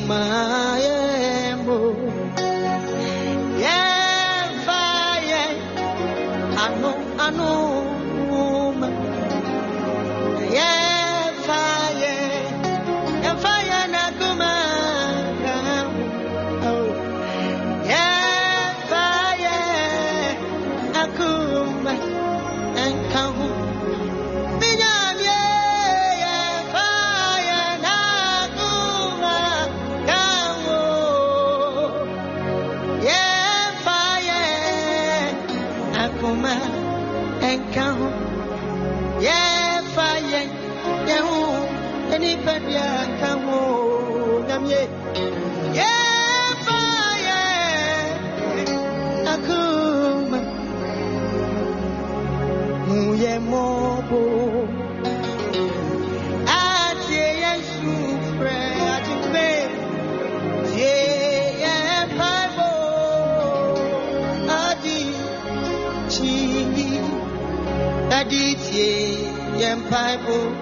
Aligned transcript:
mo 0.00 1.03
yɛn 69.94 70.53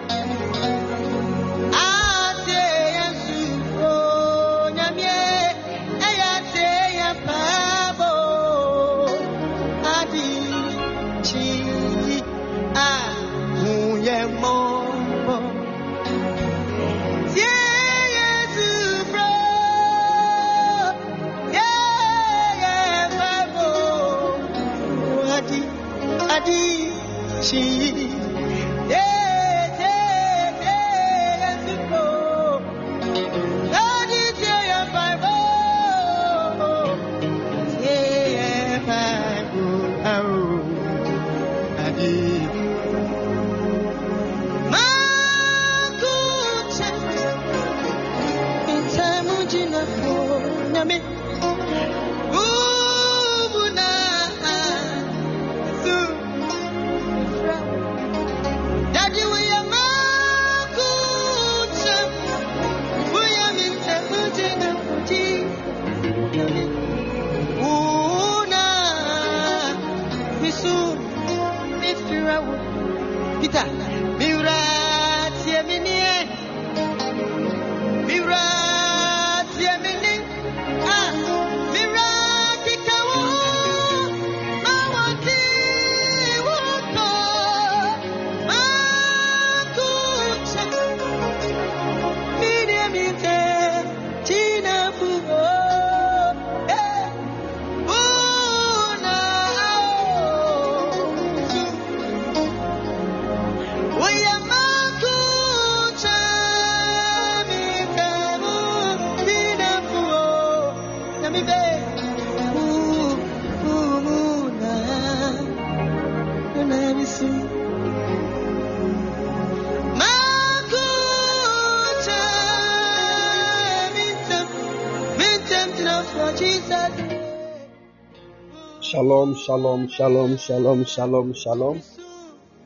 Shalom, 129.23 129.37
shalom, 129.37 129.87
shalom, 129.87 130.37
shalom, 130.37 130.85
shalom, 130.85 131.33
shalom. 131.33 131.83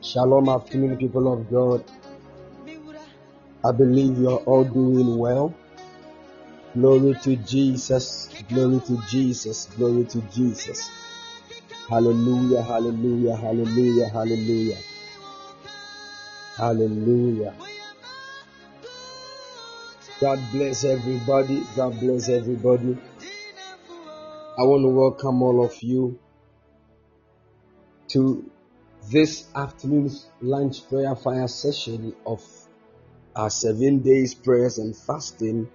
Shalom, 0.01 0.49
afternoon, 0.49 0.97
people 0.97 1.31
of 1.31 1.51
God. 1.51 1.85
I 3.63 3.73
believe 3.73 4.17
you 4.17 4.31
are 4.31 4.39
all 4.49 4.65
doing 4.65 5.19
well. 5.19 5.55
Glory 6.73 7.15
to 7.25 7.37
Jesus, 7.37 8.31
glory 8.49 8.81
to 8.87 8.99
Jesus, 9.07 9.67
glory 9.77 10.07
to 10.07 10.23
Jesus. 10.33 10.89
Hallelujah, 11.91 12.63
hallelujah, 12.63 13.37
hallelujah, 13.37 14.09
hallelujah. 14.09 14.79
Hallelujah. 16.57 17.55
God 20.23 20.41
bless 20.53 20.85
everybody. 20.85 21.63
God 21.77 22.01
bless 22.01 22.31
everybody. 22.31 22.97
I 24.59 24.63
want 24.63 24.85
to 24.85 24.89
welcome 24.89 25.43
all 25.43 25.63
of 25.63 25.83
you 25.83 26.19
to 28.09 28.51
this 29.11 29.49
afternoon's 29.55 30.27
lunch 30.41 30.89
prayer 30.89 31.15
fire 31.15 31.49
session 31.49 32.15
of 32.25 32.43
our 33.35 33.51
seven 33.51 34.01
days 34.01 34.35
prayers 34.35 34.79
and 34.79 34.97
fasting 34.97 35.69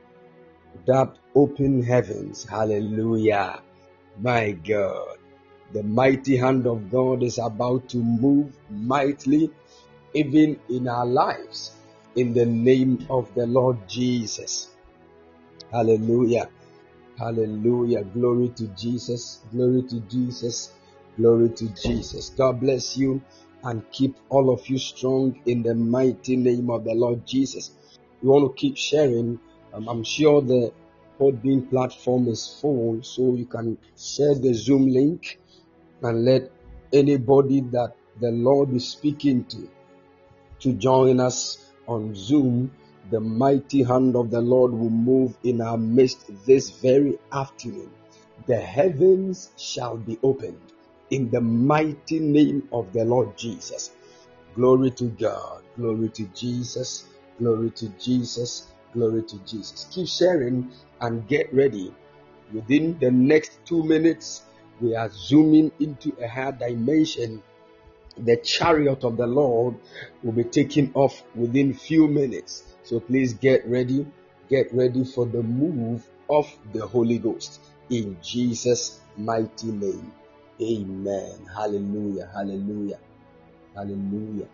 that 0.86 1.16
open 1.36 1.84
heavens. 1.84 2.44
Hallelujah. 2.44 3.62
My 4.20 4.52
God. 4.52 5.18
The 5.74 5.84
mighty 5.84 6.36
hand 6.36 6.68
of 6.68 6.92
God 6.92 7.24
is 7.24 7.38
about 7.38 7.88
to 7.90 7.98
move 7.98 8.54
mightily 8.70 9.52
even 10.14 10.60
in 10.70 10.88
our 10.88 11.06
lives 11.06 11.72
in 12.16 12.34
the 12.34 12.46
name 12.46 13.06
of 13.10 13.34
the 13.36 13.46
Lord 13.48 13.88
Jesus. 13.88 14.70
Hallelujah. 15.72 16.50
Hallelujah. 17.18 18.04
Glory 18.04 18.50
to 18.50 18.68
Jesus. 18.70 19.42
Glory 19.52 19.84
to 19.84 20.02
Jesus. 20.02 20.74
Glory 21.18 21.50
to 21.50 21.68
Jesus. 21.70 22.30
God 22.30 22.62
bless 22.62 22.96
you 22.96 23.22
and 23.64 23.84
keep 23.92 24.16
all 24.30 24.50
of 24.50 24.68
you 24.70 24.78
strong 24.78 25.40
in 25.46 25.62
the 25.62 25.76
mighty 25.76 26.38
name 26.38 26.70
of 26.70 26.86
the 26.86 26.94
Lord 26.94 27.28
Jesus. 27.28 27.72
We 28.22 28.30
want 28.30 28.50
to 28.50 28.60
keep 28.60 28.78
sharing. 28.78 29.38
Um, 29.74 29.90
I'm 29.90 30.04
sure 30.06 30.42
the 30.42 30.72
Podbean 31.20 31.70
platform 31.70 32.30
is 32.30 32.58
full, 32.62 33.04
so 33.04 33.36
you 33.36 33.46
can 33.46 33.78
share 33.98 34.36
the 34.36 34.54
Zoom 34.54 34.88
link 34.88 35.38
and 36.02 36.24
let 36.24 36.50
anybody 36.94 37.60
that 37.72 37.94
the 38.20 38.32
Lord 38.32 38.74
is 38.74 38.88
speaking 38.88 39.44
to 39.46 39.70
to 40.60 40.74
join 40.74 41.20
us 41.20 41.58
on 41.88 42.16
Zoom 42.16 42.72
the 43.10 43.20
mighty 43.20 43.84
hand 43.84 44.16
of 44.16 44.32
the 44.32 44.40
Lord 44.40 44.72
will 44.72 44.90
move 44.90 45.38
in 45.44 45.60
our 45.60 45.78
midst 45.78 46.32
this 46.46 46.70
very 46.70 47.20
afternoon. 47.34 47.92
The 48.48 48.58
heavens 48.58 49.50
shall 49.58 49.98
be 49.98 50.18
opened 50.24 50.62
in 51.12 51.30
the 51.30 51.42
mighty 51.42 52.20
name 52.20 52.68
of 52.72 52.92
the 52.94 53.06
Lord 53.06 53.38
Jesus. 53.38 53.92
Glory 54.56 54.92
to 54.92 55.06
God. 55.06 55.62
Glory 55.78 56.10
to 56.10 56.24
Jesus. 56.34 57.06
Glory 57.40 57.72
to 57.72 57.90
Jesus. 58.00 58.68
Glory 58.94 59.24
to 59.24 59.38
Jesus. 59.46 59.88
Keep 59.92 60.08
sharing 60.08 60.72
and 61.02 61.28
get 61.28 61.54
ready. 61.54 61.94
Within 62.54 62.98
the 63.00 63.12
next 63.12 63.60
two 63.66 63.84
minutes, 63.84 64.44
we 64.82 64.96
are 64.96 65.10
zooming 65.10 65.72
into 65.80 66.16
a 66.22 66.28
higher 66.28 66.52
dimension 66.52 67.42
the 68.18 68.38
chariot 68.38 69.04
of 69.04 69.18
the 69.18 69.28
Lord 69.28 69.76
will 70.24 70.34
be 70.34 70.44
taking 70.44 70.92
off 70.94 71.24
within 71.36 71.74
few 71.74 72.08
minutes. 72.08 72.64
So 72.84 73.00
please 73.00 73.34
get 73.34 73.66
ready, 73.68 74.06
get 74.50 74.74
ready 74.74 75.06
for 75.06 75.26
the 75.26 75.42
move 75.44 76.06
of 76.30 76.52
the 76.74 76.86
Holy 76.86 77.18
Ghost 77.18 77.62
in 77.90 78.18
Jesus' 78.22 79.00
mighty 79.18 79.68
name. 79.72 80.12
Amen. 80.62 81.46
Hallelujah. 81.56 82.30
Hallelujah. 82.34 83.00
Hallelujah. 83.76 84.50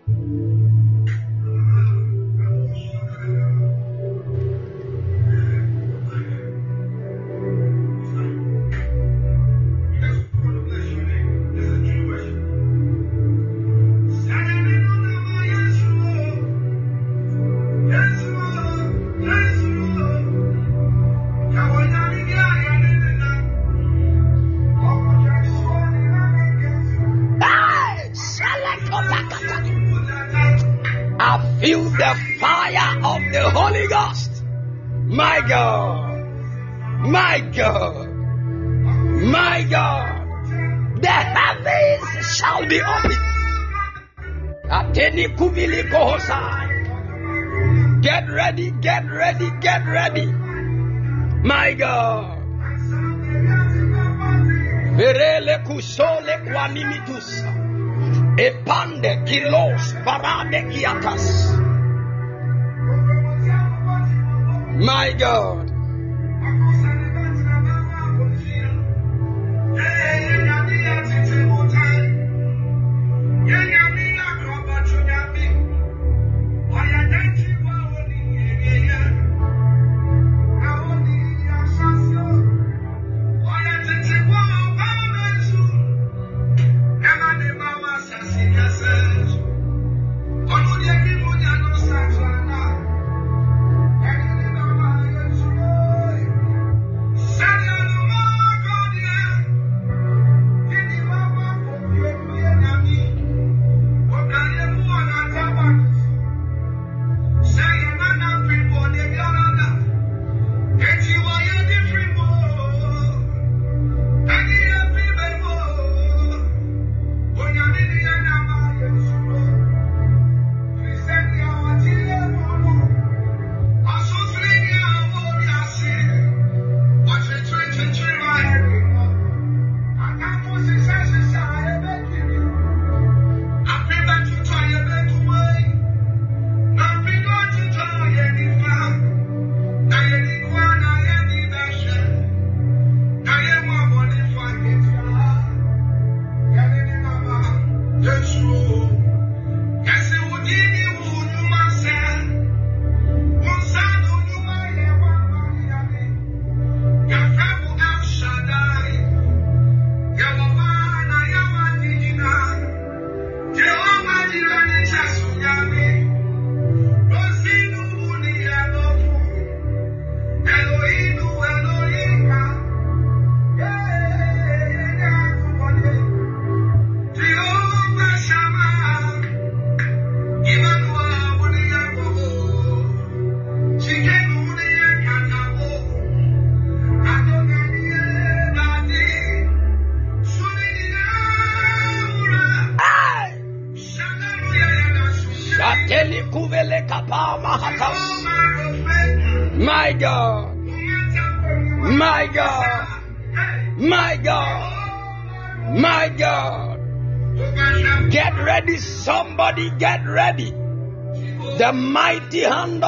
My 64.79 65.11
God. 65.13 65.66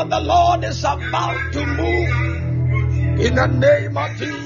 The 0.05 0.19
Lord 0.19 0.63
is 0.63 0.79
about 0.79 1.51
to 1.53 1.65
move 1.65 3.19
in 3.19 3.35
the 3.35 3.47
name 3.47 3.97
of 3.97 4.09
Jesus. 4.17 4.38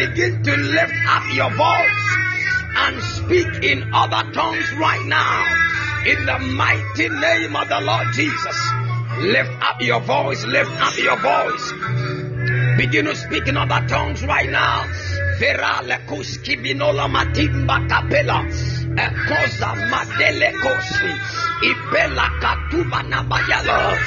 Begin 0.00 0.42
to 0.42 0.56
lift 0.56 0.94
up 1.08 1.24
your 1.34 1.50
voice 1.50 2.06
and 2.76 3.02
speak 3.02 3.64
in 3.64 3.92
other 3.92 4.32
tongues 4.32 4.72
right 4.80 5.04
now. 5.04 5.44
In 6.06 6.24
the 6.24 6.38
mighty 6.56 7.08
name 7.10 7.54
of 7.54 7.68
the 7.68 7.80
Lord 7.82 8.06
Jesus. 8.14 8.58
Lift 9.20 9.52
up 9.60 9.76
your 9.82 10.00
voice, 10.00 10.42
lift 10.46 10.70
up 10.80 10.96
your 10.96 11.20
voice. 11.20 11.72
Begin 12.78 13.04
to 13.04 13.14
speak 13.14 13.46
in 13.46 13.58
other 13.58 13.86
tongues 13.88 14.24
right 14.24 14.48
now. 14.48 14.86
Binola 15.40 17.06
matimba. 17.08 17.76
Ekoza 18.96 19.74
madele 19.90 20.52
kosi. 20.62 21.12
Ibela 21.62 22.26
katuba 22.40 23.02
na 23.08 23.22
bayala. 23.22 23.98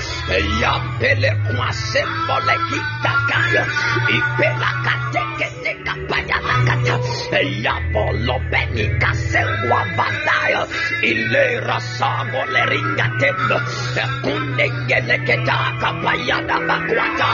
Yampele 0.60 1.32
kwa 1.45 1.71
sembole 1.73 2.56
kitakaya. 2.69 3.65
Ibela 4.10 4.69
kateke 4.84 5.53
teka 6.43 6.75
bayala 6.75 6.75
kata. 6.75 6.97
Yapolo 7.63 8.38
beni 8.51 8.86
kasengwa 8.99 9.82
badaya. 9.97 10.67
Ilera 11.03 11.79
sago 11.79 12.41
le 12.51 12.63
ringa 12.71 13.08
tendo. 13.19 13.58
Kunde 14.23 14.67
ngele 14.69 15.17
ketaka 15.25 15.89
bayada 16.03 16.58
bakwata. 16.67 17.32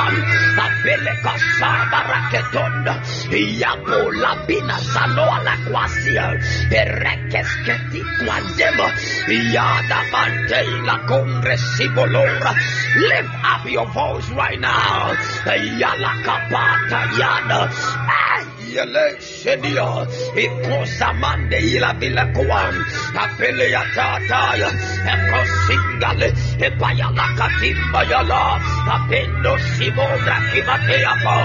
Abele 0.58 1.14
kasaba 1.24 2.00
raketonda. 2.10 2.94
Yapo 3.60 4.12
labina 4.22 4.78
sanoa 4.94 5.44
la 5.44 5.56
kwasia. 5.70 6.26
Erekesketi 6.72 8.02
kwa 8.26 8.38
demo. 8.58 8.88
Yada 9.54 10.00
mante 10.12 10.62
la 10.86 10.96
congresivo 11.08 12.06
lora. 12.06 12.54
Lift 12.96 13.34
up 13.44 13.66
your 13.70 13.88
voice 13.94 14.30
right 14.32 14.60
now. 14.60 15.14
Yala 15.80 16.12
kapata 16.26 17.02
yada. 17.20 17.70
Yele 18.76 19.06
shedia. 19.20 19.88
Ikosa 20.44 21.14
mande 21.22 21.58
ila 21.60 21.94
bila 22.00 22.26
kuam. 22.36 22.76
Apele 23.24 23.72
ya 23.72 23.84
tataya. 23.96 24.70
Eko 25.14 25.40
singale. 25.66 26.30
Epaya 26.68 27.08
la 27.18 27.26
katimba 27.38 28.02
yala. 28.12 28.42
Apendo 28.96 29.54
sibobra 29.74 30.38
kimatea 30.52 31.14
po. 31.24 31.36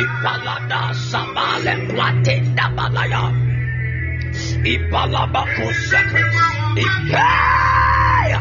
Ipalada 0.00 0.82
samale 1.10 1.72
kwatenda 1.92 2.66
balaya. 2.76 3.24
Ipalaba 4.64 5.42
kusaka. 5.54 6.20
Ipaya. 6.84 8.40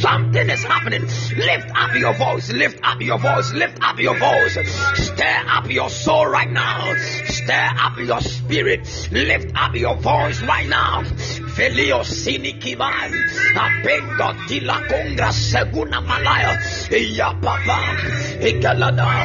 Something 0.00 0.50
is 0.50 0.62
happening. 0.62 1.02
Lift 1.02 1.70
up 1.74 1.94
your 1.94 2.14
voice, 2.14 2.52
lift 2.52 2.80
up 2.82 3.00
your 3.00 3.18
voice, 3.18 3.52
lift 3.52 3.78
up 3.82 3.98
your 3.98 4.18
voice. 4.18 4.58
Stir 4.94 5.44
up 5.48 5.70
your 5.70 5.88
soul 5.88 6.26
right 6.26 6.50
now. 6.50 6.94
Stir 7.24 7.68
up 7.78 7.98
your 7.98 8.20
spirit. 8.20 9.08
Lift 9.10 9.52
up 9.56 9.74
your 9.74 9.96
voice 9.96 10.42
right 10.42 10.68
now. 10.68 11.02
Apengo 13.56 14.28
dila 14.44 14.76
kongra 14.92 15.32
seguna 15.32 16.04
malaya, 16.04 16.52
ya 16.92 17.32
papa, 17.40 17.80
ikalada. 18.44 19.24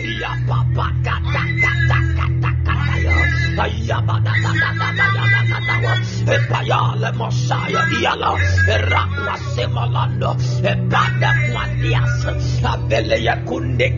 Ya 0.00 0.32
papa 0.48 0.88
epaya 6.26 6.80
le 13.22 13.34
kunde 13.46 13.88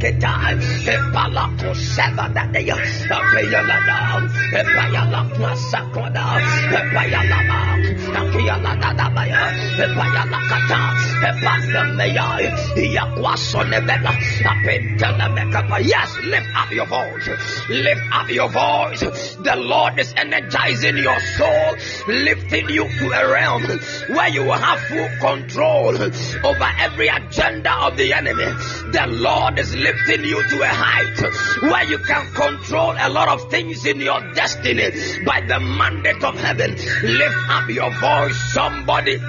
yes 15.85 16.16
lift 16.24 16.48
up 16.57 16.70
your 16.72 16.87
voice. 16.87 17.29
Lift 17.68 18.03
up 18.12 18.31
your 18.31 18.48
voice. 18.48 19.37
The 19.44 19.54
Lord 19.57 19.99
is 19.99 20.12
energizing 20.17 20.97
your 20.99 21.21
soul 21.21 21.77
lifting 22.09 22.69
you 22.69 22.88
to 22.88 23.07
a 23.11 23.33
realm 23.33 23.62
where 24.09 24.29
you 24.29 24.45
will 24.45 24.53
have 24.53 24.81
full 24.81 25.09
control 25.21 25.88
over 25.88 26.71
every 26.79 27.09
agenda 27.09 27.73
of 27.87 27.97
the 27.97 28.12
enemy. 28.12 28.45
The 28.93 29.07
Lord 29.09 29.59
is 29.59 29.75
lifting 29.75 30.25
you 30.25 30.43
to 30.43 30.62
a 30.62 30.69
height 30.69 31.62
where 31.62 31.85
you 31.85 31.99
can 31.99 32.33
control 32.33 32.95
a 32.99 33.09
lot 33.09 33.29
of 33.29 33.51
things 33.51 33.85
in 33.87 34.01
your 34.01 34.21
destiny 34.35 34.90
by 35.25 35.40
the 35.47 35.61
mandate 35.61 36.23
of 36.23 36.38
heaven. 36.38 36.73
Lift 37.03 37.37
up 37.49 37.69
your 37.69 37.90
voice, 38.01 38.37
somebody. 38.53 39.21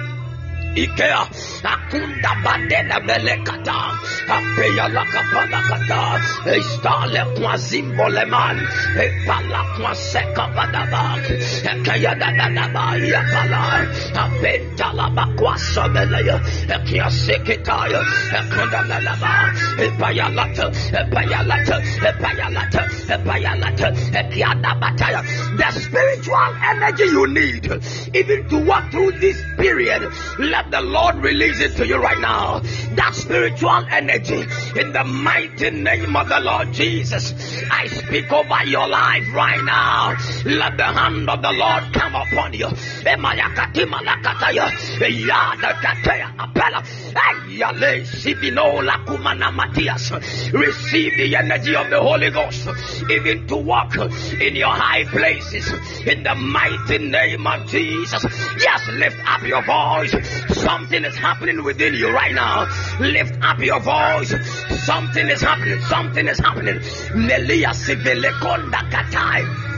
Ikea. 0.76 1.22
Akunda 1.64 2.32
zimbo 7.56 8.08
leman 8.08 8.56
epala 9.00 9.64
kwa 9.76 9.94
seka 9.94 10.46
badaba 10.54 11.16
ekaya 11.72 12.14
da 12.20 12.30
da 12.38 12.48
da 12.56 12.68
ba 12.74 12.96
ya 12.96 13.22
pala. 13.32 13.62
Apenta 14.22 14.92
la 14.92 15.08
ba 15.10 15.24
kwa 15.38 15.56
sobelaya 15.58 16.36
ekia 16.68 17.10
seketaya 17.10 18.00
ekunda 18.38 18.80
la 18.88 18.98
la 19.00 19.14
epaya 19.84 20.28
lata 20.28 20.66
epaya 21.00 21.42
lata 21.42 21.76
epaya 22.08 22.48
lata 22.50 22.82
epaya 23.14 23.52
lata 23.62 23.88
ekia 24.20 24.54
da 24.62 24.74
bataya 24.74 25.22
the 25.56 25.68
spiritual 25.80 26.52
energy 26.70 27.04
you 27.04 27.26
need 27.26 27.64
even 28.14 28.48
to 28.48 28.58
walk 28.68 28.90
through 28.90 29.12
this 29.20 29.38
period 29.56 30.02
let 30.38 30.65
the 30.70 30.80
Lord 30.80 31.16
release 31.16 31.60
it 31.60 31.76
to 31.76 31.86
you 31.86 31.96
right 31.96 32.18
now. 32.18 32.60
That 32.94 33.14
spiritual 33.14 33.86
energy 33.90 34.44
in 34.78 34.92
the 34.92 35.04
mighty 35.04 35.70
name 35.70 36.16
of 36.16 36.28
the 36.28 36.40
Lord 36.40 36.72
Jesus. 36.72 37.32
I 37.70 37.86
speak 37.86 38.32
over 38.32 38.64
your 38.64 38.88
life 38.88 39.24
right 39.34 39.62
now. 39.64 40.16
Let 40.44 40.76
the 40.76 40.84
hand 40.84 41.28
of 41.28 41.42
the 41.42 41.52
Lord 41.52 41.92
come 41.92 42.14
upon 42.14 42.52
you. 42.54 42.68
Receive 50.52 51.16
the 51.16 51.36
energy 51.36 51.74
of 51.74 51.90
the 51.90 52.00
Holy 52.00 52.30
Ghost, 52.30 52.68
even 53.10 53.46
to 53.46 53.56
walk 53.56 53.96
in 53.96 54.56
your 54.56 54.74
high 54.74 55.04
places 55.04 55.70
in 56.06 56.22
the 56.22 56.34
mighty 56.34 56.98
name 56.98 57.46
of 57.46 57.66
Jesus. 57.68 58.24
Yes, 58.58 58.88
lift 58.92 59.16
up 59.26 59.42
your 59.42 59.62
voice. 59.64 60.14
Something 60.56 61.04
is 61.04 61.16
happening 61.16 61.62
within 61.62 61.92
you 61.94 62.10
right 62.10 62.32
now. 62.34 62.66
Lift 62.98 63.42
up 63.42 63.58
your 63.58 63.78
voice. 63.80 64.34
Something 64.84 65.28
is 65.28 65.40
happening. 65.42 65.80
Something 65.82 66.28
is 66.28 66.38
happening. 66.38 66.80
Katai. 68.90 69.75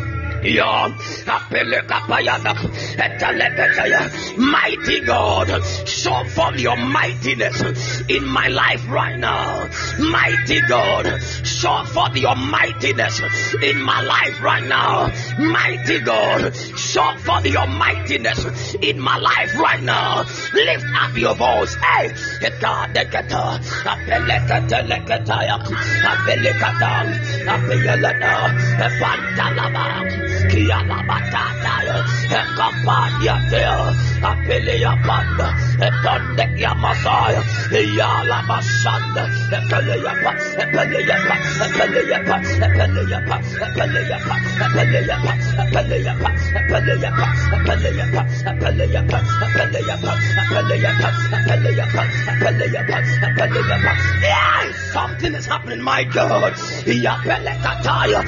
Mighty 4.36 5.00
God, 5.00 5.48
show 5.86 6.24
forth 6.24 6.60
your 6.60 6.76
mightiness 6.76 7.60
in 8.08 8.24
my 8.26 8.48
life 8.48 8.88
right 8.88 9.18
now. 9.18 9.68
Mighty 9.98 10.60
God, 10.68 11.20
show 11.44 11.84
forth 11.84 12.16
your 12.16 12.36
mightiness 12.36 13.20
in 13.62 13.82
my 13.82 14.00
life 14.00 14.40
right 14.40 14.64
now. 14.64 15.10
Mighty 15.38 16.00
God, 16.00 16.54
show 16.54 17.16
forth 17.18 17.46
your 17.46 17.66
mightiness 17.66 18.74
in 18.80 19.00
my 19.00 19.18
life 19.18 19.58
right 19.58 19.82
now. 19.82 20.24
Lift 20.54 20.86
up 20.94 21.16
your 21.16 21.34
voice. 21.34 21.74
Hey. 21.74 22.14
Kialabataya, 30.50 31.96
Ekapadia 32.30 33.36
Dea, 33.50 33.92
Apelia 34.22 34.92
Panda, 35.06 35.48
Etondekia 35.82 36.72
Masaya, 36.78 37.42
Yala 37.72 38.40
Basanda, 38.48 39.24
Epelea 39.50 40.12
Pa, 40.22 40.32
Epelea 40.62 41.16
Pa, 41.26 41.34
Epelea 41.64 42.18
Pa, 42.26 42.36
Epelea 42.38 43.18
Pa, 43.28 43.36
Epelea 43.66 44.18
Pa, 44.26 44.36
Epelea 44.64 45.08
Pa, 45.08 45.34
Epelea 45.58 46.14
Pa, 46.20 46.30
Epelea 46.58 47.08
Pa, 47.08 47.08
Epelea 47.08 47.10
Pa, 47.10 47.28
Epelea 47.48 47.88
Pa, 47.88 48.12
Epelea 48.38 48.62
Pa, 48.62 48.84
Epelea 50.08 51.04
Pa, 51.08 51.26
Epelea 51.48 51.86
Pa, 51.92 52.02
Epelea 52.28 52.82
Pa, 52.88 52.98
Epelea 53.26 53.78
Pa. 53.84 53.92
Yeah, 54.22 54.72
something 54.92 55.34
is 55.34 55.46
happening, 55.46 55.82
my 55.82 56.04
God. 56.04 56.52
Yapelekataya, 56.88 58.20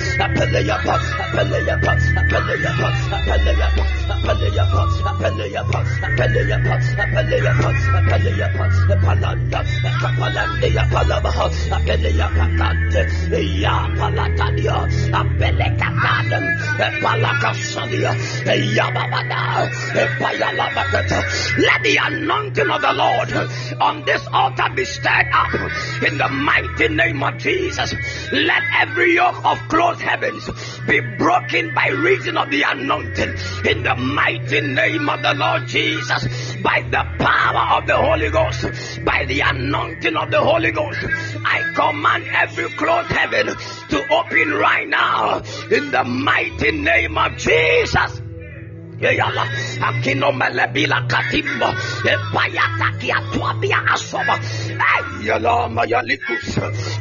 let 21.59 21.83
the 21.83 21.99
anointing 22.01 22.71
of 22.71 22.81
the 22.81 22.93
Lord 22.93 23.33
on 23.81 24.05
this 24.05 24.27
altar 24.33 24.75
be 24.75 24.85
stirred 24.85 25.27
up 25.33 25.55
in 26.03 26.19
the 26.19 26.29
mighty 26.29 26.89
name 26.89 27.23
of 27.23 27.39
Jesus. 27.39 27.95
Let 28.33 28.63
every 28.81 29.15
yoke 29.15 29.45
of 29.45 29.59
closed 29.69 30.01
heavens 30.01 30.49
be 30.87 31.01
broken 31.01 31.75
by 31.75 31.80
reason 31.89 32.37
of 32.37 32.51
the 32.51 32.63
anointing 32.63 33.35
in 33.65 33.83
the 33.83 33.95
mighty 33.97 34.61
name 34.61 35.09
of 35.09 35.23
the 35.23 35.35
Lord 35.35 35.67
Jesus 35.67 36.57
by 36.63 36.83
the 36.91 37.05
power 37.19 37.79
of 37.79 37.87
the 37.87 37.97
Holy 37.97 38.31
Ghost 38.31 39.05
by 39.05 39.25
the 39.27 39.41
anointing 39.41 40.17
of 40.17 40.31
the 40.31 40.41
Holy 40.41 40.73
Ghost 40.73 40.99
I 41.45 41.73
command 41.75 42.25
every 42.33 42.69
closed 42.71 43.11
heaven 43.11 43.47
to 43.47 44.15
open 44.15 44.51
right 44.53 44.89
now 44.89 45.43
in 45.71 45.91
the 45.91 46.05
mighty 46.05 46.73
name 46.73 47.17
of 47.17 47.37
Jesus 47.37 48.20
Yala, 49.01 49.45
Akino 49.81 50.31
Melebila 50.33 51.09
Katimbo, 51.09 51.73
Epayata 52.05 52.99
Kiatuabia 53.01 53.81
Asoba, 53.87 54.37
Ayala 54.79 55.69
Mayalikus, 55.69 56.59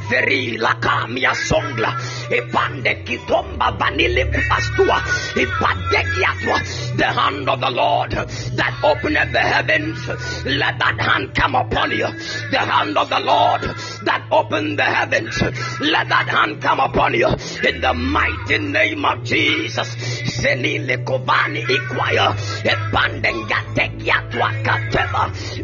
Veri 0.09 0.57
Lakamia 0.57 1.33
Songla, 1.35 1.91
Epande 2.29 3.03
Kitomba 3.05 3.77
Vanili 3.77 4.23
Kupastua, 4.31 5.01
Epadekiatwa, 5.35 6.97
the 6.97 7.05
hand 7.05 7.49
of 7.49 7.59
the 7.59 7.69
Lord 7.69 8.11
that 8.11 8.79
opened 8.83 9.15
the 9.33 9.39
heavens, 9.39 10.07
let 10.45 10.79
that 10.79 10.99
hand 10.99 11.33
come 11.35 11.55
upon 11.55 11.91
you. 11.91 12.07
The 12.51 12.59
hand 12.59 12.97
of 12.97 13.09
the 13.09 13.19
Lord 13.19 13.61
that 13.61 14.27
opened 14.31 14.79
the 14.79 14.83
heavens, 14.83 15.41
let 15.81 16.07
that 16.09 16.27
hand 16.29 16.61
come 16.61 16.79
upon 16.79 17.13
you. 17.13 17.27
In 17.27 17.81
the 17.81 17.93
mighty 17.93 18.57
name 18.57 19.05
of 19.05 19.23
Jesus, 19.23 19.87
Senile 19.89 20.97
Kovani 21.03 21.63
Ikwaya, 21.89 22.35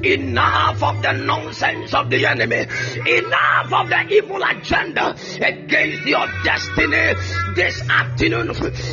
Enough 0.03 0.83
of 0.83 1.01
the 1.01 1.11
nonsense 1.13 1.93
of 1.93 2.09
the 2.09 2.25
enemy, 2.25 2.65
enough 3.07 3.73
of 3.73 3.89
the 3.89 4.07
evil 4.09 4.41
agenda 4.43 5.15
against 5.41 6.05
your 6.05 6.27
destiny 6.43 7.13
this 7.55 7.81
afternoon 7.89 8.47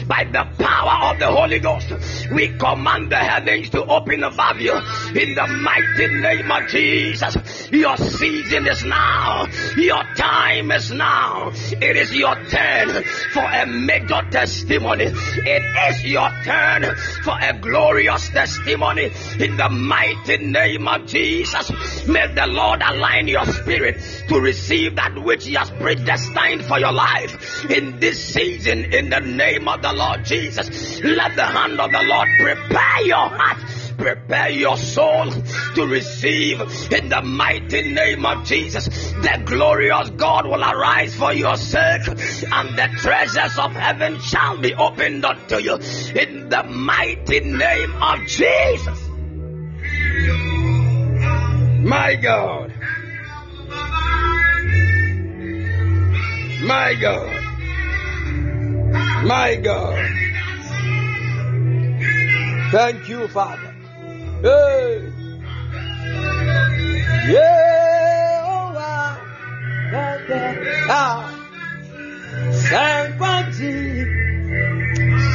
by 0.07 0.25
the 0.25 0.47
power 0.63 1.13
of 1.13 1.19
the 1.19 1.27
Holy 1.27 1.59
Ghost. 1.59 1.93
We 2.33 2.49
command 2.57 3.11
the 3.11 3.17
heavens 3.17 3.71
to 3.71 3.85
open 3.85 4.25
above 4.25 4.61
you 4.61 4.73
in 4.75 5.35
the 5.35 5.47
mighty 5.47 6.07
name 6.21 6.51
of 6.51 6.69
Jesus. 6.69 7.71
Your 7.71 7.97
season 7.97 8.67
is 8.69 8.85
now, 8.85 9.47
your 9.77 10.03
time 10.17 10.71
is 10.71 10.91
now. 10.93 11.51
It 11.53 11.97
is 11.97 12.13
your 12.15 12.35
turn 12.47 13.05
for 13.33 13.43
a 13.43 13.67
major 13.67 14.23
testimony. 14.31 15.07
It 15.07 15.63
is 15.91 16.05
your 16.05 16.31
turn 16.45 16.95
for 17.23 17.37
a 17.41 17.53
glorious 17.59 18.29
testimony 18.29 19.11
in 19.39 19.57
the 19.57 19.69
mighty 19.69 20.39
name 20.39 20.89
of 20.89 21.07
Jesus. 21.07 21.71
May 22.07 22.27
the 22.35 22.47
Lord 22.47 22.83
align 22.83 23.29
your 23.29 23.47
spirit 23.47 24.25
to 24.29 24.41
receive 24.41 24.97
that 24.97 25.17
which 25.23 25.45
He 25.45 25.55
has 25.55 25.71
predestined 25.71 26.65
for 26.65 26.79
your 26.79 26.93
life 26.93 27.71
in 27.71 28.01
this 28.01 28.23
season 28.35 28.93
in 28.93 29.11
the 29.11 29.21
name 29.21 29.69
of 29.69 29.83
the 29.83 29.93
Lord 29.93 30.25
Jesus. 30.25 31.01
Let 31.03 31.37
the 31.37 31.47
hand 31.47 31.81
of 31.81 31.91
the 31.91 32.03
Lord 32.03 32.29
prepare 32.39 33.07
your 33.07 33.29
heart 33.29 33.59
prepare 33.93 34.51
your 34.51 34.77
soul 34.77 35.31
to 35.75 35.87
receive 35.87 36.61
in 36.93 37.09
the 37.09 37.23
mighty 37.23 37.93
name 37.93 38.25
of 38.27 38.45
Jesus. 38.45 38.87
The 38.87 39.43
glorious 39.45 40.11
God 40.11 40.47
will 40.47 40.63
arise 40.63 41.15
for 41.15 41.33
your 41.33 41.57
sake, 41.57 42.09
and 42.09 42.79
the 42.79 42.89
treasures 42.99 43.59
of 43.59 43.73
heaven 43.73 44.21
shall 44.21 44.59
be 44.59 44.75
opened 44.75 45.25
unto 45.25 45.59
you 45.59 45.75
in 45.75 46.49
the 46.49 46.63
mighty 46.65 47.41
name 47.41 48.03
of 48.03 48.27
Jesus. 48.27 49.09
My 51.85 52.15
God. 52.15 52.73
My 56.63 56.95
God. 56.95 57.43
My 59.25 59.57
God. 59.57 60.23
Thank 62.71 63.09
you, 63.09 63.29
Father. 63.29 63.72
Yeah, 67.31 68.43
oh, 68.45 68.75
wow. 68.75 69.17
Da, 69.93 70.19
da. 70.27 70.43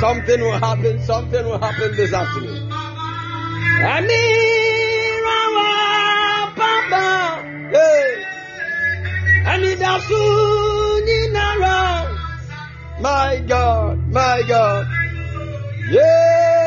Something 0.02 0.42
will 0.42 0.60
happen, 0.60 1.02
something 1.04 1.46
will 1.46 1.58
happen 1.58 1.96
this 1.96 2.14
afternoon. 2.14 2.70
I 2.70 4.02
need 4.02 5.22
Papa. 6.58 7.44
Hey. 7.72 8.26
I 9.46 9.58
My 13.00 13.40
God, 13.48 14.12
my 14.12 14.44
God. 14.46 14.86
Yeah. 15.92 16.67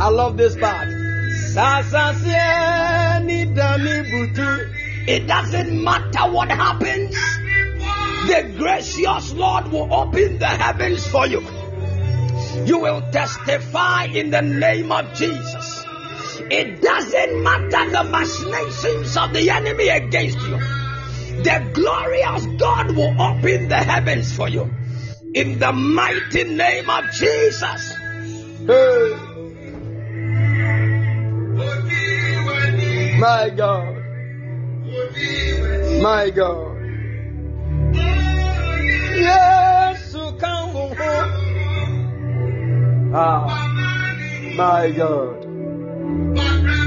I 0.00 0.08
love 0.08 0.36
this 0.36 0.56
part. 0.56 0.88
It 5.04 5.26
doesn't 5.26 5.84
matter 5.84 6.32
what 6.32 6.48
happens. 6.50 7.14
The 8.26 8.54
gracious 8.56 9.32
Lord 9.32 9.72
will 9.72 9.92
open 9.92 10.38
the 10.38 10.46
heavens 10.46 11.06
for 11.06 11.26
you. 11.26 11.40
You 12.64 12.78
will 12.78 13.02
testify 13.10 14.04
in 14.04 14.30
the 14.30 14.42
name 14.42 14.92
of 14.92 15.12
Jesus. 15.14 15.84
It 16.50 16.80
doesn't 16.80 17.42
matter 17.42 17.90
the 17.90 18.04
machinations 18.04 19.16
of 19.16 19.32
the 19.32 19.50
enemy 19.50 19.88
against 19.88 20.38
you. 20.38 20.58
The 21.42 21.70
glorious 21.72 22.46
God 22.58 22.96
will 22.96 23.20
open 23.20 23.68
the 23.68 23.76
heavens 23.76 24.32
for 24.34 24.48
you. 24.48 24.70
In 25.34 25.58
the 25.58 25.72
mighty 25.72 26.44
name 26.44 26.88
of 26.88 27.10
Jesus. 27.10 27.94
Hey. 28.66 29.31
My 33.18 33.50
God. 33.50 34.02
My 36.02 36.30
God. 36.30 36.76
Yes, 39.14 40.12
come 40.38 40.72
Ah, 43.14 43.46
my 44.56 44.90
God. 44.90 46.81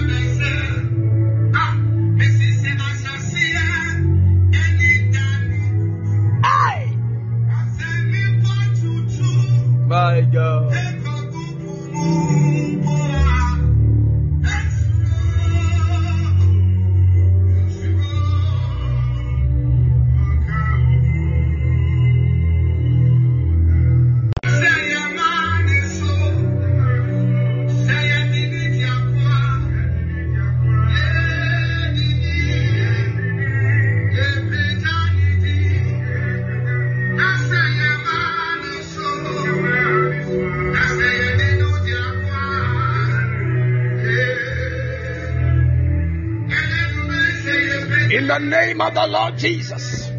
The 48.95 49.07
Lord 49.07 49.37
Jesus, 49.37 50.09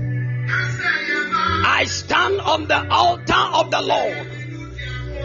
I 1.64 1.86
stand 1.88 2.40
on 2.42 2.68
the 2.68 2.86
altar 2.90 3.32
of 3.32 3.70
the 3.70 3.80
Lord 3.80 4.26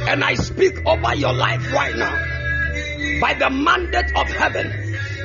and 0.08 0.24
I 0.24 0.36
speak 0.36 0.86
over 0.86 1.14
your 1.16 1.34
life 1.34 1.72
right 1.74 1.96
now 1.96 3.20
by 3.20 3.34
the 3.34 3.50
mandate 3.50 4.16
of 4.16 4.30
heaven. 4.30 4.72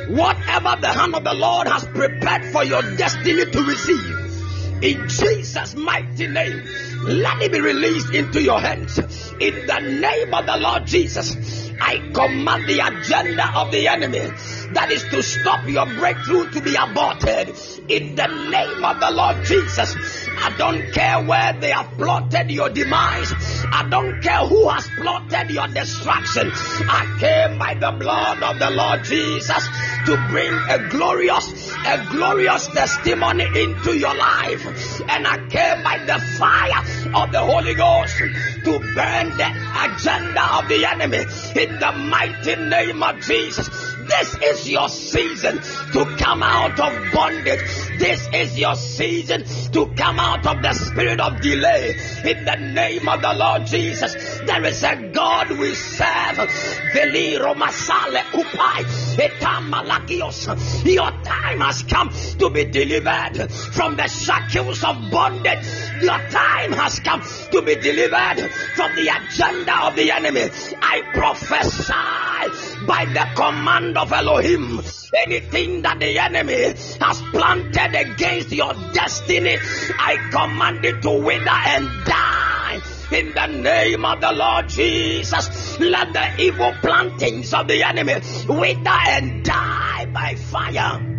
Whatever 0.08 0.76
the 0.80 0.88
hand 0.88 1.14
of 1.14 1.22
the 1.22 1.34
Lord 1.34 1.68
has 1.68 1.84
prepared 1.84 2.46
for 2.46 2.64
your 2.64 2.82
destiny 2.96 3.44
to 3.44 3.62
receive, 3.62 4.82
in 4.82 5.08
Jesus' 5.08 5.76
mighty 5.76 6.26
name, 6.26 6.64
let 7.04 7.40
it 7.42 7.52
be 7.52 7.60
released 7.60 8.12
into 8.12 8.42
your 8.42 8.60
hands. 8.60 8.98
In 9.40 9.66
the 9.66 9.78
name 9.78 10.34
of 10.34 10.46
the 10.46 10.56
Lord 10.56 10.84
Jesus, 10.84 11.34
I 11.80 11.98
command 12.12 12.66
the 12.66 12.80
agenda 12.80 13.58
of 13.58 13.70
the 13.70 13.88
enemy 13.88 14.30
that 14.72 14.90
is 14.90 15.02
to 15.04 15.22
stop 15.22 15.66
your 15.68 15.86
breakthrough 15.86 16.50
to 16.50 16.60
be 16.60 16.74
aborted. 16.74 17.54
In 17.88 18.16
the 18.16 18.26
name 18.26 18.84
of 18.84 19.00
the 19.00 19.10
Lord 19.12 19.44
Jesus, 19.44 19.94
I 20.38 20.54
don't 20.56 20.92
care 20.92 21.22
where 21.22 21.52
they 21.52 21.70
have 21.70 21.90
plotted 21.96 22.50
your 22.50 22.68
demise. 22.70 23.32
I 23.72 23.86
don't 23.88 24.20
care 24.20 24.46
who 24.46 24.68
has 24.68 24.88
plotted 24.96 25.50
your 25.50 25.68
destruction. 25.68 26.50
I 26.52 27.16
came 27.20 27.58
by 27.58 27.74
the 27.74 27.92
blood 27.92 28.42
of 28.42 28.58
the 28.58 28.70
Lord 28.70 29.04
Jesus 29.04 29.68
to 30.06 30.26
bring 30.30 30.52
a 30.68 30.88
glorious, 30.88 31.75
a 31.86 32.04
glorious 32.10 32.66
testimony 32.66 33.44
into 33.44 33.96
your 33.96 34.14
life. 34.14 35.00
And 35.08 35.26
I 35.26 35.38
came 35.48 35.84
by 35.84 35.98
the 36.04 36.18
fire 36.36 36.82
of 37.14 37.30
the 37.30 37.40
Holy 37.40 37.74
Ghost 37.74 38.16
to 38.18 38.78
burn 38.94 39.30
the 39.36 39.50
agenda 39.84 40.58
of 40.58 40.68
the 40.68 40.84
enemy 40.84 41.24
in 41.54 41.78
the 41.78 41.92
mighty 41.92 42.56
name 42.56 43.02
of 43.02 43.20
Jesus. 43.20 43.95
This 44.06 44.36
is 44.42 44.68
your 44.68 44.88
season 44.88 45.58
to 45.92 46.16
come 46.16 46.42
out 46.42 46.78
of 46.78 47.12
bondage. 47.12 47.60
This 47.98 48.28
is 48.32 48.58
your 48.58 48.76
season 48.76 49.44
to 49.72 49.86
come 49.96 50.20
out 50.20 50.46
of 50.46 50.62
the 50.62 50.72
spirit 50.74 51.20
of 51.20 51.40
delay. 51.40 51.96
In 52.24 52.44
the 52.44 52.56
name 52.56 53.08
of 53.08 53.20
the 53.20 53.34
Lord 53.34 53.66
Jesus, 53.66 54.14
there 54.46 54.64
is 54.64 54.82
a 54.82 55.10
God 55.12 55.50
we 55.50 55.74
serve. 55.74 56.48
Veliro 56.94 57.54
Masale 57.54 58.22
Upai 58.32 58.84
Etamalakios. 59.16 60.84
Your 60.84 61.10
time 61.24 61.60
has 61.60 61.82
come 61.82 62.10
to 62.38 62.50
be 62.50 62.64
delivered 62.64 63.50
from 63.50 63.96
the 63.96 64.06
shackles 64.08 64.84
of 64.84 65.10
bondage. 65.10 65.66
Your 66.00 66.18
time 66.30 66.72
has 66.72 67.00
come 67.00 67.22
to 67.50 67.62
be 67.62 67.74
delivered 67.74 68.50
from 68.74 68.94
the 68.94 69.08
agenda 69.08 69.86
of 69.86 69.96
the 69.96 70.10
enemy. 70.12 70.48
I 70.80 71.02
prophesy 71.14 72.75
by 72.86 73.04
the 73.04 73.26
command 73.34 73.98
of 73.98 74.12
Elohim. 74.12 74.80
Anything 75.26 75.82
that 75.82 75.98
the 75.98 76.18
enemy 76.18 76.74
has 77.00 77.22
planted 77.32 77.94
against 77.94 78.52
your 78.52 78.72
destiny, 78.92 79.58
I 79.98 80.16
command 80.30 80.84
it 80.84 81.02
to 81.02 81.10
wither 81.10 81.50
and 81.50 82.04
die. 82.04 82.80
In 83.12 83.32
the 83.34 83.46
name 83.46 84.04
of 84.04 84.20
the 84.20 84.32
Lord 84.32 84.68
Jesus, 84.68 85.78
let 85.78 86.12
the 86.12 86.42
evil 86.42 86.72
plantings 86.80 87.54
of 87.54 87.68
the 87.68 87.82
enemy 87.82 88.14
wither 88.48 88.98
and 89.08 89.44
die 89.44 90.06
by 90.12 90.34
fire. 90.34 91.16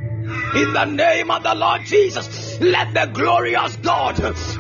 In 0.55 0.73
the 0.73 0.85
name 0.85 1.29
of 1.29 1.43
the 1.43 1.53
Lord 1.53 1.81
Jesus, 1.85 2.59
let 2.59 2.93
the 2.93 3.11
glorious 3.13 3.75
God 3.77 4.15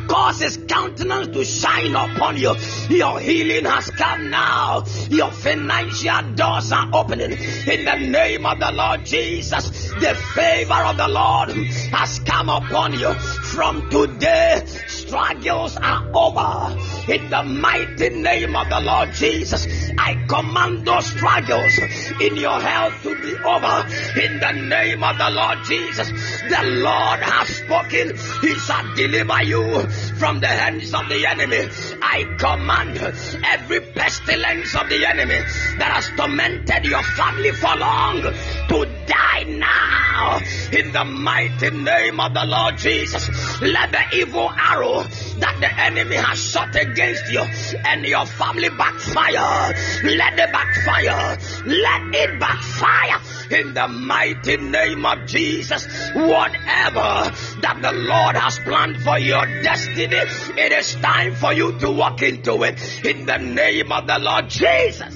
cause 0.07 0.39
his 0.39 0.57
countenance 0.67 1.27
to 1.29 1.45
shine 1.45 1.95
upon 1.95 2.37
you. 2.37 2.55
Your 2.89 3.19
healing 3.19 3.65
has 3.65 3.89
come 3.91 4.29
now. 4.29 4.83
Your 5.09 5.31
financial 5.31 6.33
doors 6.35 6.71
are 6.71 6.89
opening. 6.93 7.31
In 7.31 7.85
the 7.85 7.95
name 7.95 8.45
of 8.45 8.59
the 8.59 8.71
Lord 8.71 9.05
Jesus, 9.05 9.69
the 9.93 10.15
favor 10.35 10.73
of 10.73 10.97
the 10.97 11.07
Lord 11.07 11.49
has 11.49 12.19
come 12.19 12.49
upon 12.49 12.93
you. 12.93 13.13
From 13.13 13.89
today, 13.89 14.63
struggles 14.87 15.77
are 15.77 16.11
over. 16.13 16.77
In 17.11 17.29
the 17.29 17.43
mighty 17.43 18.09
name 18.09 18.55
of 18.55 18.69
the 18.69 18.81
Lord 18.81 19.13
Jesus, 19.13 19.65
I 19.97 20.15
command 20.27 20.85
those 20.85 21.05
struggles 21.05 21.77
in 22.21 22.35
your 22.35 22.59
health 22.59 23.01
to 23.03 23.15
be 23.21 23.35
over. 23.37 23.87
In 24.21 24.39
the 24.39 24.51
name 24.51 25.03
of 25.03 25.17
the 25.17 25.29
Lord 25.31 25.59
Jesus, 25.63 25.76
the 25.77 26.81
Lord 26.81 27.19
has 27.19 27.47
spoken. 27.47 28.17
He 28.41 28.53
shall 28.55 28.95
deliver 28.95 29.43
you 29.43 29.87
from 30.17 30.39
the 30.39 30.47
hands 30.47 30.93
of 30.93 31.07
the 31.09 31.25
enemy. 31.25 31.69
I 32.01 32.23
command 32.37 32.97
every 33.45 33.81
pestilence 33.81 34.75
of 34.75 34.89
the 34.89 35.05
enemy 35.05 35.39
that 35.77 35.91
has 35.93 36.09
tormented 36.17 36.85
your 36.85 37.03
family 37.03 37.51
for 37.51 37.75
long 37.75 38.21
to 38.21 39.05
die 39.05 39.43
now. 39.43 40.39
In 40.71 40.91
the 40.91 41.05
mighty 41.05 41.69
name 41.71 42.19
of 42.19 42.33
the 42.33 42.45
Lord 42.45 42.77
Jesus, 42.77 43.29
let 43.61 43.91
the 43.91 44.17
evil 44.17 44.49
arrow 44.49 45.03
that 45.39 45.57
the 45.59 45.81
enemy 45.81 46.15
has 46.15 46.39
shot 46.39 46.75
against 46.75 47.31
you 47.31 47.41
and 47.41 48.05
your 48.05 48.25
family 48.25 48.69
backfire. 48.69 49.73
Let 50.03 50.39
it 50.39 50.51
backfire. 50.51 51.37
Let 51.65 52.15
it 52.15 52.39
backfire 52.39 53.21
in 53.51 53.73
the 53.73 53.87
mighty 53.87 54.57
name 54.57 55.05
of 55.05 55.25
Jesus. 55.25 55.66
Whatever 55.69 57.35
that 57.61 57.79
the 57.81 57.91
Lord 57.91 58.37
has 58.37 58.57
planned 58.59 59.01
for 59.03 59.19
your 59.19 59.45
destiny, 59.63 60.15
it 60.15 60.71
is 60.71 60.95
time 60.95 61.35
for 61.35 61.51
you 61.51 61.77
to 61.79 61.91
walk 61.91 62.21
into 62.21 62.63
it 62.63 63.05
in 63.05 63.25
the 63.25 63.37
name 63.37 63.91
of 63.91 64.07
the 64.07 64.17
Lord 64.17 64.49
Jesus. 64.49 65.13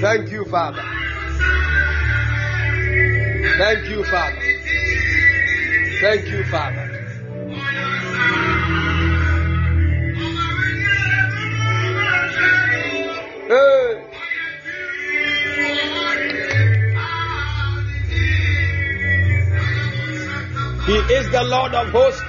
Thank 0.00 0.30
you, 0.30 0.44
Father. 0.44 0.97
Thank 3.58 3.88
you, 3.88 4.04
Father. 4.04 4.40
Thank 6.00 6.28
you, 6.28 6.44
Father. 6.44 6.86
Hey. 13.48 14.04
He 20.86 20.94
is 21.14 21.30
the 21.32 21.42
Lord 21.42 21.74
of 21.74 21.88
hosts. 21.88 22.22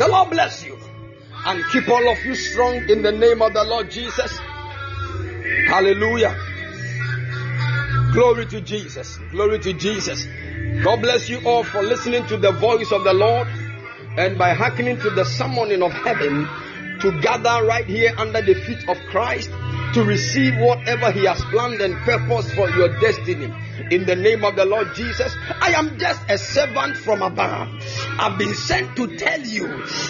The 0.00 0.08
Lord 0.08 0.30
bless 0.30 0.64
you 0.64 0.76
and 1.46 1.64
keep 1.70 1.88
all 1.88 2.08
of 2.10 2.24
you 2.24 2.34
strong 2.34 2.90
in 2.90 3.02
the 3.02 3.12
name 3.12 3.40
of 3.40 3.52
the 3.52 3.62
Lord 3.62 3.88
Jesus. 3.88 4.36
Hallelujah. 5.68 6.47
Glory 8.18 8.46
to 8.46 8.60
Jesus. 8.60 9.16
Glory 9.30 9.60
to 9.60 9.72
Jesus. 9.74 10.26
God 10.82 11.02
bless 11.02 11.28
you 11.28 11.38
all 11.46 11.62
for 11.62 11.84
listening 11.84 12.26
to 12.26 12.36
the 12.36 12.50
voice 12.50 12.90
of 12.90 13.04
the 13.04 13.12
Lord 13.12 13.46
and 14.16 14.36
by 14.36 14.54
hearkening 14.54 14.98
to 15.02 15.10
the 15.10 15.24
summoning 15.24 15.84
of 15.84 15.92
heaven 15.92 16.48
to 17.00 17.20
gather 17.20 17.64
right 17.64 17.86
here 17.86 18.12
under 18.18 18.42
the 18.42 18.54
feet 18.54 18.88
of 18.88 18.98
Christ 19.12 19.50
to 19.94 20.02
receive 20.02 20.58
whatever 20.58 21.12
He 21.12 21.26
has 21.26 21.40
planned 21.52 21.80
and 21.80 21.94
purposed 21.98 22.52
for 22.56 22.68
your 22.70 22.88
destiny. 22.98 23.54
In 23.92 24.04
the 24.04 24.16
name 24.16 24.42
of 24.42 24.56
the 24.56 24.64
Lord 24.64 24.96
Jesus, 24.96 25.32
I 25.60 25.74
am 25.76 25.96
just 25.96 26.20
a 26.28 26.38
servant 26.38 26.96
from 26.96 27.22
above. 27.22 27.68
I've 28.18 28.38
been 28.38 28.54
sent 28.54 28.96
to 28.96 29.16
tell 29.16 29.40
you 29.40 29.68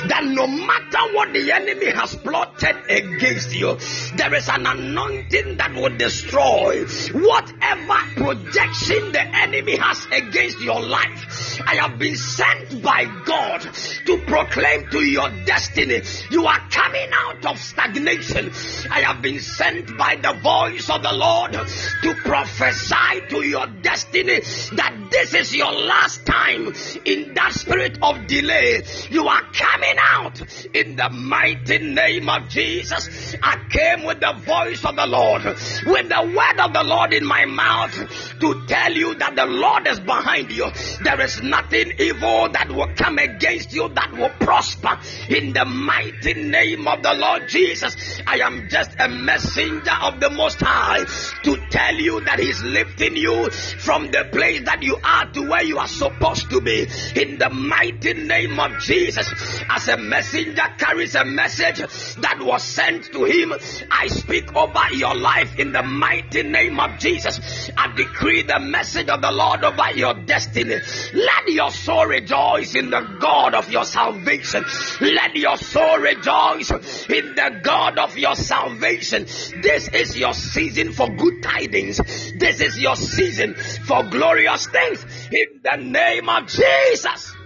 that 0.08 0.24
no 0.24 0.46
matter 0.46 1.14
what 1.14 1.32
the 1.32 1.52
enemy 1.52 1.90
has 1.90 2.14
plotted 2.16 2.76
against 2.88 3.54
you, 3.54 3.76
there 4.16 4.34
is 4.34 4.48
an 4.48 4.66
anointing 4.66 5.56
that 5.58 5.74
will 5.74 5.96
destroy 5.96 6.84
whatever 7.12 7.98
projection 8.16 9.12
the 9.12 9.22
enemy 9.22 9.76
has 9.76 10.06
against 10.12 10.60
your 10.60 10.80
life. 10.80 11.60
I 11.66 11.74
have 11.76 11.98
been 11.98 12.16
sent 12.16 12.82
by 12.82 13.04
God 13.24 13.60
to 14.06 14.18
proclaim 14.26 14.88
to 14.90 15.00
your 15.00 15.28
destiny 15.44 16.02
you 16.30 16.46
are 16.46 16.60
coming 16.70 17.08
out 17.12 17.46
of 17.46 17.58
stagnation. 17.58 18.50
I 18.90 19.00
have 19.00 19.22
been 19.22 19.40
sent 19.40 19.96
by 19.96 20.16
the 20.16 20.32
voice 20.34 20.88
of 20.90 21.02
the 21.02 21.12
Lord 21.12 21.52
to 21.52 22.14
prophesy 22.24 23.26
to 23.30 23.46
your 23.46 23.66
destiny 23.66 24.40
that 24.72 25.08
this 25.10 25.34
is 25.34 25.54
your 25.54 25.72
last 25.72 26.24
time 26.26 26.74
in 27.04 27.34
that 27.34 27.52
spirit 27.52 27.97
of 28.02 28.26
delay. 28.26 28.82
You 29.10 29.26
are 29.26 29.42
coming 29.52 29.96
out 29.98 30.40
in 30.74 30.96
the 30.96 31.10
mighty 31.10 31.78
name 31.78 32.28
of 32.28 32.48
Jesus. 32.48 33.34
I 33.42 33.56
came 33.70 34.04
with 34.04 34.20
the 34.20 34.32
voice 34.32 34.84
of 34.84 34.96
the 34.96 35.06
Lord, 35.06 35.44
with 35.44 36.08
the 36.08 36.22
word 36.36 36.60
of 36.64 36.72
the 36.72 36.84
Lord 36.84 37.12
in 37.12 37.24
my 37.24 37.44
mouth 37.44 37.92
to 38.40 38.66
tell 38.66 38.92
you 38.92 39.14
that 39.16 39.36
the 39.36 39.46
Lord 39.46 39.86
is 39.86 40.00
behind 40.00 40.50
you. 40.50 40.66
There 41.02 41.20
is 41.20 41.42
nothing 41.42 41.92
evil 41.98 42.48
that 42.50 42.70
will 42.70 42.92
come 42.94 43.18
against 43.18 43.72
you 43.72 43.88
that 43.90 44.12
will 44.12 44.30
prosper 44.40 44.98
in 45.28 45.52
the 45.52 45.64
mighty 45.64 46.34
name 46.34 46.86
of 46.86 47.02
the 47.02 47.14
Lord 47.14 47.48
Jesus. 47.48 48.20
I 48.26 48.38
am 48.38 48.68
just 48.68 48.90
a 48.98 49.08
messenger 49.08 49.96
of 50.02 50.20
the 50.20 50.30
Most 50.30 50.60
High 50.60 51.04
to 51.44 51.56
tell 51.70 51.94
you 51.94 52.20
that 52.22 52.38
He's 52.38 52.62
lifting 52.62 53.16
you 53.16 53.50
from 53.50 54.10
the 54.10 54.28
place 54.30 54.62
that 54.64 54.82
you 54.82 54.96
are 55.02 55.30
to 55.32 55.48
where 55.48 55.64
you 55.64 55.78
are 55.78 55.88
supposed 55.88 56.50
to 56.50 56.60
be 56.60 56.86
in 57.16 57.38
the 57.38 57.50
mighty 57.50 57.87
name 57.92 58.58
of 58.60 58.78
Jesus. 58.80 59.32
As 59.68 59.88
a 59.88 59.96
messenger 59.96 60.62
carries 60.78 61.14
a 61.14 61.24
message 61.24 61.78
that 62.16 62.38
was 62.40 62.62
sent 62.62 63.04
to 63.12 63.24
him, 63.24 63.52
I 63.90 64.08
speak 64.08 64.54
over 64.54 64.94
your 64.94 65.14
life 65.14 65.58
in 65.58 65.72
the 65.72 65.82
mighty 65.82 66.42
name 66.42 66.78
of 66.78 66.98
Jesus. 66.98 67.70
I 67.76 67.94
decree 67.94 68.42
the 68.42 68.60
message 68.60 69.08
of 69.08 69.22
the 69.22 69.30
Lord 69.30 69.64
over 69.64 69.90
your 69.94 70.14
destiny. 70.14 70.76
Let 71.14 71.48
your 71.48 71.70
soul 71.70 72.06
rejoice 72.06 72.74
in 72.74 72.90
the 72.90 73.00
God 73.20 73.54
of 73.54 73.70
your 73.70 73.84
salvation. 73.84 74.64
Let 75.00 75.36
your 75.36 75.56
soul 75.56 75.98
rejoice 75.98 76.70
in 77.08 77.34
the 77.34 77.60
God 77.62 77.98
of 77.98 78.16
your 78.16 78.36
salvation. 78.36 79.24
This 79.62 79.88
is 79.88 80.16
your 80.16 80.34
season 80.34 80.92
for 80.92 81.08
good 81.08 81.42
tidings. 81.42 81.98
This 82.38 82.60
is 82.60 82.78
your 82.78 82.96
season 82.96 83.54
for 83.84 84.02
glorious 84.04 84.66
things 84.66 85.04
in 85.30 85.60
the 85.62 85.76
name 85.76 86.28
of 86.28 86.46
Jesus. 86.46 87.37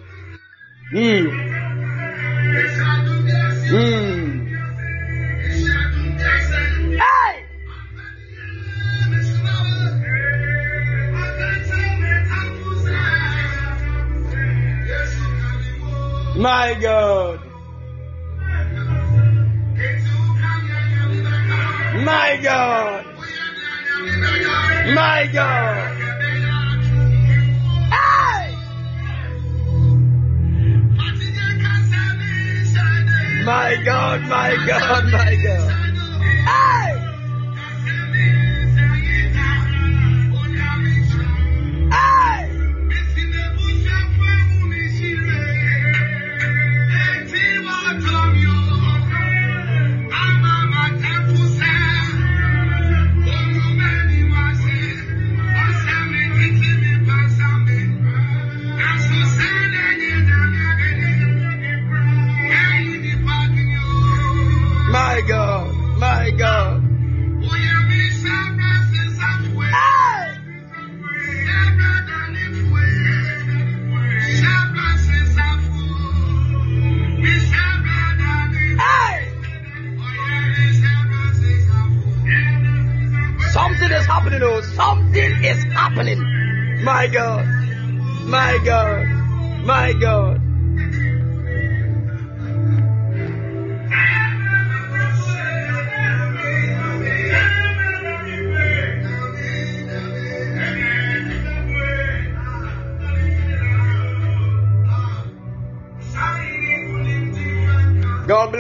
Mm. 0.93 1.27
Mm. 3.71 4.49
Hey! 7.01 7.45
My 16.37 16.75
God. 16.79 17.41
My 22.05 22.39
God. 22.43 23.07
My 24.95 25.31
God. 25.33 26.12
My 33.45 33.77
God, 33.85 34.21
my 34.23 34.57
God, 34.67 35.05
my 35.07 35.37
God. 35.43 35.71
Hey! 36.47 37.19
Hey! 41.91 42.52
God. 66.37 66.83
Something 83.53 83.91
is 83.93 84.07
happening, 84.07 84.41
oh, 84.43 84.61
something 84.63 85.45
is 85.45 85.63
happening. 85.75 86.19
My 86.83 87.07
God, 87.07 87.45
my 88.27 88.59
God, 88.65 89.07
my 89.65 89.93
God. 90.01 90.42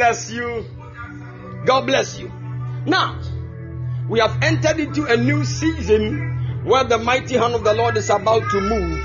Bless 0.03 0.33
you. 0.33 0.65
God 1.65 1.87
bless 1.87 2.19
you. 2.19 2.29
Now, 2.87 3.21
we 4.09 4.19
have 4.19 4.43
entered 4.43 4.81
into 4.81 5.07
a 5.07 5.17
new 5.17 5.45
season 5.45 6.65
where 6.65 6.83
the 6.83 6.99
mighty 6.99 7.37
hand 7.37 7.55
of 7.55 7.63
the 7.63 7.73
Lord 7.73 7.97
is 7.97 8.11
about 8.11 8.43
to 8.51 8.61
move. 8.61 9.01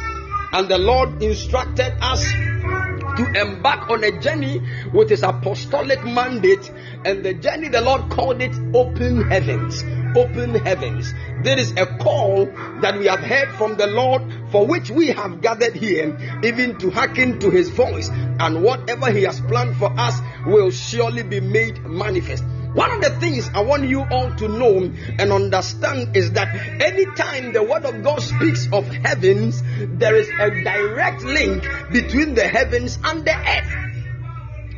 And 0.53 0.67
the 0.67 0.79
Lord 0.79 1.21
instructed 1.21 1.93
us 2.01 2.23
to 2.23 3.31
embark 3.35 3.91
on 3.91 4.03
a 4.03 4.19
journey 4.19 4.59
with 4.91 5.11
his 5.11 5.21
apostolic 5.21 6.03
mandate. 6.03 6.71
And 7.05 7.23
the 7.23 7.35
journey, 7.35 7.69
the 7.69 7.81
Lord 7.81 8.09
called 8.09 8.41
it 8.41 8.55
open 8.73 9.29
heavens. 9.29 9.83
Open 10.17 10.55
heavens. 10.55 11.13
There 11.43 11.57
is 11.57 11.71
a 11.77 11.85
call 11.85 12.45
that 12.81 12.97
we 12.97 13.05
have 13.05 13.19
heard 13.19 13.49
from 13.57 13.75
the 13.75 13.87
Lord 13.87 14.23
for 14.51 14.65
which 14.65 14.89
we 14.89 15.07
have 15.07 15.41
gathered 15.41 15.75
here, 15.75 16.17
even 16.43 16.77
to 16.79 16.89
hearken 16.89 17.39
to 17.39 17.49
his 17.49 17.69
voice. 17.69 18.09
And 18.09 18.63
whatever 18.63 19.11
he 19.11 19.23
has 19.23 19.39
planned 19.41 19.77
for 19.77 19.91
us 19.99 20.19
will 20.45 20.71
surely 20.71 21.23
be 21.23 21.39
made 21.39 21.83
manifest. 21.83 22.43
One 22.73 22.91
of 22.91 23.01
the 23.01 23.19
things 23.19 23.49
I 23.53 23.61
want 23.61 23.87
you 23.87 24.01
all 24.01 24.35
to 24.35 24.47
know 24.47 24.91
and 25.17 25.31
understand 25.31 26.15
is 26.15 26.31
that 26.33 26.53
anytime 26.81 27.53
the 27.53 27.63
word 27.63 27.85
of 27.85 28.03
God 28.03 28.21
speaks 28.21 28.67
of 28.71 28.85
heavens, 28.87 29.63
there 29.79 30.15
is 30.15 30.29
a 30.29 30.63
direct 30.63 31.23
link 31.23 31.63
between 31.91 32.35
the 32.35 32.47
heavens 32.47 32.99
and 33.03 33.25
the 33.25 33.35
earth. 33.35 33.87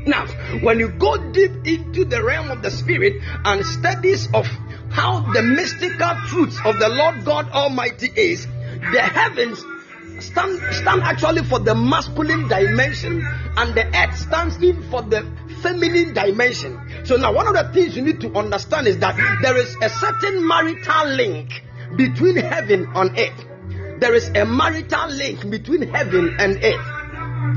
Now, 0.07 0.27
when 0.61 0.79
you 0.79 0.89
go 0.89 1.31
deep 1.31 1.67
into 1.67 2.05
the 2.05 2.23
realm 2.23 2.51
of 2.51 2.61
the 2.61 2.71
spirit 2.71 3.21
and 3.43 3.65
studies 3.65 4.29
of 4.33 4.47
how 4.91 5.21
the 5.33 5.43
mystical 5.43 6.15
truths 6.27 6.57
of 6.65 6.79
the 6.79 6.89
Lord 6.89 7.25
God 7.25 7.49
Almighty 7.51 8.11
is, 8.15 8.45
the 8.45 9.01
heavens 9.01 9.63
stand, 10.23 10.59
stand 10.73 11.01
actually 11.01 11.43
for 11.43 11.59
the 11.59 11.75
masculine 11.75 12.47
dimension 12.47 13.25
and 13.57 13.75
the 13.75 13.85
earth 13.95 14.17
stands 14.17 14.57
in 14.57 14.89
for 14.89 15.01
the 15.01 15.25
feminine 15.61 16.13
dimension. 16.13 16.79
So 17.05 17.15
now 17.17 17.33
one 17.33 17.47
of 17.47 17.53
the 17.53 17.71
things 17.73 17.95
you 17.95 18.01
need 18.01 18.21
to 18.21 18.33
understand 18.35 18.87
is 18.87 18.97
that 18.99 19.15
there 19.41 19.57
is 19.57 19.75
a 19.81 19.89
certain 19.89 20.47
marital 20.47 21.07
link 21.09 21.63
between 21.95 22.37
heaven 22.37 22.87
and 22.95 23.17
earth. 23.17 23.99
There 23.99 24.13
is 24.13 24.29
a 24.29 24.45
marital 24.45 25.09
link 25.09 25.49
between 25.49 25.81
heaven 25.83 26.35
and 26.39 26.63
earth. 26.63 26.85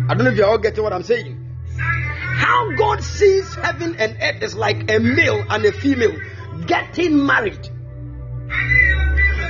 I 0.08 0.14
don't 0.14 0.24
know 0.24 0.30
if 0.30 0.36
you're 0.36 0.46
all 0.46 0.58
getting 0.58 0.82
what 0.82 0.92
I'm 0.92 1.04
saying. 1.04 1.38
How 1.76 2.74
God 2.76 3.02
sees 3.04 3.54
heaven 3.54 3.94
and 3.96 4.16
earth 4.20 4.42
is 4.42 4.54
like 4.56 4.90
a 4.90 4.98
male 4.98 5.44
and 5.48 5.64
a 5.64 5.72
female 5.72 6.16
getting 6.66 7.26
married. 7.26 7.68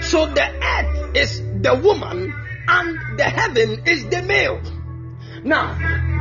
So 0.02 0.26
the 0.26 0.42
earth 0.42 1.16
is 1.16 1.40
the 1.62 1.80
woman 1.82 2.34
and 2.68 3.18
the 3.18 3.24
heaven 3.24 3.82
is 3.86 4.04
the 4.08 4.22
male. 4.22 4.60
Now, 5.44 5.74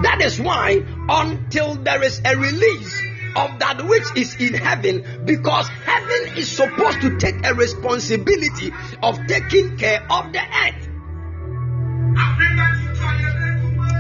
that 0.03 0.21
is 0.21 0.39
why 0.39 0.83
until 1.09 1.75
there 1.75 2.03
is 2.03 2.21
a 2.25 2.35
release 2.35 3.01
of 3.35 3.59
that 3.59 3.85
which 3.85 4.03
is 4.15 4.35
in 4.35 4.53
heaven, 4.53 5.23
because 5.25 5.67
heaven 5.67 6.37
is 6.37 6.51
supposed 6.51 7.01
to 7.01 7.17
take 7.17 7.45
a 7.45 7.53
responsibility 7.53 8.73
of 9.01 9.19
taking 9.27 9.77
care 9.77 10.05
of 10.09 10.33
the 10.33 10.39
earth. 10.39 10.87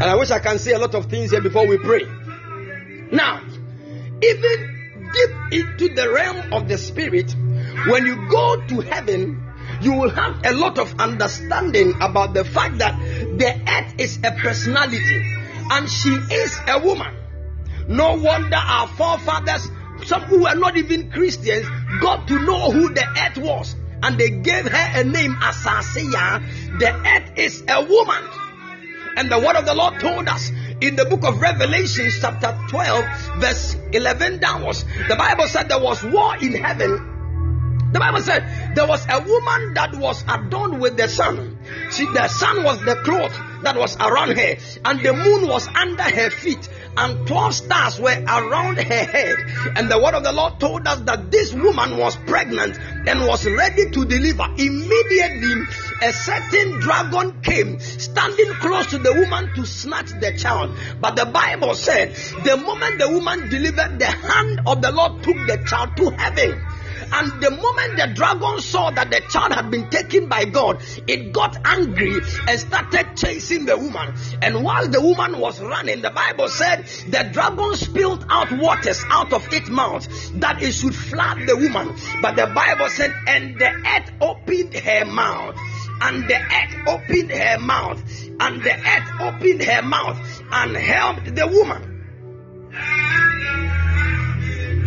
And 0.01 0.09
I 0.09 0.15
wish 0.15 0.31
I 0.31 0.39
can 0.39 0.57
say 0.57 0.71
a 0.71 0.79
lot 0.79 0.95
of 0.95 1.05
things 1.05 1.31
here 1.31 1.41
before 1.41 1.67
we 1.67 1.77
pray. 1.77 2.03
Now, 3.11 3.41
even 4.21 4.70
deep 5.13 5.61
into 5.61 5.93
the 5.93 6.11
realm 6.11 6.53
of 6.53 6.67
the 6.67 6.77
spirit, 6.77 7.35
when 7.87 8.05
you 8.05 8.27
go 8.29 8.61
to 8.67 8.79
heaven, 8.81 9.41
you 9.81 9.93
will 9.93 10.09
have 10.09 10.45
a 10.45 10.53
lot 10.53 10.77
of 10.77 10.93
understanding 10.99 11.93
about 12.01 12.33
the 12.33 12.43
fact 12.43 12.77
that 12.79 12.99
the 12.99 13.61
earth 13.67 13.95
is 13.97 14.19
a 14.23 14.31
personality 14.31 15.21
and 15.71 15.89
she 15.89 16.09
is 16.09 16.57
a 16.67 16.79
woman. 16.79 17.15
No 17.87 18.15
wonder 18.15 18.57
our 18.57 18.87
forefathers, 18.87 19.69
some 20.05 20.21
who 20.23 20.43
were 20.43 20.55
not 20.55 20.77
even 20.77 21.11
Christians, 21.11 21.65
got 22.01 22.27
to 22.27 22.39
know 22.39 22.71
who 22.71 22.93
the 22.93 23.05
earth 23.05 23.37
was 23.37 23.75
and 24.03 24.17
they 24.17 24.29
gave 24.29 24.67
her 24.67 24.99
a 24.99 25.03
name 25.03 25.35
as 25.41 25.55
Asase 25.55 26.11
Yaa. 26.11 26.79
The 26.79 26.93
earth 26.93 27.37
is 27.37 27.63
a 27.67 27.83
woman. 27.83 28.23
And 29.17 29.31
the 29.31 29.39
word 29.39 29.55
of 29.55 29.65
the 29.65 29.75
Lord 29.75 29.99
told 29.99 30.27
us 30.27 30.51
in 30.81 30.95
the 30.95 31.05
book 31.05 31.23
of 31.23 31.39
Revelation, 31.39 32.09
chapter 32.19 32.57
12, 32.69 33.05
verse 33.37 33.75
11 33.93 34.39
downwards, 34.39 34.83
the 35.07 35.15
Bible 35.15 35.47
said 35.47 35.69
there 35.69 35.79
was 35.79 36.03
war 36.03 36.35
in 36.37 36.53
heaven. 36.53 37.20
The 37.91 37.99
Bible 37.99 38.21
said 38.21 38.73
there 38.73 38.87
was 38.87 39.05
a 39.09 39.19
woman 39.19 39.73
that 39.73 39.93
was 39.95 40.23
adorned 40.27 40.79
with 40.79 40.95
the 40.95 41.09
sun. 41.09 41.57
See, 41.89 42.05
the 42.05 42.29
sun 42.29 42.63
was 42.63 42.79
the 42.85 42.95
cloth 42.95 43.37
that 43.63 43.75
was 43.75 43.97
around 43.97 44.37
her, 44.37 44.55
and 44.85 44.99
the 45.01 45.13
moon 45.13 45.47
was 45.47 45.67
under 45.67 46.03
her 46.03 46.29
feet, 46.29 46.69
and 46.95 47.27
12 47.27 47.53
stars 47.53 47.99
were 47.99 48.23
around 48.27 48.77
her 48.77 48.83
head. 48.83 49.35
And 49.75 49.91
the 49.91 49.99
word 50.01 50.13
of 50.13 50.23
the 50.23 50.31
Lord 50.31 50.59
told 50.59 50.87
us 50.87 50.99
that 51.01 51.31
this 51.31 51.53
woman 51.53 51.97
was 51.97 52.15
pregnant 52.15 52.79
and 53.07 53.27
was 53.27 53.45
ready 53.45 53.89
to 53.91 54.05
deliver. 54.05 54.45
Immediately, 54.57 55.63
a 56.01 56.13
certain 56.13 56.79
dragon 56.79 57.41
came, 57.41 57.79
standing 57.79 58.53
close 58.55 58.87
to 58.87 58.97
the 58.97 59.13
woman 59.13 59.53
to 59.55 59.65
snatch 59.65 60.11
the 60.19 60.35
child. 60.37 60.75
But 60.99 61.17
the 61.17 61.25
Bible 61.25 61.75
said, 61.75 62.15
the 62.45 62.57
moment 62.57 62.99
the 62.99 63.09
woman 63.09 63.49
delivered, 63.49 63.99
the 63.99 64.05
hand 64.05 64.61
of 64.65 64.81
the 64.81 64.91
Lord 64.91 65.23
took 65.23 65.35
the 65.45 65.61
child 65.67 65.97
to 65.97 66.09
heaven. 66.11 66.61
And 67.13 67.41
the 67.41 67.51
moment 67.51 67.97
the 67.97 68.13
dragon 68.15 68.61
saw 68.61 68.89
that 68.91 69.11
the 69.11 69.21
child 69.29 69.53
had 69.53 69.69
been 69.69 69.89
taken 69.89 70.27
by 70.27 70.45
God, 70.45 70.81
it 71.07 71.33
got 71.33 71.57
angry 71.65 72.21
and 72.47 72.59
started 72.59 73.17
chasing 73.17 73.65
the 73.65 73.77
woman. 73.77 74.15
And 74.41 74.63
while 74.63 74.87
the 74.87 75.01
woman 75.01 75.39
was 75.39 75.59
running, 75.61 76.01
the 76.01 76.09
Bible 76.11 76.47
said 76.47 76.85
the 77.09 77.29
dragon 77.31 77.75
spilled 77.75 78.25
out 78.29 78.51
waters 78.51 79.03
out 79.09 79.33
of 79.33 79.51
its 79.53 79.69
mouth 79.69 80.07
that 80.39 80.61
it 80.61 80.73
should 80.73 80.95
flood 80.95 81.45
the 81.45 81.57
woman. 81.57 81.95
But 82.21 82.35
the 82.35 82.47
Bible 82.47 82.89
said, 82.89 83.13
and 83.27 83.59
the 83.59 83.69
earth 83.69 84.11
opened 84.21 84.73
her 84.73 85.05
mouth. 85.05 85.57
And 86.03 86.27
the 86.27 86.35
earth 86.35 86.87
opened 86.87 87.31
her 87.31 87.59
mouth, 87.59 88.01
and 88.39 88.63
the 88.63 88.73
earth 88.73 89.21
opened 89.21 89.61
her 89.61 89.81
mouth 89.83 90.43
and 90.51 90.75
helped 90.75 91.35
the 91.35 91.45
woman 91.45 91.91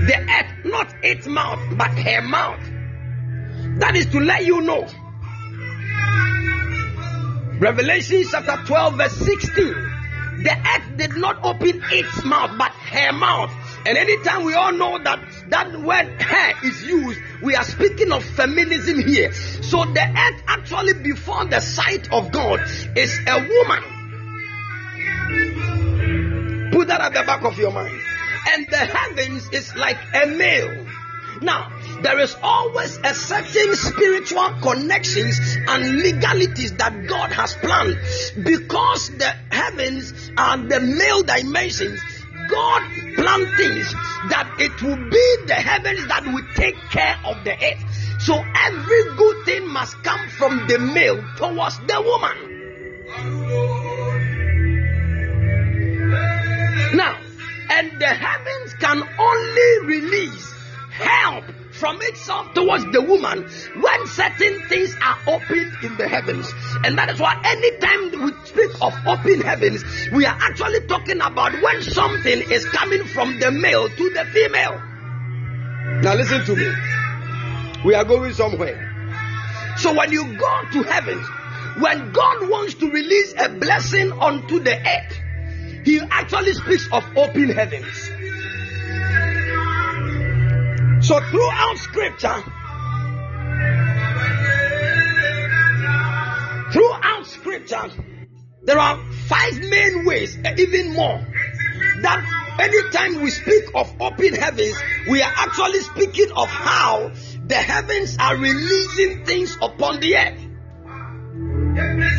the 0.07 0.19
earth, 0.19 0.65
not 0.65 0.95
its 1.03 1.27
mouth, 1.27 1.61
but 1.77 1.91
her 1.91 2.23
mouth. 2.23 2.61
That 3.81 3.97
is 3.97 4.07
to 4.07 4.21
let 4.21 4.45
you 4.45 4.61
know. 4.61 4.87
Revelation 7.59 8.25
chapter 8.31 8.63
12, 8.67 8.95
verse 8.97 9.17
16. 9.17 9.91
The 10.43 10.57
earth 10.75 10.97
did 10.97 11.17
not 11.17 11.43
open 11.45 11.83
its 11.91 12.25
mouth, 12.25 12.59
but 12.59 12.73
her 12.73 13.13
mouth. 13.13 13.51
And 13.87 13.97
anytime 13.97 14.45
we 14.45 14.55
all 14.55 14.73
know 14.73 14.99
that 15.03 15.21
that 15.49 15.81
word 15.81 16.21
her 16.21 16.67
is 16.67 16.85
used, 16.85 17.21
we 17.43 17.55
are 17.55 17.65
speaking 17.65 18.13
of 18.13 18.25
feminism 18.25 19.01
here. 19.01 19.33
So 19.33 19.85
the 19.85 20.03
earth 20.03 20.43
actually 20.47 20.95
before 20.95 21.47
the 21.47 21.61
sight 21.61 22.13
of 22.13 22.31
God 22.31 22.61
is 22.97 23.19
a 23.27 23.39
woman. 23.39 23.83
Put 26.73 26.89
that 26.89 27.01
at 27.01 27.15
the 27.15 27.23
back 27.23 27.45
of 27.45 27.59
your 27.59 27.71
mind 27.71 28.01
and 28.53 28.67
the 28.69 28.77
heavens 28.77 29.49
is 29.51 29.75
like 29.77 29.99
a 30.15 30.27
male. 30.27 30.87
Now, 31.41 31.71
there 32.03 32.19
is 32.21 32.37
always 32.43 32.97
a 33.03 33.15
certain 33.15 33.75
spiritual 33.75 34.55
connections 34.63 35.39
and 35.69 35.97
legalities 35.97 36.75
that 36.77 37.07
God 37.09 37.33
has 37.33 37.55
planned 37.55 37.99
because 38.45 39.11
the 39.11 39.35
heavens 39.51 40.31
are 40.37 40.59
the 40.59 40.81
male 40.81 41.23
dimensions. 41.23 42.01
God 42.49 42.83
planned 43.17 43.57
things 43.57 43.93
that 44.31 44.57
it 44.59 44.83
will 44.83 45.11
be 45.11 45.37
the 45.47 45.55
heavens 45.55 46.07
that 46.09 46.25
will 46.27 46.47
take 46.55 46.77
care 46.91 47.19
of 47.25 47.43
the 47.45 47.53
earth. 47.53 48.21
So 48.21 48.35
every 48.35 49.17
good 49.17 49.45
thing 49.45 49.69
must 49.69 50.03
come 50.03 50.29
from 50.29 50.67
the 50.69 50.79
male 50.79 51.23
towards 51.37 51.79
the 51.81 52.01
woman. 52.01 52.55
Now, 56.97 57.19
and 57.75 58.01
the 58.01 58.07
heavens 58.07 58.75
can 58.75 59.03
only 59.19 59.87
release 59.87 60.55
help 60.91 61.45
from 61.73 61.99
itself 62.03 62.55
towards 62.55 62.85
the 62.93 63.03
woman 63.03 63.43
when 63.83 64.07
certain 64.07 64.63
things 64.69 64.95
are 65.03 65.19
opened 65.27 65.73
in 65.83 65.97
the 65.97 66.07
heavens. 66.07 66.47
And 66.85 66.97
that 66.97 67.11
is 67.11 67.19
why 67.19 67.41
anytime 67.45 68.23
we 68.25 68.33
speak 68.45 68.71
of 68.81 68.95
open 69.07 69.41
heavens, 69.41 69.83
we 70.13 70.25
are 70.25 70.37
actually 70.41 70.87
talking 70.87 71.21
about 71.21 71.53
when 71.61 71.83
something 71.83 72.43
is 72.49 72.65
coming 72.67 73.05
from 73.07 73.41
the 73.41 73.51
male 73.51 73.89
to 73.89 74.11
the 74.11 74.25
female. 74.27 74.81
Now, 76.03 76.15
listen 76.15 76.45
to 76.45 76.55
me. 76.55 76.71
We 77.85 77.95
are 77.95 78.05
going 78.05 78.33
somewhere. 78.35 78.93
So, 79.79 79.93
when 79.95 80.13
you 80.13 80.39
go 80.39 80.61
to 80.75 80.83
heaven, 80.85 81.19
when 81.81 82.13
God 82.13 82.49
wants 82.49 82.75
to 82.75 82.89
release 82.89 83.35
a 83.37 83.49
blessing 83.49 84.13
onto 84.13 84.61
the 84.61 84.79
earth, 84.79 85.24
he 85.85 86.01
actually 86.11 86.55
speaks 86.55 86.89
of 86.91 87.05
open 87.17 87.51
heavens. 87.51 88.11
So 91.07 91.21
throughout 91.21 91.77
scripture, 91.77 92.43
throughout 96.73 97.27
scripture, 97.27 97.91
there 98.63 98.79
are 98.79 98.99
five 99.27 99.61
main 99.61 100.07
ways, 100.07 100.39
even 100.59 100.95
more, 100.95 101.21
that 102.01 102.57
anytime 102.59 103.21
we 103.21 103.31
speak 103.31 103.65
of 103.75 103.95
open 104.01 104.35
heavens, 104.35 104.75
we 105.11 105.21
are 105.21 105.33
actually 105.37 105.81
speaking 105.81 106.33
of 106.35 106.49
how 106.49 107.13
the 107.47 107.57
heavens 107.57 108.17
are 108.19 108.37
releasing 108.37 109.27
things 109.27 109.59
upon 109.61 110.01
the 110.01 110.17
earth. 110.17 110.41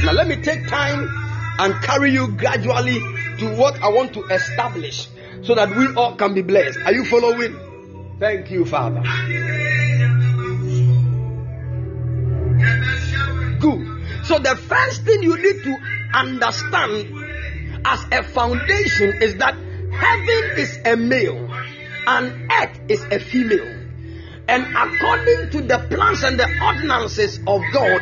Now, 0.05 0.11
let 0.11 0.27
me 0.27 0.35
take 0.35 0.67
time 0.67 1.09
and 1.57 1.73
carry 1.81 2.11
you 2.11 2.27
gradually 2.27 3.14
to 3.39 3.55
what 3.55 3.81
I 3.81 3.89
want 3.89 4.13
to 4.13 4.23
establish 4.25 5.07
so 5.43 5.55
that 5.55 5.69
we 5.75 5.93
all 5.95 6.15
can 6.15 6.33
be 6.33 6.41
blessed. 6.41 6.79
Are 6.85 6.93
you 6.93 7.05
following? 7.05 7.59
Thank 8.19 8.51
you, 8.51 8.65
Father. 8.65 9.01
Good. 13.59 14.25
So, 14.25 14.39
the 14.39 14.55
first 14.55 15.03
thing 15.03 15.21
you 15.23 15.37
need 15.37 15.63
to 15.63 15.77
understand 16.13 17.25
as 17.85 18.03
a 18.11 18.23
foundation 18.23 19.21
is 19.21 19.35
that 19.35 19.53
heaven 19.53 20.57
is 20.57 20.79
a 20.85 20.95
male 20.95 21.49
and 22.07 22.51
earth 22.51 22.79
is 22.89 23.03
a 23.11 23.19
female. 23.19 23.83
And 24.47 24.63
according 24.75 25.49
to 25.51 25.61
the 25.61 25.79
plans 25.89 26.23
and 26.23 26.39
the 26.39 26.47
ordinances 26.63 27.39
of 27.47 27.61
God, 27.73 28.01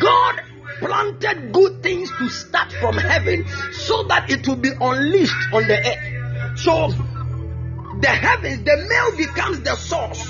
God 0.00 0.42
planted 0.80 1.52
good 1.52 1.80
things 1.82 2.10
to 2.18 2.28
start 2.28 2.72
from 2.72 2.96
heaven 2.96 3.46
so 3.72 4.02
that 4.04 4.30
it 4.30 4.46
will 4.48 4.56
be 4.56 4.70
unleashed 4.80 5.52
on 5.52 5.68
the 5.68 5.78
earth. 5.78 6.58
So 6.58 6.88
the 8.00 8.08
heavens, 8.08 8.64
the 8.64 8.76
male 8.88 9.16
becomes 9.16 9.60
the 9.60 9.76
source. 9.76 10.24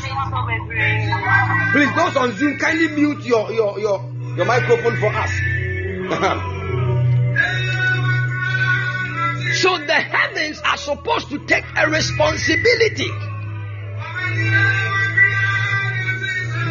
Please, 1.72 1.94
those 1.94 2.16
on 2.16 2.32
Zoom, 2.36 2.59
kindly 2.59 2.88
mute 2.88 3.24
your 3.24 3.53
your 3.53 3.78
your, 3.78 4.05
your 4.36 4.46
microphone 4.46 4.96
for 4.98 5.14
us. 5.14 5.30
so 9.61 9.78
the 9.78 9.94
heavens 9.94 10.61
are 10.64 10.76
supposed 10.76 11.28
to 11.30 11.38
take 11.46 11.64
a 11.76 11.88
responsibility. 11.88 13.11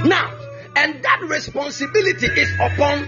Now, 0.05 0.31
and 0.75 1.01
that 1.03 1.21
responsibility 1.27 2.27
is 2.27 2.51
upon 2.59 3.07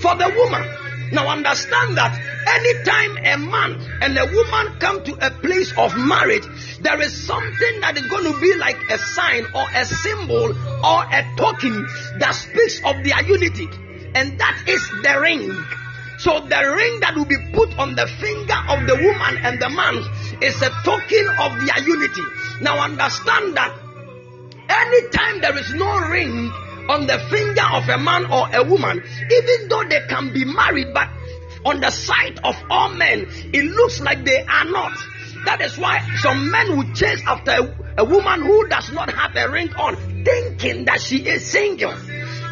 for 0.00 0.14
the 0.16 0.32
woman. 0.36 0.64
Now 1.12 1.28
understand 1.28 1.96
that 1.96 2.18
anytime 2.46 3.18
a 3.18 3.38
man 3.38 3.80
and 4.00 4.18
a 4.18 4.26
woman 4.26 4.78
come 4.78 5.04
to 5.04 5.26
a 5.26 5.30
place 5.30 5.72
of 5.78 5.96
marriage, 5.96 6.44
there 6.80 7.00
is 7.00 7.26
something 7.26 7.80
that 7.80 7.96
is 7.96 8.06
going 8.08 8.24
to 8.32 8.40
be 8.40 8.54
like 8.56 8.78
a 8.90 8.98
sign 8.98 9.44
or 9.54 9.66
a 9.74 9.84
symbol 9.84 10.50
or 10.84 11.04
a 11.04 11.22
token 11.36 11.86
that 12.18 12.32
speaks 12.34 12.80
of 12.84 13.04
their 13.04 13.22
unity. 13.24 13.68
and 14.14 14.38
that 14.38 14.62
is 14.66 14.82
the 15.02 15.20
ring. 15.20 15.50
So 16.18 16.40
the 16.40 16.62
ring 16.76 17.00
that 17.00 17.14
will 17.16 17.26
be 17.26 17.36
put 17.52 17.76
on 17.78 17.94
the 17.96 18.06
finger 18.06 18.54
of 18.68 18.86
the 18.86 18.94
woman 18.94 19.34
and 19.42 19.60
the 19.60 19.68
man 19.68 19.96
is 20.40 20.54
a 20.62 20.70
token 20.84 21.26
of 21.42 21.50
their 21.66 21.80
unity. 21.82 22.22
Now 22.60 22.78
understand 22.78 23.56
that 23.56 23.74
anytime 24.68 25.40
there 25.40 25.58
is 25.58 25.74
no 25.74 25.98
ring 26.08 26.52
on 26.88 27.06
the 27.06 27.18
finger 27.30 27.64
of 27.72 27.88
a 27.88 27.98
man 27.98 28.26
or 28.26 28.48
a 28.52 28.62
woman, 28.62 29.02
even 29.30 29.68
though 29.68 29.84
they 29.84 30.00
can 30.08 30.32
be 30.32 30.44
married, 30.44 30.92
but 30.92 31.08
on 31.64 31.80
the 31.80 31.90
sight 31.90 32.38
of 32.44 32.56
all 32.70 32.90
men, 32.90 33.26
it 33.52 33.64
looks 33.64 34.00
like 34.00 34.24
they 34.24 34.42
are 34.42 34.64
not. 34.64 34.96
That 35.46 35.60
is 35.60 35.76
why 35.78 36.00
some 36.20 36.50
men 36.50 36.76
would 36.76 36.94
chase 36.94 37.22
after 37.26 37.50
a, 37.50 38.02
a 38.02 38.04
woman 38.04 38.42
who 38.42 38.66
does 38.68 38.90
not 38.92 39.10
have 39.12 39.36
a 39.36 39.50
ring 39.50 39.72
on, 39.74 39.96
thinking 40.24 40.84
that 40.86 41.00
she 41.00 41.18
is 41.18 41.44
single. 41.44 41.94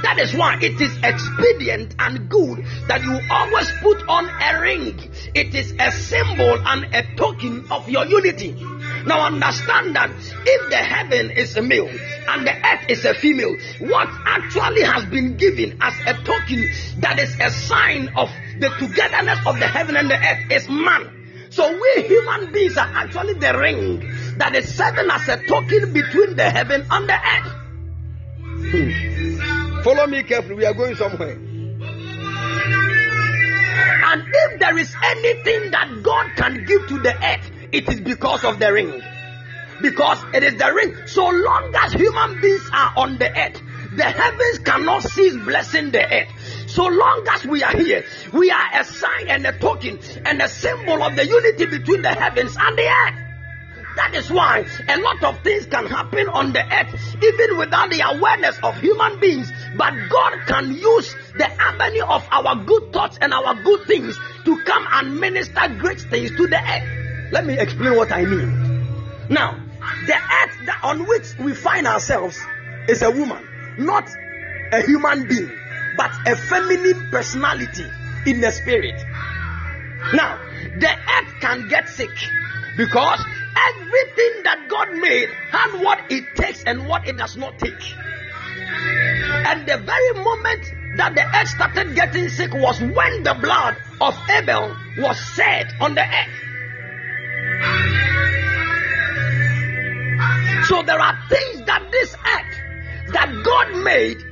That 0.03 0.19
is 0.19 0.35
why 0.35 0.59
it 0.61 0.81
is 0.81 0.99
expedient 1.03 1.95
and 1.99 2.29
good 2.29 2.65
that 2.89 3.03
you 3.03 3.21
always 3.31 3.71
put 3.81 4.03
on 4.09 4.29
a 4.29 4.61
ring. 4.61 4.99
It 5.33 5.55
is 5.55 5.75
a 5.79 5.93
symbol 5.93 6.59
and 6.67 6.93
a 6.93 7.15
token 7.17 7.67
of 7.71 7.89
your 7.89 8.05
unity. 8.07 8.53
Now 9.07 9.27
understand 9.27 9.97
that 9.97 10.11
if 10.11 10.71
the 10.71 10.77
heaven 10.77 11.31
is 11.31 11.57
a 11.57 11.63
male 11.63 11.89
and 11.89 12.47
the 12.47 12.55
earth 12.55 12.89
is 12.89 13.05
a 13.05 13.15
female, 13.15 13.57
what 13.81 14.09
actually 14.27 14.83
has 14.83 15.05
been 15.07 15.37
given 15.37 15.79
as 15.81 15.95
a 16.07 16.15
token 16.23 16.69
that 16.99 17.19
is 17.19 17.35
a 17.41 17.51
sign 17.51 18.09
of 18.17 18.31
the 18.59 18.69
togetherness 18.79 19.39
of 19.47 19.59
the 19.59 19.67
heaven 19.67 19.97
and 19.97 20.11
the 20.11 20.17
earth 20.17 20.51
is 20.51 20.69
man. 20.69 21.49
So 21.51 21.71
we 21.71 22.03
human 22.05 22.53
beings 22.53 22.77
are 22.77 22.89
actually 22.95 23.35
the 23.35 23.59
ring 23.59 24.01
that 24.39 24.55
is 24.55 24.75
serving 24.75 25.11
as 25.11 25.29
a 25.29 25.47
token 25.47 25.93
between 25.93 26.37
the 26.37 26.49
heaven 26.49 26.87
and 26.91 27.09
the 27.09 27.15
earth. 27.15 27.53
Hmm. 28.71 29.83
Follow 29.83 30.07
me 30.07 30.23
carefully. 30.23 30.55
We 30.55 30.65
are 30.65 30.75
going 30.75 30.95
somewhere. 30.95 31.33
And 34.05 34.25
if 34.29 34.61
there 34.61 34.79
is 34.79 34.95
anything 35.05 35.71
that 35.73 36.03
God 36.03 36.31
can 36.37 36.65
give 36.65 36.87
to 36.89 36.99
the 37.01 37.15
earth, 37.23 37.51
it 37.73 37.89
is 37.89 38.01
because 38.01 38.45
of 38.45 38.59
the 38.59 38.73
ring. 38.73 39.03
Because 39.81 40.23
it 40.35 40.45
is 40.45 40.59
the 40.59 40.73
ring. 40.73 40.95
So 41.07 41.27
long 41.27 41.75
as 41.75 41.93
human 41.95 42.41
beings 42.41 42.71
are 42.73 42.93
on 42.97 43.19
the 43.19 43.31
earth, 43.31 43.61
the 43.97 44.05
heavens 44.05 44.59
cannot 44.61 45.03
cease 45.03 45.35
blessing 45.35 45.91
the 45.91 46.05
earth. 46.05 46.29
So 46.69 46.85
long 46.85 47.27
as 47.31 47.45
we 47.47 47.63
are 47.65 47.77
here, 47.77 48.05
we 48.33 48.51
are 48.51 48.81
a 48.81 48.85
sign 48.85 49.29
and 49.29 49.47
a 49.47 49.59
token 49.59 49.99
and 50.25 50.41
a 50.41 50.49
symbol 50.49 51.03
of 51.03 51.17
the 51.17 51.27
unity 51.27 51.67
between 51.67 52.03
the 52.03 52.11
heavens 52.11 52.57
and 52.59 52.79
the 52.79 52.87
earth. 52.87 53.19
That 53.97 54.15
is 54.15 54.31
why 54.31 54.65
a 54.89 54.99
lot 54.99 55.23
of 55.23 55.43
things 55.43 55.67
can 55.67 55.87
happen 55.87 56.29
on 56.29 56.53
the 56.53 56.63
earth, 56.63 57.17
even 57.23 57.59
without 57.59 57.91
the 57.91 58.01
awareness 58.01 58.59
of 58.63 58.79
human 58.81 59.21
beings. 59.21 59.53
But 59.77 59.95
God 60.09 60.47
can 60.47 60.75
use 60.75 61.15
the 61.37 61.51
avenue 61.61 62.05
of 62.05 62.27
our 62.31 62.57
good 62.65 62.93
thoughts 62.93 63.19
and 63.21 63.35
our 63.35 63.55
good 63.63 63.87
things 63.87 64.19
to 64.45 64.63
come 64.65 64.87
and 64.93 65.21
minister 65.21 65.69
great 65.79 66.01
things 66.01 66.31
to 66.37 66.47
the 66.47 66.59
earth. 66.59 67.02
Let 67.33 67.45
me 67.45 67.59
explain 67.59 67.97
what 67.97 68.13
I 68.13 68.25
mean. 68.25 69.27
Now, 69.29 69.59
the 70.07 70.15
earth 70.15 70.69
on 70.85 71.07
which 71.07 71.37
we 71.41 71.55
find 71.55 71.87
ourselves 71.87 72.39
is 72.87 73.03
a 73.03 73.11
woman, 73.11 73.45
not 73.79 74.09
a 74.71 74.83
human 74.83 75.27
being 75.27 75.51
but 75.97 76.11
a 76.27 76.37
feminine 76.37 77.09
personality 77.11 77.85
in 78.27 78.41
the 78.41 78.51
spirit. 78.51 79.01
Now, 80.15 80.39
the 80.79 80.91
earth 80.91 81.41
can 81.41 81.69
get 81.69 81.89
sick 81.89 82.11
because 82.77 83.25
everything 83.57 84.43
that 84.45 84.67
God 84.69 84.93
made 84.95 85.29
had 85.51 85.83
what 85.83 86.01
it 86.11 86.25
takes 86.37 86.65
and 86.65 86.87
what 86.89 87.07
it 87.07 87.17
does 87.17 87.37
not 87.37 87.59
take. 87.59 87.95
And 89.45 89.67
the 89.67 89.79
very 89.79 90.25
moment 90.25 90.65
that 90.97 91.15
the 91.15 91.25
earth 91.25 91.49
started 91.49 91.95
getting 91.95 92.29
sick 92.29 92.53
was 92.55 92.81
when 92.81 93.23
the 93.23 93.37
blood 93.41 93.77
of 94.01 94.17
Abel 94.31 94.77
was 94.99 95.17
shed 95.35 95.73
on 95.81 95.95
the 95.95 96.03
earth. 96.03 96.42
So 100.67 100.83
there 100.83 101.01
are 101.01 101.19
things 101.29 101.67
that 101.67 101.89
this 101.91 102.15
earth 102.15 103.13
that 103.13 103.43
God 103.45 103.83
made 103.85 104.25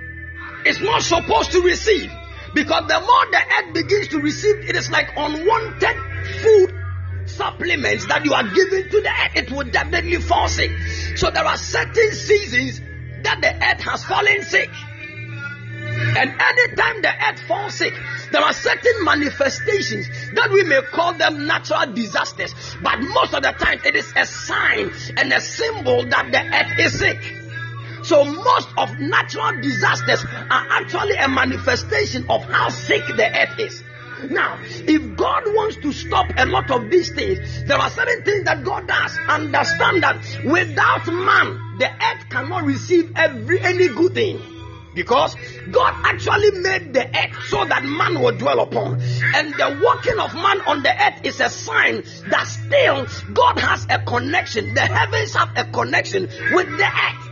is 0.64 0.80
not 0.80 1.02
supposed 1.02 1.52
to 1.52 1.60
receive. 1.62 2.10
Because 2.54 2.88
the 2.88 3.00
more 3.00 3.26
the 3.30 3.40
earth 3.58 3.74
begins 3.74 4.08
to 4.08 4.20
receive, 4.20 4.56
it 4.68 4.76
is 4.76 4.90
like 4.90 5.10
unwanted 5.16 5.96
food 6.42 6.74
supplements 7.26 8.06
that 8.06 8.24
you 8.24 8.32
are 8.32 8.42
giving 8.42 8.88
to 8.90 9.00
the 9.00 9.08
earth. 9.08 9.36
It 9.36 9.50
will 9.50 9.70
definitely 9.70 10.16
fall 10.16 10.48
sick. 10.48 10.70
So 11.16 11.30
there 11.30 11.44
are 11.44 11.56
certain 11.56 12.12
seasons 12.12 12.80
that 13.22 13.40
the 13.40 13.54
earth 13.54 13.80
has 13.82 14.04
fallen 14.04 14.42
sick. 14.42 14.70
And 16.00 16.30
anytime 16.40 17.02
the 17.02 17.12
earth 17.28 17.40
falls 17.46 17.74
sick, 17.74 17.94
there 18.32 18.42
are 18.42 18.52
certain 18.52 19.04
manifestations 19.04 20.08
that 20.34 20.50
we 20.50 20.64
may 20.64 20.80
call 20.82 21.14
them 21.14 21.46
natural 21.46 21.92
disasters. 21.92 22.54
But 22.82 23.00
most 23.00 23.34
of 23.34 23.42
the 23.42 23.52
time, 23.52 23.80
it 23.84 23.96
is 23.96 24.12
a 24.16 24.26
sign 24.26 24.90
and 25.16 25.32
a 25.32 25.40
symbol 25.40 26.04
that 26.06 26.30
the 26.32 26.40
earth 26.40 26.78
is 26.78 26.98
sick. 26.98 27.20
So 28.02 28.24
most 28.24 28.68
of 28.78 28.98
natural 28.98 29.60
disasters 29.60 30.24
are 30.24 30.66
actually 30.70 31.16
a 31.16 31.28
manifestation 31.28 32.24
of 32.30 32.44
how 32.44 32.70
sick 32.70 33.06
the 33.06 33.26
earth 33.26 33.58
is. 33.58 33.82
Now, 34.28 34.58
if 34.62 35.16
God 35.16 35.42
wants 35.46 35.76
to 35.76 35.92
stop 35.92 36.30
a 36.36 36.44
lot 36.46 36.70
of 36.70 36.90
these 36.90 37.10
things, 37.10 37.64
there 37.64 37.78
are 37.78 37.90
certain 37.90 38.22
things 38.22 38.44
that 38.44 38.64
God 38.64 38.86
does. 38.86 39.16
Understand 39.28 40.02
that 40.02 40.16
without 40.44 41.06
man, 41.06 41.78
the 41.78 41.90
earth 41.90 42.28
cannot 42.28 42.64
receive 42.64 43.12
every 43.16 43.60
any 43.60 43.88
good 43.88 44.14
thing. 44.14 44.59
Because 44.94 45.36
God 45.70 45.94
actually 46.04 46.50
made 46.60 46.92
the 46.92 47.06
earth 47.06 47.44
so 47.48 47.64
that 47.64 47.84
man 47.84 48.20
would 48.22 48.38
dwell 48.38 48.60
upon. 48.60 49.00
And 49.34 49.54
the 49.54 49.80
walking 49.82 50.18
of 50.18 50.34
man 50.34 50.60
on 50.62 50.82
the 50.82 50.90
earth 50.90 51.24
is 51.24 51.40
a 51.40 51.48
sign 51.48 52.02
that 52.28 52.46
still 52.46 53.06
God 53.32 53.58
has 53.60 53.86
a 53.88 54.00
connection. 54.00 54.74
The 54.74 54.80
heavens 54.80 55.34
have 55.34 55.50
a 55.56 55.64
connection 55.70 56.22
with 56.52 56.68
the 56.76 56.86
earth. 56.86 57.26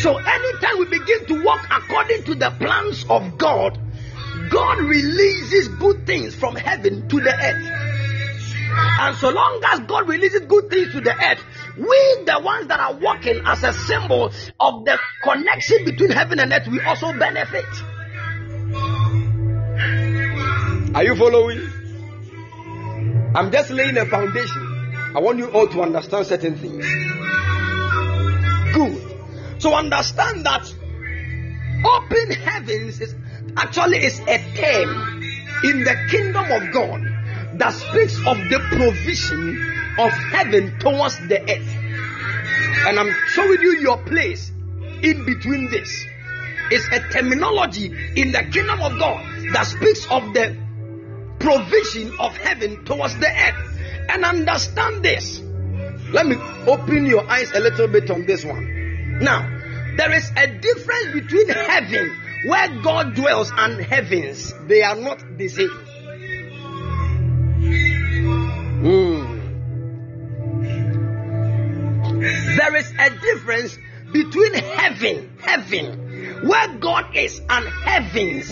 So 0.00 0.16
anytime 0.16 0.78
we 0.78 0.86
begin 0.86 1.26
to 1.26 1.44
walk 1.44 1.66
according 1.70 2.24
to 2.24 2.34
the 2.34 2.50
plans 2.50 3.04
of 3.10 3.36
God, 3.36 3.78
God 4.50 4.78
releases 4.78 5.68
good 5.68 6.06
things 6.06 6.34
from 6.34 6.56
heaven 6.56 7.08
to 7.08 7.20
the 7.20 7.34
earth. 7.34 7.88
And 9.00 9.16
so 9.16 9.30
long 9.30 9.60
as 9.72 9.80
God 9.80 10.08
releases 10.08 10.42
good 10.42 10.70
things 10.70 10.92
to 10.92 11.00
the 11.00 11.12
earth, 11.12 11.42
we, 11.78 12.24
the 12.24 12.40
ones 12.42 12.66
that 12.68 12.80
are 12.80 12.94
walking 12.94 13.40
as 13.44 13.62
a 13.62 13.72
symbol 13.72 14.32
of 14.58 14.84
the 14.84 14.98
connection 15.22 15.84
between 15.84 16.10
heaven 16.10 16.40
and 16.40 16.52
earth, 16.52 16.66
we 16.66 16.80
also 16.80 17.16
benefit. 17.16 17.64
Are 20.94 21.04
you 21.04 21.14
following? 21.14 21.60
I'm 23.34 23.52
just 23.52 23.70
laying 23.70 23.96
a 23.96 24.06
foundation. 24.06 25.12
I 25.14 25.20
want 25.20 25.38
you 25.38 25.46
all 25.52 25.68
to 25.68 25.82
understand 25.82 26.26
certain 26.26 26.56
things. 26.56 26.84
Good. 28.74 29.60
So 29.60 29.74
understand 29.74 30.44
that 30.46 30.74
open 31.84 32.30
heavens 32.32 33.00
is 33.00 33.14
actually 33.56 33.98
is 33.98 34.18
a 34.20 34.38
term 34.56 35.22
in 35.64 35.84
the 35.84 35.96
kingdom 36.10 36.44
of 36.50 36.72
God 36.72 37.02
that 37.58 37.72
speaks 37.72 38.16
of 38.18 38.36
the 38.36 38.60
provision 38.70 39.77
of 39.98 40.10
heaven 40.10 40.78
towards 40.78 41.18
the 41.28 41.40
earth. 41.40 41.68
And 42.86 42.98
I'm 42.98 43.14
showing 43.28 43.60
you 43.60 43.78
your 43.80 43.98
place 43.98 44.50
in 45.02 45.24
between 45.24 45.70
this. 45.70 46.06
It's 46.70 46.86
a 46.92 47.00
terminology 47.10 47.86
in 48.16 48.32
the 48.32 48.42
kingdom 48.52 48.80
of 48.80 48.98
God 48.98 49.24
that 49.52 49.66
speaks 49.66 50.06
of 50.10 50.34
the 50.34 50.56
provision 51.38 52.12
of 52.20 52.36
heaven 52.36 52.84
towards 52.84 53.18
the 53.18 53.28
earth. 53.28 53.78
And 54.10 54.24
understand 54.24 55.02
this. 55.02 55.40
Let 56.12 56.26
me 56.26 56.36
open 56.66 57.04
your 57.04 57.28
eyes 57.28 57.52
a 57.52 57.60
little 57.60 57.88
bit 57.88 58.10
on 58.10 58.24
this 58.26 58.44
one. 58.44 59.18
Now, 59.20 59.46
there 59.96 60.12
is 60.14 60.30
a 60.36 60.46
difference 60.46 61.12
between 61.12 61.48
heaven, 61.48 62.16
where 62.46 62.82
God 62.82 63.14
dwells, 63.14 63.52
and 63.54 63.80
heavens. 63.80 64.54
They 64.66 64.82
are 64.82 64.96
not 64.96 65.22
the 65.36 65.48
same. 65.48 65.68
Mm. 68.80 69.37
There 72.20 72.76
is 72.76 72.92
a 72.98 73.10
difference 73.10 73.78
between 74.12 74.54
heaven, 74.54 75.38
heaven, 75.40 76.46
where 76.48 76.68
God 76.78 77.16
is, 77.16 77.40
and 77.48 77.68
heavens. 77.68 78.50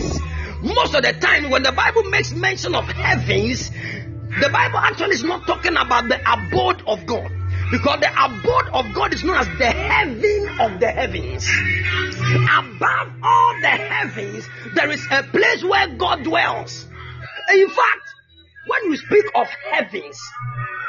Most 0.62 0.94
of 0.94 1.02
the 1.02 1.12
time, 1.12 1.50
when 1.50 1.62
the 1.62 1.72
Bible 1.72 2.04
makes 2.04 2.32
mention 2.32 2.74
of 2.74 2.84
heavens, 2.86 3.70
the 3.70 4.48
Bible 4.52 4.78
actually 4.78 5.14
is 5.14 5.24
not 5.24 5.46
talking 5.46 5.76
about 5.76 6.08
the 6.08 6.20
abode 6.30 6.82
of 6.86 7.06
God. 7.06 7.30
Because 7.72 7.98
the 8.00 8.10
abode 8.12 8.68
of 8.72 8.94
God 8.94 9.12
is 9.12 9.24
known 9.24 9.36
as 9.36 9.48
the 9.58 9.66
heaven 9.66 10.60
of 10.60 10.78
the 10.78 10.88
heavens. 10.88 11.48
Above 12.48 13.12
all 13.22 13.60
the 13.60 13.68
heavens, 13.68 14.48
there 14.74 14.90
is 14.90 15.04
a 15.10 15.24
place 15.24 15.64
where 15.64 15.88
God 15.96 16.22
dwells. 16.22 16.86
In 17.52 17.68
fact, 17.68 18.14
when 18.68 18.84
you 18.84 18.96
speak 18.96 19.24
of 19.34 19.48
heavens, 19.72 20.20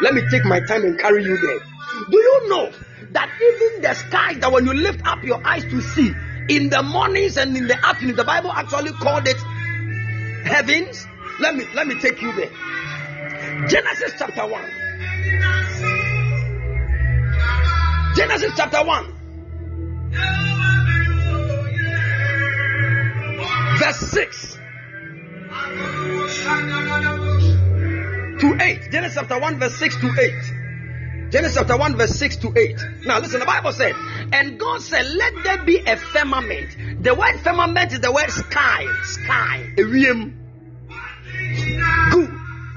let 0.01 0.13
me 0.13 0.21
take 0.30 0.45
my 0.45 0.59
time 0.59 0.84
and 0.84 0.99
carry 0.99 1.23
you 1.23 1.38
there. 1.38 1.76
Do 2.10 2.18
you 2.18 2.50
know 2.50 2.72
that 3.12 3.30
even 3.41 3.82
the 3.82 3.93
sky, 3.93 4.34
that 4.36 4.52
when 4.52 4.66
you 4.66 4.74
lift 4.74 5.06
up 5.06 5.24
your 5.24 5.45
eyes 5.45 5.64
to 5.64 5.82
see, 5.82 6.14
In 6.50 6.70
the 6.70 6.82
mornings 6.82 7.36
and 7.36 7.58
in 7.58 7.68
the 7.68 7.76
afternoon, 7.86 8.16
the 8.16 8.24
Bible 8.24 8.52
actually 8.52 8.93
called 8.93 9.28
it 9.28 9.36
heavens. 10.48 11.06
Let 11.41 11.58
me 11.58 11.66
let 11.76 11.88
me 11.88 12.00
take 12.00 12.22
you 12.22 12.32
there. 12.34 12.50
Genesis 13.68 14.14
chapter 14.18 14.48
1. 14.48 14.72
Genesis 18.16 18.54
chapter 18.56 18.86
1. 18.86 19.14
Verse 23.78 24.00
6 24.00 24.58
to 28.39 28.58
8. 28.62 28.91
Genesis 28.91 29.16
chapter 29.16 29.38
1, 29.38 29.60
verse 29.60 29.76
6 29.76 29.98
to 30.00 30.08
8. 30.18 30.57
Genesis 31.30 31.57
chapter 31.57 31.78
1, 31.78 31.97
verse 31.97 32.11
6 32.11 32.38
to 32.38 32.53
8. 32.55 32.78
Now 33.05 33.19
listen, 33.19 33.41
the 33.41 33.45
Bible 33.45 33.73
said, 33.73 33.93
And 34.32 34.57
God 34.57 34.82
said, 34.82 35.05
Let 35.05 35.43
there 35.43 35.63
be 35.63 35.80
a 35.80 35.97
firmament. 35.97 37.03
The 37.03 37.13
word 37.13 37.39
firmament 37.41 37.91
is 37.91 37.99
the 37.99 38.11
word 38.11 38.30
sky. 38.30 38.86
Sky. 39.03 39.73
Good. 39.75 40.34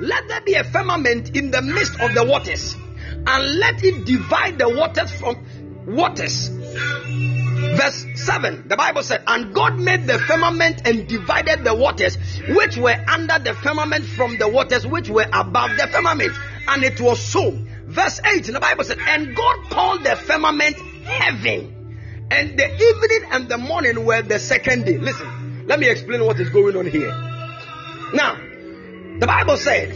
Let 0.00 0.28
there 0.28 0.40
be 0.40 0.54
a 0.54 0.64
firmament 0.64 1.36
in 1.36 1.50
the 1.50 1.62
midst 1.62 2.00
of 2.00 2.14
the 2.14 2.24
waters, 2.24 2.74
and 2.74 3.58
let 3.58 3.84
it 3.84 4.06
divide 4.06 4.58
the 4.58 4.68
waters 4.68 5.12
from 5.12 5.86
waters. 5.86 6.48
Verse 6.48 8.06
7, 8.14 8.66
the 8.66 8.76
Bible 8.76 9.02
said, 9.02 9.22
And 9.26 9.54
God 9.54 9.78
made 9.78 10.06
the 10.06 10.18
firmament 10.18 10.82
and 10.86 11.06
divided 11.06 11.62
the 11.62 11.74
waters 11.74 12.16
which 12.48 12.78
were 12.78 12.96
under 13.06 13.38
the 13.38 13.54
firmament 13.54 14.06
from 14.06 14.38
the 14.38 14.48
waters 14.48 14.86
which 14.86 15.08
were 15.08 15.26
above 15.32 15.76
the 15.76 15.86
firmament. 15.92 16.32
And 16.66 16.82
it 16.82 17.00
was 17.00 17.20
so. 17.20 17.56
Verse 17.90 18.20
8, 18.24 18.44
the 18.44 18.60
Bible 18.60 18.84
said, 18.84 18.98
And 19.00 19.34
God 19.34 19.56
called 19.68 20.04
the 20.04 20.14
firmament 20.14 20.76
heaven. 21.04 22.28
And 22.30 22.56
the 22.56 22.72
evening 22.72 23.30
and 23.32 23.48
the 23.48 23.58
morning 23.58 24.04
were 24.04 24.22
the 24.22 24.38
second 24.38 24.86
day. 24.86 24.96
Listen, 24.96 25.66
let 25.66 25.80
me 25.80 25.88
explain 25.88 26.24
what 26.24 26.38
is 26.38 26.50
going 26.50 26.76
on 26.76 26.86
here. 26.86 27.10
Now, 28.14 28.36
the 29.18 29.26
Bible 29.26 29.56
said, 29.56 29.90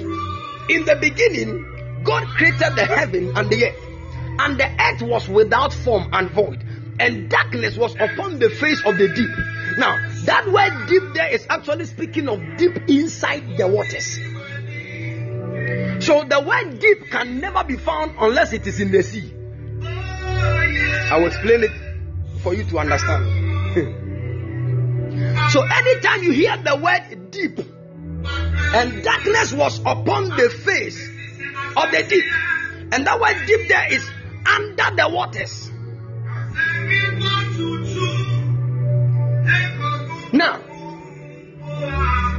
In 0.68 0.84
the 0.84 0.98
beginning, 1.00 2.02
God 2.02 2.26
created 2.36 2.74
the 2.74 2.84
heaven 2.84 3.36
and 3.36 3.48
the 3.48 3.66
earth, 3.66 4.40
and 4.40 4.58
the 4.58 4.68
earth 4.82 5.02
was 5.02 5.28
without 5.28 5.72
form 5.72 6.08
and 6.12 6.28
void, 6.30 6.64
and 6.98 7.30
darkness 7.30 7.76
was 7.76 7.94
upon 7.94 8.40
the 8.40 8.50
face 8.50 8.82
of 8.84 8.98
the 8.98 9.06
deep. 9.06 9.78
Now, 9.78 9.96
that 10.24 10.48
word 10.50 10.88
deep 10.88 11.14
there 11.14 11.28
is 11.28 11.46
actually 11.48 11.84
speaking 11.84 12.28
of 12.28 12.40
deep 12.56 12.76
inside 12.88 13.56
the 13.56 13.68
waters. 13.68 14.18
So 16.00 16.24
the 16.24 16.40
word 16.46 16.78
deep 16.80 17.10
can 17.10 17.40
never 17.40 17.64
be 17.64 17.76
found 17.76 18.16
unless 18.18 18.52
it 18.52 18.66
is 18.66 18.80
in 18.80 18.90
the 18.90 19.02
sea. 19.02 19.32
I 21.10 21.18
will 21.18 21.28
explain 21.28 21.64
it 21.64 21.70
for 22.42 22.54
you 22.54 22.64
to 22.64 22.78
understand. 22.78 23.24
so 25.50 25.62
anytime 25.62 26.22
you 26.22 26.32
hear 26.32 26.56
the 26.56 26.76
word 26.76 27.30
deep, 27.30 27.58
and 28.74 29.04
darkness 29.04 29.52
was 29.52 29.78
upon 29.80 30.28
the 30.30 30.50
face 30.50 31.00
of 31.76 31.90
the 31.90 32.04
deep. 32.08 32.24
And 32.92 33.06
that 33.06 33.20
word 33.20 33.46
deep 33.46 33.68
there 33.68 33.92
is 33.92 34.08
under 34.46 34.96
the 34.96 35.08
waters. 35.08 35.70
Now, 40.32 40.60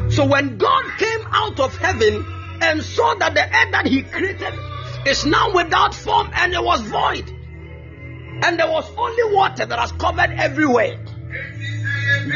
so 0.09 0.25
when 0.25 0.57
God 0.57 0.83
came 0.97 1.21
out 1.31 1.59
of 1.59 1.75
heaven 1.77 2.25
and 2.61 2.83
saw 2.83 3.15
that 3.15 3.33
the 3.33 3.43
earth 3.43 3.71
that 3.71 3.87
He 3.87 4.03
created 4.03 4.53
is 5.05 5.25
now 5.25 5.53
without 5.53 5.93
form 5.93 6.29
and 6.33 6.53
it 6.53 6.63
was 6.63 6.81
void, 6.81 7.29
and 8.43 8.59
there 8.59 8.69
was 8.69 8.89
only 8.97 9.35
water 9.35 9.65
that 9.65 9.79
has 9.79 9.91
covered 9.93 10.31
everywhere, 10.31 10.97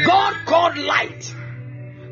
God 0.06 0.34
called 0.46 0.78
light 0.78 1.34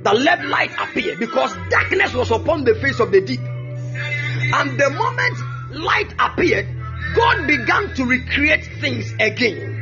that 0.02 0.16
let 0.16 0.44
light 0.46 0.70
appear 0.78 1.16
because 1.16 1.54
darkness 1.70 2.14
was 2.14 2.30
upon 2.30 2.64
the 2.64 2.74
face 2.76 3.00
of 3.00 3.10
the 3.10 3.20
deep. 3.20 3.40
And 3.40 4.78
the 4.78 4.90
moment 4.90 5.80
light 5.80 6.14
appeared, 6.18 6.66
God 7.14 7.46
began 7.46 7.94
to 7.94 8.04
recreate 8.04 8.64
things 8.80 9.12
again. 9.18 9.74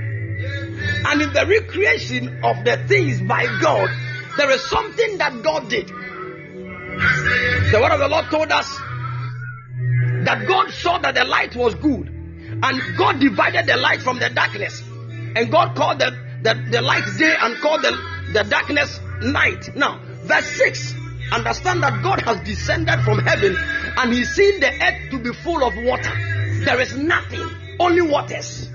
And 1.07 1.23
in 1.23 1.33
the 1.33 1.47
recreation 1.47 2.45
of 2.45 2.65
the 2.65 2.77
things 2.89 3.21
by 3.23 3.47
God, 3.61 3.89
there 4.37 4.51
is 4.51 4.63
something 4.63 5.19
that 5.19 5.43
God 5.43 5.69
did. 5.69 5.91
The 6.97 7.79
word 7.81 7.93
of 7.93 8.01
the 8.01 8.09
Lord 8.09 8.27
told 8.31 8.51
us 8.51 8.69
that 10.25 10.45
God 10.47 10.71
saw 10.71 10.99
that 10.99 11.15
the 11.15 11.25
light 11.25 11.55
was 11.55 11.75
good, 11.75 12.09
and 12.09 12.97
God 12.97 13.21
divided 13.21 13.67
the 13.67 13.77
light 13.77 14.03
from 14.03 14.19
the 14.19 14.31
darkness. 14.31 14.83
And 15.37 15.51
God 15.51 15.77
called 15.77 15.99
the, 15.99 16.11
the, 16.43 16.55
the 16.71 16.81
light 16.81 17.05
day 17.19 17.35
and 17.39 17.57
called 17.59 17.83
the, 17.83 17.97
the 18.33 18.45
darkness 18.45 18.99
night. 19.21 19.77
Now, 19.77 20.01
verse 20.25 20.47
6 20.57 20.95
understand 21.33 21.83
that 21.83 22.03
God 22.03 22.23
has 22.23 22.41
descended 22.47 23.01
from 23.01 23.19
heaven 23.19 23.57
and 23.59 24.13
He's 24.13 24.31
seen 24.35 24.61
the 24.61 24.71
earth 24.71 25.11
to 25.11 25.19
be 25.19 25.33
full 25.33 25.65
of 25.65 25.75
water. 25.77 26.13
There 26.65 26.81
is 26.81 26.97
nothing, 26.97 27.47
only 27.79 28.03
waters. 28.03 28.69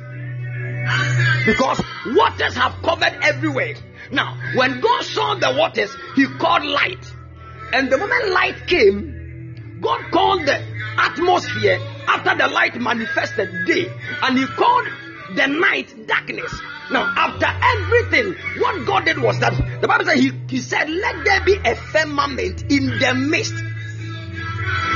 Because 1.45 1.81
waters 2.07 2.55
have 2.55 2.81
covered 2.83 3.17
everywhere. 3.23 3.75
Now, 4.11 4.37
when 4.55 4.79
God 4.79 5.03
saw 5.03 5.35
the 5.35 5.55
waters, 5.57 5.95
He 6.15 6.27
called 6.37 6.65
light. 6.65 7.11
And 7.73 7.89
the 7.89 7.97
moment 7.97 8.29
light 8.29 8.67
came, 8.67 9.79
God 9.81 10.11
called 10.11 10.45
the 10.45 10.61
atmosphere 10.97 11.79
after 12.07 12.35
the 12.37 12.47
light 12.47 12.79
manifested 12.79 13.49
day, 13.65 13.87
and 14.21 14.37
He 14.37 14.45
called 14.45 14.87
the 15.35 15.47
night 15.47 16.07
darkness. 16.07 16.53
Now, 16.91 17.11
after 17.15 17.47
everything, 17.47 18.35
what 18.59 18.85
God 18.85 19.05
did 19.05 19.17
was 19.17 19.39
that 19.39 19.53
the 19.81 19.87
Bible 19.87 20.05
said 20.05 20.17
He, 20.17 20.31
he 20.49 20.57
said, 20.57 20.89
Let 20.89 21.23
there 21.23 21.43
be 21.45 21.55
a 21.63 21.75
firmament 21.75 22.63
in 22.69 22.87
the 22.99 23.13
midst. 23.15 23.55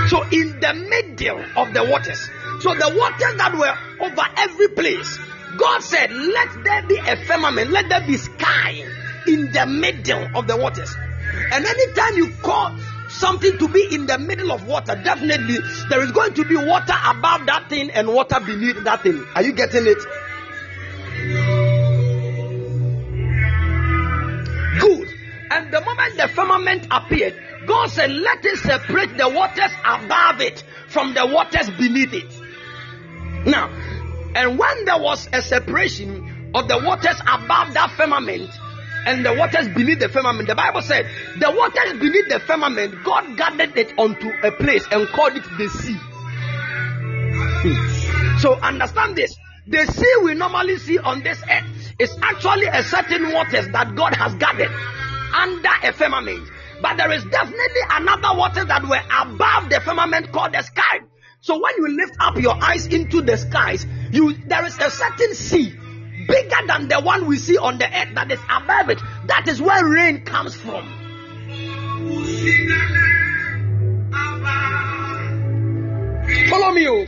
So, 0.09 0.21
in 0.23 0.59
the 0.59 0.73
middle 0.73 1.39
of 1.55 1.73
the 1.73 1.85
waters. 1.89 2.29
So, 2.61 2.73
the 2.75 2.93
waters 2.97 3.37
that 3.37 3.55
were 3.55 4.05
over 4.05 4.23
every 4.37 4.67
place, 4.69 5.17
God 5.57 5.81
said, 5.81 6.11
Let 6.11 6.63
there 6.63 6.83
be 6.83 6.97
a 6.97 7.15
firmament, 7.25 7.71
let 7.71 7.87
there 7.87 8.05
be 8.05 8.17
sky 8.17 8.83
in 9.27 9.51
the 9.51 9.65
middle 9.65 10.27
of 10.37 10.47
the 10.47 10.57
waters. 10.57 10.93
And 11.51 11.65
anytime 11.65 12.17
you 12.17 12.29
call 12.41 12.75
something 13.09 13.57
to 13.57 13.67
be 13.67 13.87
in 13.93 14.05
the 14.05 14.17
middle 14.17 14.51
of 14.51 14.67
water, 14.67 14.99
definitely 15.03 15.57
there 15.89 16.01
is 16.03 16.11
going 16.11 16.33
to 16.33 16.45
be 16.45 16.55
water 16.55 16.95
above 17.05 17.45
that 17.45 17.67
thing 17.69 17.89
and 17.91 18.07
water 18.07 18.39
beneath 18.39 18.83
that 18.83 19.03
thing. 19.03 19.25
Are 19.35 19.41
you 19.41 19.53
getting 19.53 19.87
it? 19.87 19.97
Good. 24.79 25.09
And 25.51 25.73
the 25.73 25.81
moment 25.81 26.17
the 26.17 26.27
firmament 26.27 26.87
appeared, 26.91 27.35
God 27.65 27.89
said, 27.89 28.11
Let 28.11 28.43
it 28.45 28.59
separate 28.59 29.17
the 29.17 29.29
waters 29.29 29.71
above 29.83 30.41
it 30.41 30.63
from 30.87 31.13
the 31.13 31.25
waters 31.25 31.69
beneath 31.71 32.13
it. 32.13 33.45
Now, 33.45 33.69
and 34.35 34.59
when 34.59 34.85
there 34.85 34.99
was 34.99 35.29
a 35.31 35.41
separation 35.41 36.51
of 36.53 36.67
the 36.67 36.77
waters 36.77 37.19
above 37.21 37.73
that 37.73 37.91
firmament 37.95 38.49
and 39.05 39.25
the 39.25 39.33
waters 39.33 39.67
beneath 39.69 39.99
the 39.99 40.09
firmament, 40.09 40.47
the 40.47 40.55
Bible 40.55 40.81
said, 40.81 41.05
the 41.39 41.51
waters 41.51 41.93
beneath 41.99 42.27
the 42.27 42.39
firmament, 42.39 43.03
God 43.03 43.37
gathered 43.37 43.77
it 43.77 43.93
onto 43.97 44.29
a 44.43 44.51
place 44.51 44.85
and 44.91 45.07
called 45.09 45.35
it 45.35 45.43
the 45.57 45.69
sea. 45.69 45.97
Hmm. 47.63 48.39
So 48.39 48.55
understand 48.55 49.15
this. 49.15 49.35
The 49.67 49.85
sea 49.85 50.23
we 50.23 50.33
normally 50.33 50.77
see 50.77 50.97
on 50.97 51.23
this 51.23 51.41
earth 51.49 51.93
is 51.99 52.15
actually 52.21 52.67
a 52.67 52.83
certain 52.83 53.31
waters 53.31 53.67
that 53.69 53.95
God 53.95 54.15
has 54.15 54.35
gathered 54.35 54.71
under 55.33 55.69
a 55.83 55.93
firmament. 55.93 56.49
But 56.81 56.97
there 56.97 57.11
is 57.11 57.23
definitely 57.25 57.81
another 57.89 58.37
water 58.37 58.65
that 58.65 58.83
were 58.83 59.01
above 59.21 59.69
the 59.69 59.81
firmament 59.81 60.31
called 60.31 60.53
the 60.53 60.61
sky. 60.61 60.99
So 61.41 61.59
when 61.61 61.73
you 61.77 61.95
lift 61.95 62.15
up 62.19 62.37
your 62.37 62.61
eyes 62.61 62.87
into 62.87 63.21
the 63.21 63.37
skies, 63.37 63.85
you 64.11 64.33
there 64.47 64.65
is 64.65 64.77
a 64.79 64.89
certain 64.89 65.35
sea 65.35 65.75
bigger 66.27 66.67
than 66.67 66.87
the 66.87 66.99
one 67.01 67.27
we 67.27 67.37
see 67.37 67.57
on 67.57 67.77
the 67.77 67.85
earth 67.85 68.15
that 68.15 68.31
is 68.31 68.39
above 68.49 68.89
it. 68.89 68.99
That 69.25 69.47
is 69.47 69.61
where 69.61 69.85
rain 69.85 70.21
comes 70.21 70.55
from. 70.55 70.85
Follow 76.49 76.73
me. 76.73 76.87
Oh. 76.87 77.05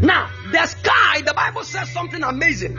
Now, 0.00 0.30
the 0.52 0.66
sky, 0.66 1.22
the 1.22 1.34
Bible 1.34 1.64
says 1.64 1.90
something 1.90 2.22
amazing. 2.22 2.78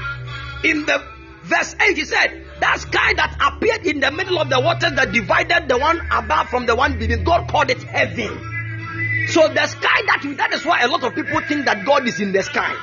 In 0.64 0.86
the 0.86 1.04
verse 1.44 1.76
8, 1.80 1.98
he 1.98 2.06
said, 2.06 2.46
That 2.60 2.80
sky 2.80 3.14
that 3.16 3.38
appeared 3.42 3.86
in 3.86 4.00
the 4.00 4.12
middle 4.12 4.40
of 4.40 4.50
the 4.50 4.60
waters 4.60 4.94
that 4.94 5.12
divided 5.12 5.68
the 5.68 5.78
one 5.78 6.00
above 6.12 6.50
from 6.50 6.66
the 6.66 6.76
one 6.76 6.98
beneath, 6.98 7.26
God 7.26 7.50
called 7.50 7.70
it 7.70 7.84
heaven. 7.84 8.50
So 9.30 9.48
the 9.48 9.68
sky 9.68 10.02
that 10.08 10.36
that 10.38 10.54
is 10.54 10.66
why 10.66 10.82
a 10.82 10.88
lot 10.88 11.04
of 11.04 11.14
people 11.14 11.40
think 11.42 11.66
that 11.66 11.86
God 11.86 12.08
is 12.08 12.20
in 12.20 12.32
the 12.32 12.42
sky. 12.42 12.76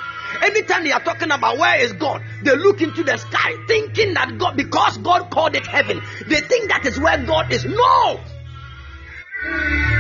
Anytime 0.43 0.85
they 0.85 0.93
are 0.93 1.03
talking 1.03 1.31
about 1.31 1.59
where 1.59 1.81
is 1.81 1.93
God, 1.95 2.23
they 2.43 2.57
look 2.57 2.81
into 2.83 3.03
the 3.03 3.17
sky 3.17 3.55
thinking 3.67 4.15
that 4.15 4.39
God, 4.39 4.57
because 4.57 4.99
God 4.99 5.31
called 5.31 5.57
it 5.57 5.67
heaven, 5.67 6.01
they 6.27 6.41
think 6.41 6.69
that 6.71 6.85
is 6.87 6.99
where 6.99 7.23
God 7.25 7.53
is. 7.53 7.65
No! 7.65 8.21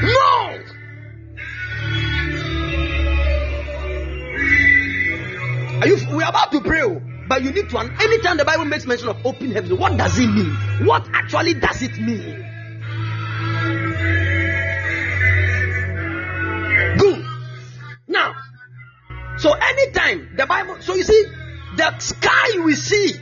No! 0.03 0.62
Are 5.80 5.87
you, 5.89 6.16
we 6.16 6.22
are 6.22 6.30
about 6.30 6.53
to 6.53 6.61
pray. 6.62 6.80
Oh, 6.82 7.03
but 7.28 7.43
you 7.43 7.51
need 7.53 7.68
to, 7.68 7.78
anytime 7.78 8.39
the 8.39 8.45
Bible 8.45 8.64
makes 8.64 8.87
mention 8.87 9.09
of 9.09 9.26
open 9.26 9.51
heaven, 9.51 9.76
what 9.78 9.97
does 9.97 10.18
it 10.18 10.26
mean? 10.26 10.51
What 10.87 11.07
actually 11.12 11.55
does 11.55 11.82
it 11.82 11.99
mean? 11.99 12.45
Good. 16.99 17.24
Now, 18.09 18.34
so 19.39 19.53
anytime 19.53 20.37
the 20.37 20.47
Bible, 20.47 20.76
so 20.80 20.95
you 20.95 21.03
see, 21.03 21.24
the 21.76 21.99
sky 21.99 22.61
we 22.64 22.74
see 22.74 23.14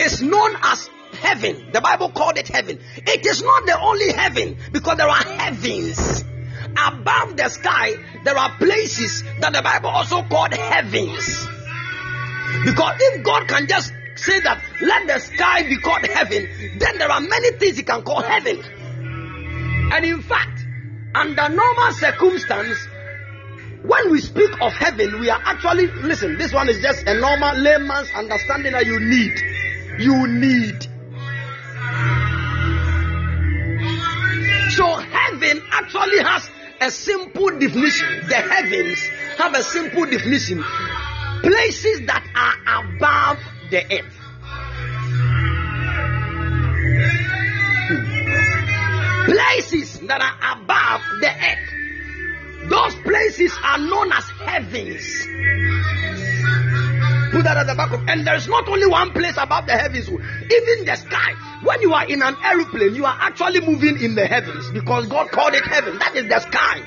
is 0.00 0.22
known 0.22 0.56
as 0.62 0.88
heaven. 1.12 1.70
The 1.72 1.80
Bible 1.80 2.10
called 2.10 2.38
it 2.38 2.48
heaven. 2.48 2.78
It 2.96 3.26
is 3.26 3.42
not 3.42 3.66
the 3.66 3.80
only 3.80 4.12
heaven 4.12 4.56
because 4.72 4.96
there 4.96 5.08
are 5.08 5.24
heavens. 5.24 6.24
Above 6.76 7.36
the 7.36 7.48
sky, 7.48 7.94
there 8.24 8.36
are 8.36 8.50
places 8.58 9.24
that 9.40 9.52
the 9.52 9.62
Bible 9.62 9.88
also 9.88 10.22
called 10.22 10.52
heavens. 10.52 11.46
Because 12.64 12.94
if 13.00 13.24
God 13.24 13.48
can 13.48 13.66
just 13.66 13.92
say 14.16 14.40
that, 14.40 14.62
let 14.82 15.06
the 15.06 15.18
sky 15.20 15.62
be 15.62 15.78
called 15.78 16.04
heaven, 16.06 16.78
then 16.78 16.98
there 16.98 17.10
are 17.10 17.20
many 17.20 17.52
things 17.52 17.76
He 17.76 17.82
can 17.82 18.02
call 18.02 18.22
heaven. 18.22 18.62
And 19.92 20.04
in 20.04 20.22
fact, 20.22 20.66
under 21.14 21.48
normal 21.48 21.92
circumstance, 21.92 22.78
when 23.82 24.10
we 24.10 24.20
speak 24.20 24.50
of 24.60 24.72
heaven, 24.72 25.20
we 25.20 25.30
are 25.30 25.40
actually, 25.44 25.86
listen, 25.86 26.36
this 26.36 26.52
one 26.52 26.68
is 26.68 26.80
just 26.82 27.06
a 27.06 27.14
normal 27.18 27.56
layman's 27.56 28.10
understanding 28.12 28.72
that 28.72 28.86
you 28.86 28.98
need. 28.98 29.40
You 29.98 30.26
need. 30.26 30.82
So 34.72 34.86
heaven 34.94 35.62
actually 35.70 36.22
has 36.22 36.50
a 36.80 36.90
simple 36.90 37.50
definition. 37.58 38.28
The 38.28 38.36
heavens 38.36 39.00
have 39.38 39.54
a 39.54 39.62
simple 39.62 40.06
definition. 40.06 40.62
Places 41.42 42.06
that 42.06 42.24
are 42.34 42.84
above 42.84 43.38
the 43.70 43.84
earth. 43.84 44.14
Places 49.26 50.00
that 50.00 50.20
are 50.20 50.52
above 50.54 51.02
the 51.20 51.28
earth. 51.28 51.77
Those 52.68 52.94
places 52.96 53.52
are 53.64 53.78
known 53.78 54.12
as 54.12 54.24
heavens. 54.44 55.04
Put 57.32 57.44
that 57.44 57.56
at 57.56 57.66
the 57.66 57.74
back 57.74 57.92
of, 57.92 58.06
and 58.08 58.26
there's 58.26 58.48
not 58.48 58.68
only 58.68 58.86
one 58.86 59.12
place 59.12 59.36
above 59.36 59.66
the 59.66 59.76
heavens, 59.76 60.08
even 60.08 60.84
the 60.84 60.96
sky. 60.96 61.34
When 61.62 61.80
you 61.82 61.92
are 61.92 62.06
in 62.06 62.22
an 62.22 62.36
aeroplane, 62.44 62.94
you 62.94 63.04
are 63.04 63.16
actually 63.20 63.60
moving 63.60 64.00
in 64.02 64.14
the 64.14 64.26
heavens 64.26 64.70
because 64.70 65.06
God 65.08 65.30
called 65.30 65.54
it 65.54 65.64
heaven. 65.64 65.98
That 65.98 66.16
is 66.16 66.28
the 66.28 66.40
sky. 66.40 66.80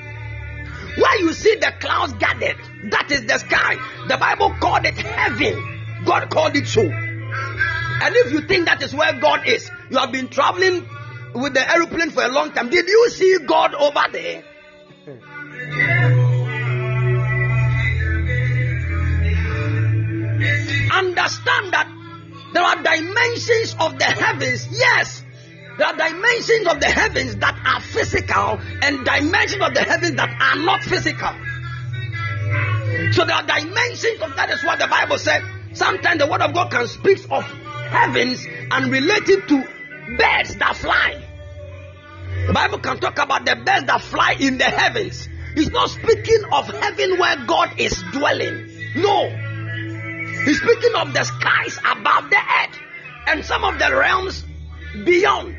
Where 0.96 1.20
you 1.20 1.32
see 1.32 1.54
the 1.56 1.72
clouds 1.80 2.12
gathered, 2.14 2.56
that 2.90 3.10
is 3.10 3.26
the 3.26 3.38
sky. 3.38 3.76
The 4.08 4.16
Bible 4.18 4.54
called 4.60 4.84
it 4.84 4.98
heaven. 4.98 6.04
God 6.04 6.28
called 6.30 6.56
it 6.56 6.66
so. 6.66 6.82
And 6.82 8.16
if 8.16 8.32
you 8.32 8.40
think 8.42 8.66
that 8.66 8.82
is 8.82 8.92
where 8.92 9.18
God 9.20 9.46
is, 9.46 9.70
you 9.90 9.98
have 9.98 10.12
been 10.12 10.28
traveling 10.28 10.86
with 11.34 11.54
the 11.54 11.70
aeroplane 11.70 12.10
for 12.10 12.24
a 12.24 12.28
long 12.28 12.52
time. 12.52 12.68
Did 12.68 12.88
you 12.88 13.10
see 13.10 13.38
God 13.46 13.74
over 13.74 14.02
there? 14.10 14.44
Understand 20.92 21.72
that 21.72 21.88
there 22.52 22.62
are 22.62 22.76
dimensions 22.76 23.76
of 23.80 23.98
the 23.98 24.04
heavens. 24.04 24.68
Yes, 24.70 25.22
there 25.78 25.86
are 25.86 25.96
dimensions 25.96 26.66
of 26.68 26.80
the 26.80 26.86
heavens 26.86 27.36
that 27.36 27.58
are 27.64 27.80
physical 27.80 28.60
and 28.82 29.04
dimensions 29.04 29.62
of 29.62 29.74
the 29.74 29.82
heavens 29.82 30.16
that 30.16 30.28
are 30.28 30.64
not 30.64 30.82
physical. 30.82 31.32
So 33.12 33.24
there 33.24 33.36
are 33.36 33.46
dimensions 33.46 34.20
of 34.20 34.36
that 34.36 34.50
is 34.50 34.62
what 34.64 34.78
the 34.78 34.86
Bible 34.86 35.18
said. 35.18 35.42
Sometimes 35.72 36.18
the 36.18 36.26
word 36.26 36.42
of 36.42 36.52
God 36.52 36.70
can 36.70 36.86
speak 36.86 37.20
of 37.30 37.44
heavens 37.44 38.46
and 38.70 38.92
relate 38.92 39.28
it 39.28 39.48
to 39.48 39.64
birds 40.18 40.56
that 40.56 40.76
fly. 40.76 41.22
The 42.46 42.52
Bible 42.52 42.78
can 42.78 42.98
talk 42.98 43.18
about 43.18 43.46
the 43.46 43.56
birds 43.56 43.86
that 43.86 44.02
fly 44.02 44.36
in 44.38 44.58
the 44.58 44.64
heavens. 44.64 45.28
It's 45.54 45.70
not 45.70 45.90
speaking 45.90 46.44
of 46.52 46.66
heaven 46.66 47.18
where 47.18 47.36
God 47.46 47.78
is 47.78 48.02
dwelling. 48.12 48.68
No. 48.96 49.51
He's 50.44 50.58
speaking 50.60 50.94
of 50.96 51.12
the 51.12 51.24
skies 51.24 51.78
above 51.78 52.30
the 52.30 52.36
earth 52.36 52.78
and 53.28 53.44
some 53.44 53.64
of 53.64 53.78
the 53.78 53.94
realms 53.94 54.44
beyond. 55.04 55.56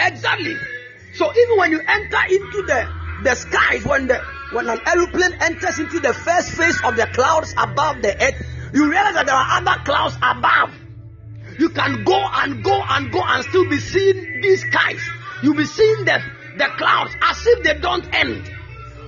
Exactly. 0.00 0.56
So 1.14 1.32
even 1.32 1.58
when 1.58 1.70
you 1.70 1.80
enter 1.80 2.18
into 2.28 2.62
the, 2.66 2.88
the 3.22 3.34
skies, 3.36 3.84
when 3.84 4.08
the 4.08 4.20
when 4.52 4.68
an 4.68 4.78
aeroplane 4.86 5.32
enters 5.40 5.78
into 5.80 5.98
the 5.98 6.14
first 6.14 6.50
phase 6.50 6.80
of 6.84 6.96
the 6.96 7.06
clouds 7.06 7.52
above 7.56 8.02
the 8.02 8.14
earth, 8.22 8.46
you 8.72 8.88
realize 8.88 9.14
that 9.14 9.26
there 9.26 9.34
are 9.34 9.58
other 9.58 9.82
clouds 9.84 10.16
above. 10.22 10.70
You 11.58 11.70
can 11.70 12.04
go 12.04 12.20
and 12.32 12.62
go 12.62 12.80
and 12.82 13.10
go 13.10 13.22
and 13.22 13.44
still 13.44 13.68
be 13.68 13.78
seeing 13.78 14.40
these 14.42 14.62
skies. 14.62 15.00
You'll 15.42 15.56
be 15.56 15.64
seeing 15.64 16.04
the, 16.04 16.20
the 16.56 16.66
clouds 16.76 17.16
as 17.20 17.46
if 17.46 17.64
they 17.64 17.80
don't 17.80 18.06
end. 18.14 18.50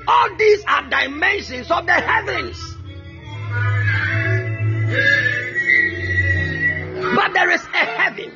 All 0.09 0.37
these 0.37 0.65
are 0.67 0.89
dimensions 0.89 1.71
of 1.71 1.87
the 1.87 1.93
heavens. 1.93 2.77
But 7.15 7.33
there 7.33 7.51
is 7.51 7.65
a 7.65 7.85
heaven. 7.85 8.33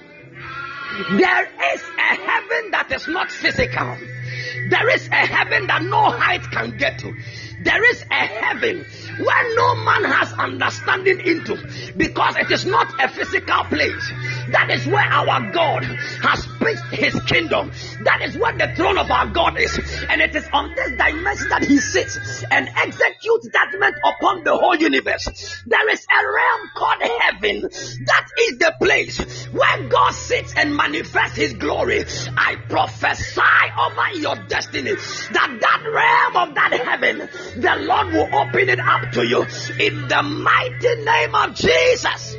There 1.18 1.48
is 1.74 1.82
a 1.82 2.14
heaven 2.16 2.70
that 2.72 2.88
is 2.90 3.06
not 3.08 3.30
physical. 3.30 3.96
There 4.70 4.90
is 4.94 5.06
a 5.08 5.26
heaven 5.26 5.66
that 5.68 5.82
no 5.82 6.10
height 6.10 6.42
can 6.50 6.76
get 6.76 6.98
to. 7.00 7.14
There 7.62 7.90
is 7.90 8.02
a 8.10 8.14
heaven 8.14 8.86
where 9.18 9.56
no 9.56 9.74
man 9.76 10.04
has 10.04 10.32
understanding 10.32 11.20
into 11.20 11.56
because 11.96 12.36
it 12.36 12.50
is 12.50 12.64
not 12.64 12.88
a 12.98 13.08
physical 13.08 13.64
place. 13.64 14.12
That 14.50 14.70
is 14.70 14.86
where 14.86 15.04
our 15.04 15.52
God 15.52 15.84
has 15.84 16.46
pitched 16.58 16.86
his 16.90 17.22
kingdom. 17.24 17.70
That 18.04 18.22
is 18.22 18.36
where 18.36 18.56
the 18.56 18.72
throne 18.74 18.98
of 18.98 19.10
our 19.10 19.26
God 19.26 19.58
is. 19.58 19.78
And 20.08 20.20
it 20.20 20.34
is 20.34 20.48
on 20.52 20.74
this 20.74 20.90
dimension 20.92 21.48
that 21.50 21.64
he 21.64 21.78
sits 21.78 22.44
and 22.50 22.68
executes 22.68 23.48
judgment 23.48 23.96
upon 24.04 24.44
the 24.44 24.56
whole 24.56 24.76
universe. 24.76 25.28
There 25.66 25.88
is 25.90 26.06
a 26.10 26.32
realm 26.32 26.70
called 26.74 27.02
heaven. 27.20 27.60
That 27.62 28.26
is 28.40 28.58
the 28.58 28.74
place 28.80 29.18
where 29.52 29.88
God 29.88 30.12
sits 30.12 30.54
and 30.56 30.74
manifests 30.74 31.36
his 31.36 31.52
glory. 31.54 32.04
I 32.36 32.56
prophesy 32.68 33.40
over 33.78 34.18
your 34.18 34.36
destiny 34.48 34.92
that 34.92 35.58
that 35.60 35.82
realm 35.92 36.48
of 36.48 36.54
that 36.54 36.72
heaven, 36.72 37.28
the 37.56 37.76
Lord 37.80 38.12
will 38.12 38.34
open 38.34 38.68
it 38.68 38.80
up 38.80 39.12
to 39.12 39.26
you 39.26 39.42
in 39.78 40.08
the 40.08 40.22
mighty 40.22 41.02
name 41.04 41.34
of 41.34 41.54
Jesus. 41.54 42.36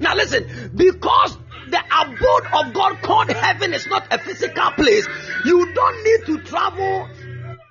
Now 0.00 0.14
listen, 0.14 0.72
because 0.74 1.36
the 1.68 1.78
abode 1.78 2.66
of 2.66 2.74
God 2.74 3.02
called 3.02 3.30
heaven 3.30 3.72
is 3.74 3.86
not 3.86 4.06
a 4.12 4.18
physical 4.18 4.70
place, 4.72 5.06
you 5.44 5.72
don't 5.72 6.04
need 6.04 6.26
to 6.26 6.42
travel 6.44 7.08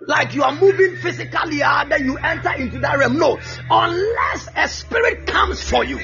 like 0.02 0.34
you 0.34 0.44
are 0.44 0.56
moving 0.56 0.96
physically 0.98 1.62
and 1.62 1.92
then 1.92 2.06
you 2.06 2.18
enter 2.18 2.54
into 2.54 2.80
that 2.80 2.98
realm. 2.98 3.18
No, 3.18 3.40
unless 3.70 4.48
a 4.56 4.68
spirit 4.68 5.28
comes 5.28 5.62
for 5.62 5.84
you, 5.84 6.00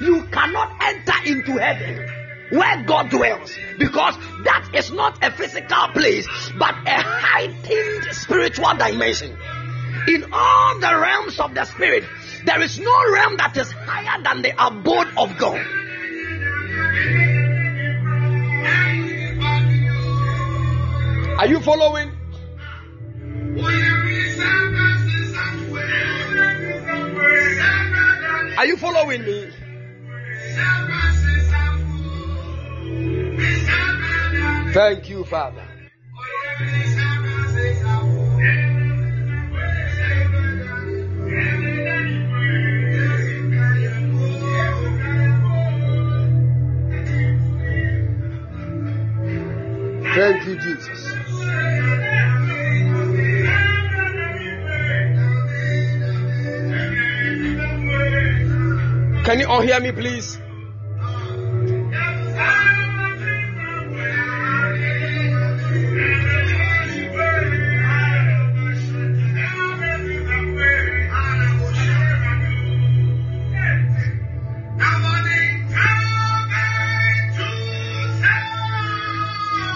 you 0.00 0.24
cannot 0.30 0.76
enter 0.82 1.14
into 1.26 1.52
heaven 1.58 2.22
where 2.50 2.82
God 2.84 3.08
dwells 3.08 3.50
because 3.78 4.14
that 4.44 4.68
is 4.74 4.92
not 4.92 5.24
a 5.24 5.30
physical 5.30 5.88
place 5.88 6.28
but 6.58 6.74
a 6.86 7.02
heightened 7.02 8.14
spiritual 8.14 8.74
dimension. 8.74 9.36
In 10.08 10.24
all 10.32 10.80
the 10.80 10.98
realms 11.00 11.38
of 11.38 11.54
the 11.54 11.64
spirit, 11.64 12.04
there 12.44 12.60
is 12.60 12.78
no 12.78 13.12
realm 13.12 13.36
that 13.36 13.56
is 13.56 13.70
higher 13.70 14.22
than 14.22 14.42
the 14.42 14.50
abode 14.58 15.08
of 15.16 15.38
God. 15.38 15.60
Are 21.38 21.46
you 21.46 21.60
following? 21.60 22.10
Are 28.58 28.66
you 28.66 28.76
following 28.76 29.22
me? 29.22 29.50
Thank 34.72 35.10
you, 35.10 35.24
Father. 35.24 35.66
Thank 50.14 50.44
you, 50.46 50.56
Jesus. 50.56 51.12
Can 59.24 59.38
you 59.38 59.46
all 59.48 59.60
hear 59.62 59.80
me, 59.80 59.92
please? 59.92 60.38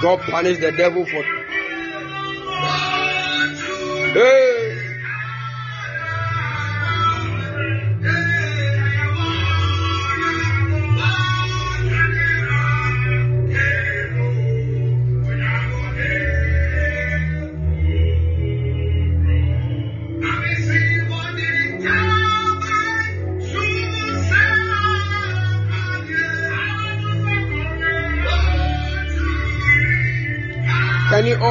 God 0.07 0.21
punish 0.21 0.59
the 0.59 0.71
devil 0.71 1.05
for. 1.05 1.25
Hey. 4.15 4.56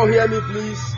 Hear 0.06 0.28
me, 0.28 0.40
please? 0.42 0.96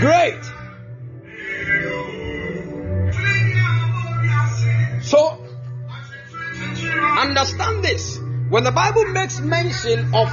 Great. 0.00 0.38
So, 5.02 5.44
understand 7.18 7.82
this. 7.82 8.18
When 8.50 8.62
the 8.62 8.70
Bible 8.70 9.04
makes 9.06 9.40
mention 9.40 10.14
of 10.14 10.28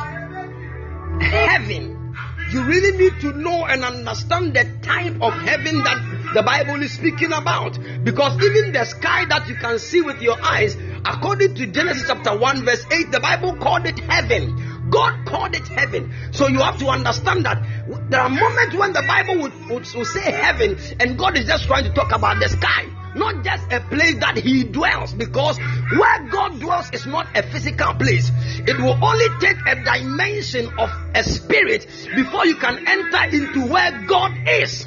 heaven, 1.21 2.15
you 2.51 2.63
really 2.63 2.97
need 2.97 3.19
to 3.21 3.33
know 3.33 3.65
and 3.65 3.83
understand 3.83 4.53
the 4.53 4.65
type 4.83 5.19
of 5.21 5.33
heaven 5.33 5.83
that 5.83 6.31
the 6.35 6.43
Bible 6.43 6.81
is 6.83 6.93
speaking 6.93 7.33
about. 7.33 7.79
Because 8.03 8.35
even 8.43 8.73
the 8.73 8.85
sky 8.85 9.25
that 9.25 9.47
you 9.47 9.55
can 9.55 9.79
see 9.79 10.01
with 10.01 10.21
your 10.21 10.39
eyes, 10.41 10.77
according 11.05 11.55
to 11.55 11.67
Genesis 11.67 12.07
chapter 12.07 12.37
1, 12.37 12.65
verse 12.65 12.85
8, 12.91 13.11
the 13.11 13.19
Bible 13.19 13.55
called 13.55 13.85
it 13.85 13.99
heaven. 13.99 14.89
God 14.89 15.25
called 15.25 15.55
it 15.55 15.67
heaven. 15.67 16.13
So 16.31 16.47
you 16.47 16.59
have 16.59 16.77
to 16.79 16.87
understand 16.87 17.45
that 17.45 17.63
there 18.09 18.21
are 18.21 18.29
moments 18.29 18.75
when 18.75 18.93
the 18.93 19.03
Bible 19.07 19.41
would, 19.41 19.69
would, 19.69 19.93
would 19.93 20.07
say 20.07 20.31
heaven, 20.31 20.77
and 20.99 21.17
God 21.17 21.37
is 21.37 21.45
just 21.45 21.65
trying 21.65 21.85
to 21.85 21.93
talk 21.93 22.11
about 22.11 22.39
the 22.39 22.49
sky 22.49 22.89
not 23.15 23.43
just 23.45 23.71
a 23.71 23.79
place 23.79 24.15
that 24.19 24.37
he 24.37 24.63
dwells 24.65 25.13
because 25.13 25.57
where 25.57 26.27
god 26.29 26.59
dwells 26.59 26.89
is 26.91 27.05
not 27.05 27.25
a 27.35 27.43
physical 27.43 27.93
place 27.93 28.29
it 28.67 28.77
will 28.77 28.97
only 29.03 29.25
take 29.39 29.57
a 29.67 29.83
dimension 29.83 30.67
of 30.77 30.89
a 31.15 31.23
spirit 31.23 31.87
before 32.13 32.45
you 32.45 32.55
can 32.57 32.85
enter 32.87 33.23
into 33.35 33.67
where 33.67 34.03
god 34.05 34.33
is 34.47 34.85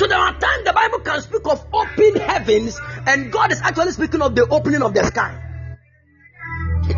so 0.00 0.06
there 0.06 0.18
are 0.18 0.32
times 0.38 0.64
the 0.64 0.72
bible 0.72 0.98
can 1.00 1.20
speak 1.20 1.46
of 1.46 1.62
open 1.74 2.16
heavens 2.16 2.80
and 3.06 3.30
god 3.30 3.52
is 3.52 3.60
actually 3.60 3.92
speaking 3.92 4.22
of 4.22 4.34
the 4.34 4.46
opening 4.48 4.82
of 4.82 4.94
the 4.94 5.04
sky 5.04 5.36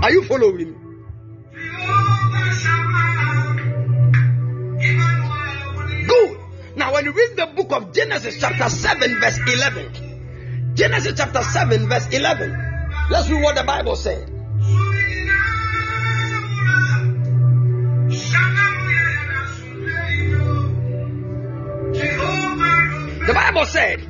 are 0.02 0.12
you 0.12 0.22
following 0.24 0.56
me? 0.56 0.76
good 6.06 6.38
now, 6.74 6.94
when 6.94 7.04
you 7.04 7.12
read 7.12 7.36
the 7.36 7.46
book 7.46 7.70
of 7.72 7.92
Genesis, 7.92 8.40
chapter 8.40 8.70
7, 8.70 9.20
verse 9.20 9.38
11, 9.46 10.72
Genesis 10.74 11.12
chapter 11.16 11.42
7, 11.42 11.86
verse 11.86 12.08
11, 12.08 13.06
let's 13.10 13.28
read 13.28 13.42
what 13.42 13.56
the 13.56 13.62
Bible 13.62 13.94
said. 13.94 14.26
The 23.26 23.34
Bible 23.34 23.64
said, 23.66 24.00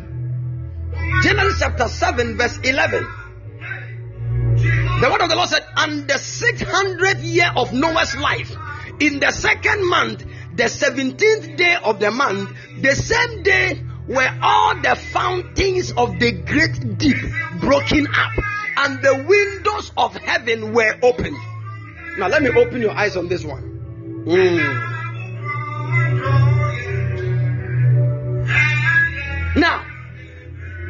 Genesis 1.22 1.58
chapter 1.60 1.88
7, 1.88 2.38
verse 2.38 2.58
11. 2.64 3.06
The 5.02 5.08
word 5.10 5.20
of 5.20 5.28
the 5.28 5.36
Lord 5.36 5.50
said, 5.50 5.66
And 5.76 6.08
the 6.08 6.14
600th 6.14 7.22
year 7.22 7.52
of 7.54 7.74
Noah's 7.74 8.16
life, 8.16 8.56
in 9.00 9.20
the 9.20 9.30
second 9.30 9.86
month, 9.86 10.24
the 10.54 10.64
17th 10.64 11.56
day 11.58 11.76
of 11.84 12.00
the 12.00 12.10
month, 12.10 12.56
the 12.80 12.94
same 12.94 13.42
day 13.42 13.82
were 14.08 14.38
all 14.40 14.80
the 14.80 14.96
fountains 14.96 15.92
of 15.92 16.18
the 16.18 16.32
great 16.32 16.98
deep 16.98 17.16
broken 17.60 18.06
up, 18.06 18.32
and 18.78 19.02
the 19.02 19.24
windows 19.28 19.92
of 19.96 20.14
heaven 20.16 20.72
were 20.72 20.96
opened. 21.02 21.36
Now, 22.18 22.28
let 22.28 22.42
me 22.42 22.48
open 22.48 22.80
your 22.80 22.92
eyes 22.92 23.16
on 23.16 23.28
this 23.28 23.44
one. 23.44 24.24
Mm. 24.26 24.92
Now, 29.56 29.84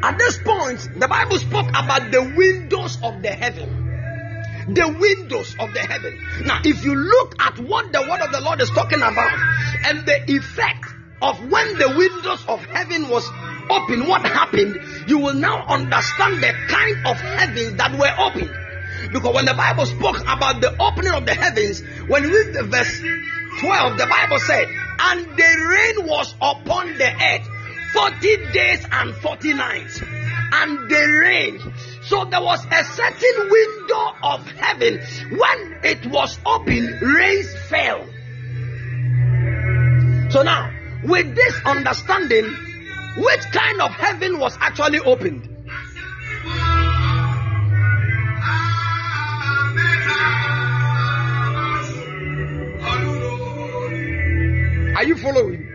at 0.02 0.18
this 0.18 0.38
point, 0.38 0.88
the 0.98 1.08
Bible 1.08 1.38
spoke 1.38 1.68
about 1.68 2.10
the 2.10 2.22
windows 2.36 2.98
of 3.02 3.22
the 3.22 3.30
heaven 3.30 3.82
the 4.68 4.88
windows 4.88 5.56
of 5.58 5.72
the 5.74 5.80
heaven. 5.80 6.18
Now, 6.44 6.60
if 6.64 6.84
you 6.84 6.94
look 6.94 7.34
at 7.40 7.58
what 7.58 7.92
the 7.92 8.00
word 8.00 8.20
of 8.20 8.32
the 8.32 8.40
Lord 8.40 8.60
is 8.60 8.70
talking 8.70 9.00
about 9.00 9.32
and 9.86 10.06
the 10.06 10.30
effect 10.30 10.86
of 11.20 11.38
when 11.50 11.78
the 11.78 11.88
windows 11.96 12.44
of 12.46 12.64
heaven 12.66 13.08
was 13.08 13.28
open, 13.70 14.06
what 14.06 14.22
happened, 14.22 14.78
you 15.08 15.18
will 15.18 15.34
now 15.34 15.64
understand 15.66 16.42
the 16.42 16.52
kind 16.68 17.06
of 17.06 17.16
heavens 17.16 17.74
that 17.74 17.92
were 17.98 18.14
opened. 18.18 18.50
Because 19.12 19.34
when 19.34 19.44
the 19.46 19.54
Bible 19.54 19.86
spoke 19.86 20.20
about 20.20 20.60
the 20.60 20.76
opening 20.80 21.12
of 21.12 21.26
the 21.26 21.34
heavens, 21.34 21.80
when 22.08 22.22
you 22.22 22.30
read 22.30 22.54
the 22.54 22.62
verse 22.64 23.00
12, 23.60 23.98
the 23.98 24.06
Bible 24.06 24.38
said, 24.40 24.68
And 25.00 25.26
the 25.36 25.98
rain 25.98 26.06
was 26.06 26.34
upon 26.40 26.98
the 26.98 27.10
earth 27.10 27.48
40 27.92 28.52
days 28.52 28.86
and 28.90 29.14
40 29.14 29.54
nights. 29.54 30.00
And 30.54 30.90
the 30.90 31.18
rain 31.20 31.72
so 32.12 32.24
there 32.24 32.42
was 32.42 32.64
a 32.66 32.84
certain 32.84 33.48
window 33.48 34.12
of 34.22 34.50
heaven. 34.50 34.98
When 35.30 35.80
it 35.84 36.04
was 36.06 36.38
open, 36.44 36.98
rains 37.00 37.54
fell. 37.68 38.04
So 40.30 40.42
now, 40.42 40.70
with 41.04 41.34
this 41.34 41.60
understanding, 41.64 42.54
which 43.16 43.40
kind 43.52 43.80
of 43.80 43.92
heaven 43.92 44.38
was 44.38 44.58
actually 44.60 44.98
opened? 44.98 45.48
Are 54.96 55.04
you 55.04 55.16
following? 55.16 55.71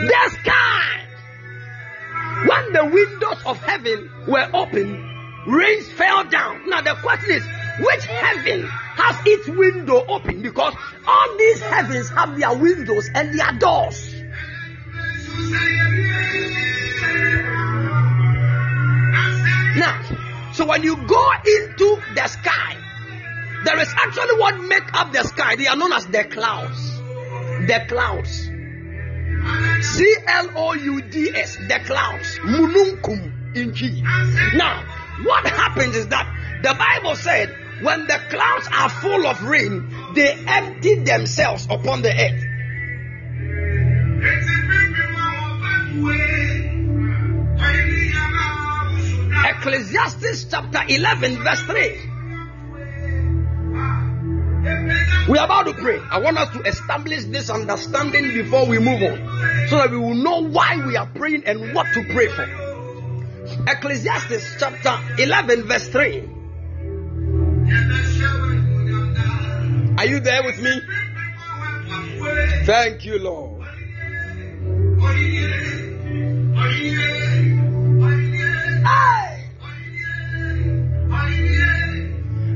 The 0.00 0.36
sky. 0.42 1.04
When 2.46 2.72
the 2.72 2.84
windows 2.84 3.42
of 3.46 3.60
heaven 3.62 4.10
were 4.28 4.48
open, 4.54 5.04
rains 5.48 5.90
fell 5.92 6.24
down. 6.24 6.68
Now 6.68 6.82
the 6.82 6.94
question 7.02 7.32
is, 7.32 7.44
which 7.80 8.04
heaven 8.06 8.64
has 8.66 9.16
its 9.26 9.48
window 9.48 10.04
open? 10.06 10.42
Because 10.42 10.74
all 11.06 11.36
these 11.36 11.60
heavens 11.60 12.10
have 12.10 12.38
their 12.38 12.56
windows 12.56 13.08
and 13.14 13.38
their 13.38 13.52
doors. 13.58 14.14
Now, 19.76 20.52
so 20.52 20.66
when 20.66 20.82
you 20.82 20.96
go 20.96 21.30
into 21.44 21.98
the 22.14 22.26
sky, 22.26 22.76
there 23.64 23.78
is 23.80 23.88
actually 23.96 24.38
what 24.38 24.60
make 24.60 24.94
up 24.94 25.12
the 25.12 25.24
sky. 25.24 25.56
They 25.56 25.66
are 25.66 25.76
known 25.76 25.92
as 25.92 26.06
the 26.06 26.24
clouds. 26.24 26.98
The 27.66 27.84
clouds. 27.88 28.50
C 29.82 30.16
L 30.26 30.50
O 30.56 30.74
U 30.74 31.02
D 31.02 31.30
S. 31.34 31.56
The 31.56 31.80
clouds. 31.84 32.38
Mununkum 32.40 33.56
in 33.56 33.72
Now, 34.56 34.84
what 35.24 35.46
happens 35.46 35.96
is 35.96 36.08
that 36.08 36.26
the 36.62 36.74
Bible 36.74 37.16
said 37.16 37.54
when 37.82 38.06
the 38.06 38.20
clouds 38.28 38.68
are 38.72 38.90
full 38.90 39.26
of 39.26 39.42
rain, 39.42 40.12
they 40.14 40.32
empty 40.46 40.96
themselves 40.96 41.66
upon 41.70 42.02
the 42.02 42.10
earth. 42.10 42.44
Ecclesiastes 49.44 50.46
chapter 50.50 50.80
11, 50.88 51.42
verse 51.42 51.62
3. 51.62 52.17
We 55.28 55.36
are 55.36 55.44
about 55.44 55.66
to 55.66 55.74
pray. 55.74 56.00
I 56.10 56.18
want 56.20 56.38
us 56.38 56.48
to 56.54 56.62
establish 56.62 57.24
this 57.24 57.50
understanding 57.50 58.32
before 58.32 58.66
we 58.66 58.78
move 58.78 59.02
on 59.02 59.68
so 59.68 59.76
that 59.76 59.90
we 59.90 59.98
will 59.98 60.14
know 60.14 60.48
why 60.48 60.82
we 60.86 60.96
are 60.96 61.06
praying 61.06 61.44
and 61.44 61.74
what 61.74 61.86
to 61.92 62.04
pray 62.12 62.28
for. 62.28 62.46
Ecclesiastes 63.66 64.56
chapter 64.58 64.98
11, 65.18 65.64
verse 65.64 65.88
3. 65.88 66.28
Are 69.98 70.06
you 70.06 70.20
there 70.20 70.44
with 70.44 70.60
me? 70.62 70.80
Thank 72.64 73.04
you, 73.04 73.18
Lord. 73.18 73.58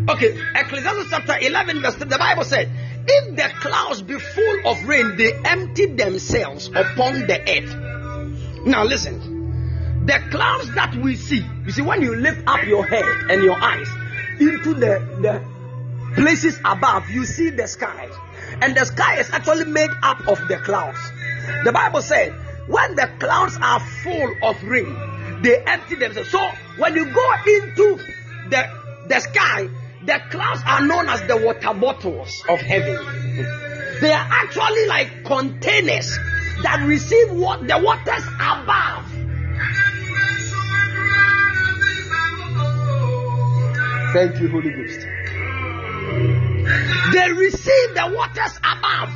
Okay, 0.09 0.37
Ecclesiastes 0.57 1.11
chapter 1.11 1.39
11, 1.39 1.81
verse 1.81 1.95
3, 1.95 2.09
the 2.09 2.19
Bible 2.19 2.43
said, 2.43 2.69
If 3.07 3.37
the 3.37 3.49
clouds 3.61 4.03
be 4.03 4.19
full 4.19 4.67
of 4.67 4.83
rain, 4.89 5.17
they 5.17 5.33
empty 5.45 5.87
themselves 5.87 6.67
upon 6.69 7.27
the 7.29 7.41
earth. 7.41 8.67
Now 8.67 8.83
listen, 8.83 10.05
the 10.05 10.19
clouds 10.33 10.75
that 10.75 10.97
we 10.97 11.15
see, 11.15 11.47
you 11.65 11.71
see, 11.71 11.83
when 11.83 12.03
you 12.03 12.17
lift 12.17 12.43
up 12.49 12.65
your 12.65 12.85
head 12.85 13.05
and 13.31 13.45
your 13.45 13.57
eyes 13.57 13.89
into 14.41 14.75
the, 14.75 14.99
the 15.21 16.15
places 16.21 16.59
above, 16.65 17.09
you 17.09 17.25
see 17.25 17.51
the 17.51 17.69
sky. 17.69 18.11
And 18.61 18.77
the 18.77 18.85
sky 18.85 19.21
is 19.21 19.31
actually 19.31 19.67
made 19.67 19.91
up 20.03 20.27
of 20.27 20.49
the 20.49 20.57
clouds. 20.57 20.99
The 21.63 21.71
Bible 21.71 22.03
said, 22.03 22.33
when 22.67 22.97
the 22.97 23.09
clouds 23.21 23.57
are 23.61 23.79
full 24.03 24.35
of 24.43 24.61
rain, 24.65 25.43
they 25.43 25.63
empty 25.65 25.95
themselves. 25.95 26.31
So 26.31 26.51
when 26.79 26.97
you 26.97 27.05
go 27.05 27.33
into 27.47 27.99
the, 28.51 29.07
the 29.07 29.21
sky, 29.21 29.69
the 30.05 30.21
clouds 30.31 30.63
are 30.67 30.87
known 30.87 31.09
as 31.09 31.23
the 31.29 31.37
water 31.37 31.75
bottles 31.79 32.43
of 32.49 32.61
heaven. 32.61 32.99
They 34.01 34.13
are 34.13 34.27
actually 34.31 34.87
like 34.87 35.25
containers 35.25 36.19
that 36.63 36.85
receive 36.87 37.31
what 37.33 37.67
the 37.67 37.79
waters 37.79 38.27
above. 38.41 39.07
Thank 44.13 44.41
you, 44.41 44.49
Holy 44.51 44.71
Ghost. 44.71 45.01
They 47.13 47.33
receive 47.33 47.95
the 47.95 48.13
waters 48.15 48.59
above. 48.59 49.15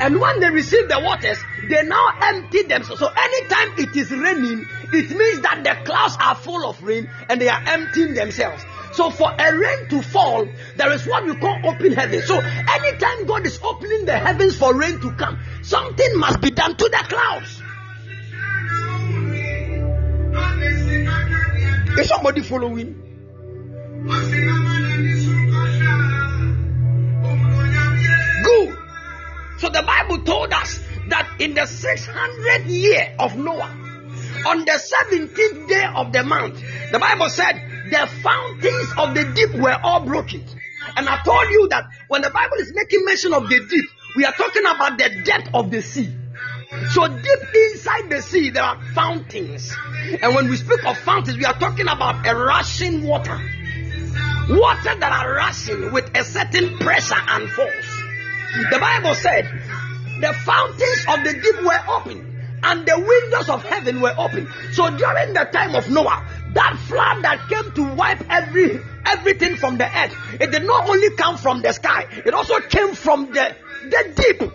And 0.00 0.20
when 0.20 0.40
they 0.40 0.50
receive 0.50 0.88
the 0.88 1.00
waters, 1.00 1.38
they 1.68 1.82
now 1.84 2.18
empty 2.20 2.62
themselves. 2.62 3.00
So 3.00 3.08
anytime 3.08 3.78
it 3.78 3.96
is 3.96 4.10
raining, 4.10 4.66
it 4.92 5.10
means 5.16 5.40
that 5.40 5.62
the 5.64 5.76
clouds 5.84 6.16
are 6.20 6.34
full 6.34 6.68
of 6.68 6.82
rain 6.82 7.08
and 7.28 7.40
they 7.40 7.48
are 7.48 7.62
emptying 7.66 8.14
themselves. 8.14 8.64
So 8.94 9.10
for 9.10 9.28
a 9.28 9.58
rain 9.58 9.88
to 9.88 10.02
fall, 10.02 10.46
there 10.76 10.92
is 10.92 11.04
what 11.04 11.24
we 11.24 11.34
call 11.34 11.58
open 11.64 11.92
heaven. 11.92 12.22
So 12.22 12.38
anytime 12.38 13.26
God 13.26 13.44
is 13.44 13.58
opening 13.62 14.04
the 14.04 14.16
heavens 14.16 14.56
for 14.56 14.72
rain 14.72 15.00
to 15.00 15.12
come, 15.14 15.40
something 15.62 16.18
must 16.18 16.40
be 16.40 16.50
done 16.50 16.76
to 16.76 16.84
the 16.84 17.04
clouds. 17.08 17.60
Is 21.98 22.08
somebody 22.08 22.42
following? 22.42 23.00
Good. 28.44 28.78
So 29.58 29.68
the 29.70 29.82
Bible 29.84 30.22
told 30.24 30.52
us 30.52 30.78
that 31.08 31.36
in 31.40 31.54
the 31.54 31.62
600th 31.62 32.68
year 32.68 33.14
of 33.18 33.36
Noah, 33.36 33.76
on 34.46 34.64
the 34.64 34.80
17th 35.10 35.68
day 35.68 35.86
of 35.96 36.12
the 36.12 36.22
month, 36.22 36.62
the 36.92 36.98
Bible 36.98 37.28
said 37.28 37.73
the 37.90 38.06
fountains 38.22 38.92
of 38.98 39.14
the 39.14 39.32
deep 39.34 39.60
were 39.60 39.78
all 39.82 40.00
broken. 40.00 40.44
And 40.96 41.08
I 41.08 41.18
told 41.24 41.48
you 41.50 41.68
that 41.68 41.84
when 42.08 42.22
the 42.22 42.30
Bible 42.30 42.56
is 42.58 42.72
making 42.74 43.04
mention 43.04 43.34
of 43.34 43.48
the 43.48 43.66
deep, 43.68 43.84
we 44.16 44.24
are 44.24 44.32
talking 44.32 44.62
about 44.64 44.98
the 44.98 45.22
depth 45.24 45.50
of 45.54 45.70
the 45.70 45.82
sea. 45.82 46.10
So 46.92 47.06
deep 47.08 47.54
inside 47.54 48.10
the 48.10 48.22
sea, 48.22 48.50
there 48.50 48.62
are 48.62 48.80
fountains. 48.94 49.72
And 50.22 50.34
when 50.34 50.48
we 50.48 50.56
speak 50.56 50.84
of 50.84 50.98
fountains, 50.98 51.36
we 51.36 51.44
are 51.44 51.58
talking 51.58 51.88
about 51.88 52.26
a 52.26 52.34
rushing 52.34 53.04
water. 53.04 53.38
Water 54.50 54.94
that 54.98 55.12
are 55.12 55.34
rushing 55.34 55.92
with 55.92 56.16
a 56.16 56.24
certain 56.24 56.78
pressure 56.78 57.16
and 57.16 57.50
force. 57.50 58.02
The 58.70 58.78
Bible 58.78 59.14
said 59.14 59.46
the 60.20 60.32
fountains 60.44 61.04
of 61.08 61.24
the 61.24 61.32
deep 61.40 61.64
were 61.64 61.80
open 61.88 62.60
and 62.62 62.86
the 62.86 62.98
windows 62.98 63.48
of 63.48 63.64
heaven 63.64 64.00
were 64.00 64.14
open. 64.16 64.48
So 64.72 64.90
during 64.96 65.34
the 65.34 65.48
time 65.52 65.74
of 65.74 65.90
Noah, 65.90 66.26
that 66.54 66.76
flood 66.86 67.22
that 67.24 67.48
came 67.48 67.72
to 67.72 67.94
wipe 67.94 68.24
every 68.30 68.80
everything 69.06 69.56
from 69.56 69.76
the 69.78 69.84
earth, 69.84 70.16
it 70.40 70.50
did 70.50 70.64
not 70.64 70.88
only 70.88 71.10
come 71.16 71.36
from 71.36 71.62
the 71.62 71.72
sky, 71.72 72.06
it 72.24 72.32
also 72.34 72.58
came 72.60 72.94
from 72.94 73.26
the, 73.26 73.56
the 73.90 74.12
deep. 74.16 74.50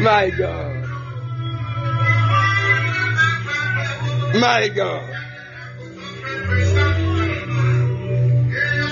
My 0.00 0.30
God. 0.30 0.82
My 4.34 4.68
God. 4.68 5.08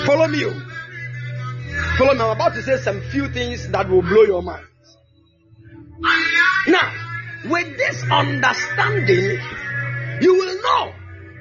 Follow 0.07 0.29
me. 0.29 0.45
oh. 0.45 0.63
Follow 1.99 2.15
me. 2.15 2.21
I'm 2.21 2.31
about 2.31 2.55
to 2.55 2.63
say 2.63 2.77
some 2.79 3.01
few 3.11 3.29
things 3.29 3.69
that 3.71 3.89
will 3.89 4.03
blow 4.03 4.23
your 4.23 4.43
mind. 4.43 4.67
Now, 6.69 7.10
with 7.45 7.77
this 7.77 8.03
understanding, 8.11 9.39
you 10.21 10.35
will 10.35 10.63
know. 10.63 10.93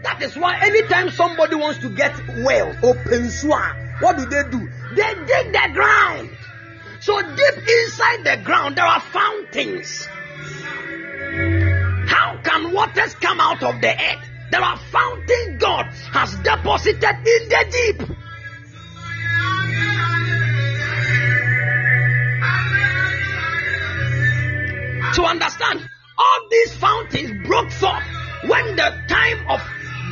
That 0.04 0.22
is 0.22 0.36
why 0.38 0.58
anytime 0.62 1.10
somebody 1.10 1.56
wants 1.56 1.80
to 1.80 1.90
get 1.90 2.16
well, 2.44 2.74
open 2.84 3.30
swan, 3.30 3.76
what 4.00 4.18
do 4.18 4.26
they 4.26 4.44
do? 4.50 4.70
They 4.96 5.14
dig 5.26 5.52
the 5.52 5.70
ground. 5.74 6.30
So 7.02 7.22
deep 7.22 7.58
inside 7.58 8.24
the 8.24 8.42
ground, 8.44 8.78
there 8.78 8.86
are 8.86 9.02
fountains. 9.02 10.08
How 12.08 12.40
can 12.44 12.74
waters 12.74 13.16
come 13.16 13.40
out 13.40 13.62
of 13.64 13.82
the 13.82 13.90
earth? 13.90 14.26
There 14.52 14.62
are 14.62 14.78
fountains 14.78 15.62
God 15.62 15.86
has 16.14 16.36
deposited 16.38 17.04
in 17.04 17.50
the 17.50 17.66
deep. 17.72 18.18
To 25.16 25.24
understand, 25.24 25.90
all 26.18 26.48
these 26.52 26.76
fountains 26.76 27.48
broke 27.48 27.72
forth 27.72 28.04
when 28.48 28.76
the 28.76 29.04
time 29.08 29.50
of 29.50 29.62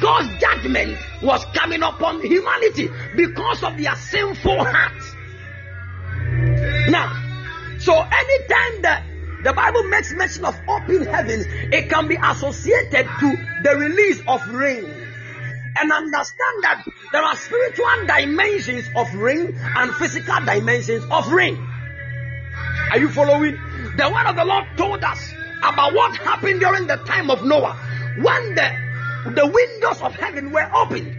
God's 0.01 0.29
judgment 0.39 0.97
was 1.21 1.45
coming 1.53 1.83
upon 1.83 2.21
humanity 2.21 2.89
because 3.15 3.63
of 3.63 3.77
their 3.77 3.95
sinful 3.95 4.63
hearts. 4.63 5.15
Now, 6.89 7.77
so 7.79 7.93
anytime 7.93 8.81
that 8.81 9.03
the 9.43 9.53
Bible 9.53 9.83
makes 9.83 10.11
mention 10.13 10.45
of 10.45 10.59
open 10.67 11.05
heavens, 11.05 11.45
it 11.71 11.89
can 11.89 12.07
be 12.07 12.17
associated 12.21 13.07
to 13.19 13.35
the 13.63 13.75
release 13.77 14.21
of 14.27 14.47
rain. 14.49 14.85
And 15.79 15.91
understand 15.91 16.63
that 16.63 16.83
there 17.11 17.21
are 17.21 17.35
spiritual 17.35 18.07
dimensions 18.07 18.89
of 18.95 19.13
rain 19.13 19.55
and 19.55 19.93
physical 19.93 20.39
dimensions 20.43 21.05
of 21.11 21.31
rain. 21.31 21.55
Are 22.91 22.99
you 22.99 23.09
following? 23.09 23.57
The 23.97 24.09
word 24.09 24.27
of 24.27 24.35
the 24.35 24.45
Lord 24.45 24.65
told 24.77 25.03
us 25.03 25.31
about 25.59 25.93
what 25.93 26.15
happened 26.17 26.61
during 26.61 26.87
the 26.87 26.95
time 26.97 27.29
of 27.29 27.43
Noah 27.43 27.73
when 28.17 28.55
the, 28.55 29.31
the 29.35 29.45
windows 29.45 30.01
of 30.01 30.15
heaven 30.15 30.51
were 30.51 30.69
opened. 30.73 31.15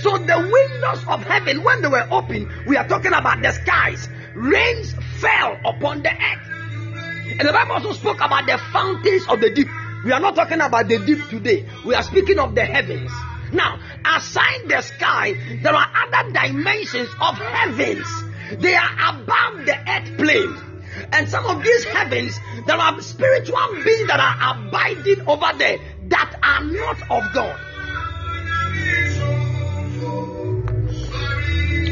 So 0.00 0.16
the 0.16 0.38
windows 0.38 1.04
of 1.06 1.22
heaven, 1.24 1.62
when 1.62 1.82
they 1.82 1.88
were 1.88 2.06
open, 2.10 2.50
we 2.66 2.76
are 2.76 2.88
talking 2.88 3.12
about 3.12 3.42
the 3.42 3.52
skies. 3.52 4.08
Rains 4.34 4.94
fell 5.20 5.58
upon 5.64 6.02
the 6.02 6.10
earth. 6.10 6.50
And 7.38 7.48
the 7.48 7.52
Bible 7.52 7.72
also 7.72 7.92
spoke 7.92 8.20
about 8.20 8.46
the 8.46 8.56
fountains 8.72 9.26
of 9.28 9.40
the 9.40 9.50
deep. 9.50 9.68
We 10.04 10.12
are 10.12 10.20
not 10.20 10.34
talking 10.34 10.60
about 10.60 10.88
the 10.88 10.98
deep 11.04 11.28
today. 11.28 11.68
We 11.84 11.94
are 11.94 12.02
speaking 12.02 12.38
of 12.38 12.54
the 12.54 12.64
heavens. 12.64 13.10
Now, 13.52 13.78
aside 14.06 14.68
the 14.68 14.80
sky, 14.80 15.34
there 15.62 15.74
are 15.74 15.92
other 16.06 16.32
dimensions 16.32 17.10
of 17.20 17.36
heavens. 17.36 18.06
They 18.58 18.74
are 18.74 19.14
above 19.14 19.66
the 19.66 19.76
earth 19.86 20.16
plane. 20.16 20.69
And 21.12 21.28
some 21.28 21.44
of 21.46 21.62
these 21.62 21.84
heavens, 21.84 22.38
there 22.66 22.76
are 22.76 23.00
spiritual 23.00 23.58
beings 23.84 24.06
that 24.08 24.20
are 24.20 24.56
abiding 24.56 25.26
over 25.28 25.50
there 25.58 25.78
that 26.08 26.38
are 26.42 26.64
not 26.64 27.00
of 27.10 27.32
God. 27.32 27.58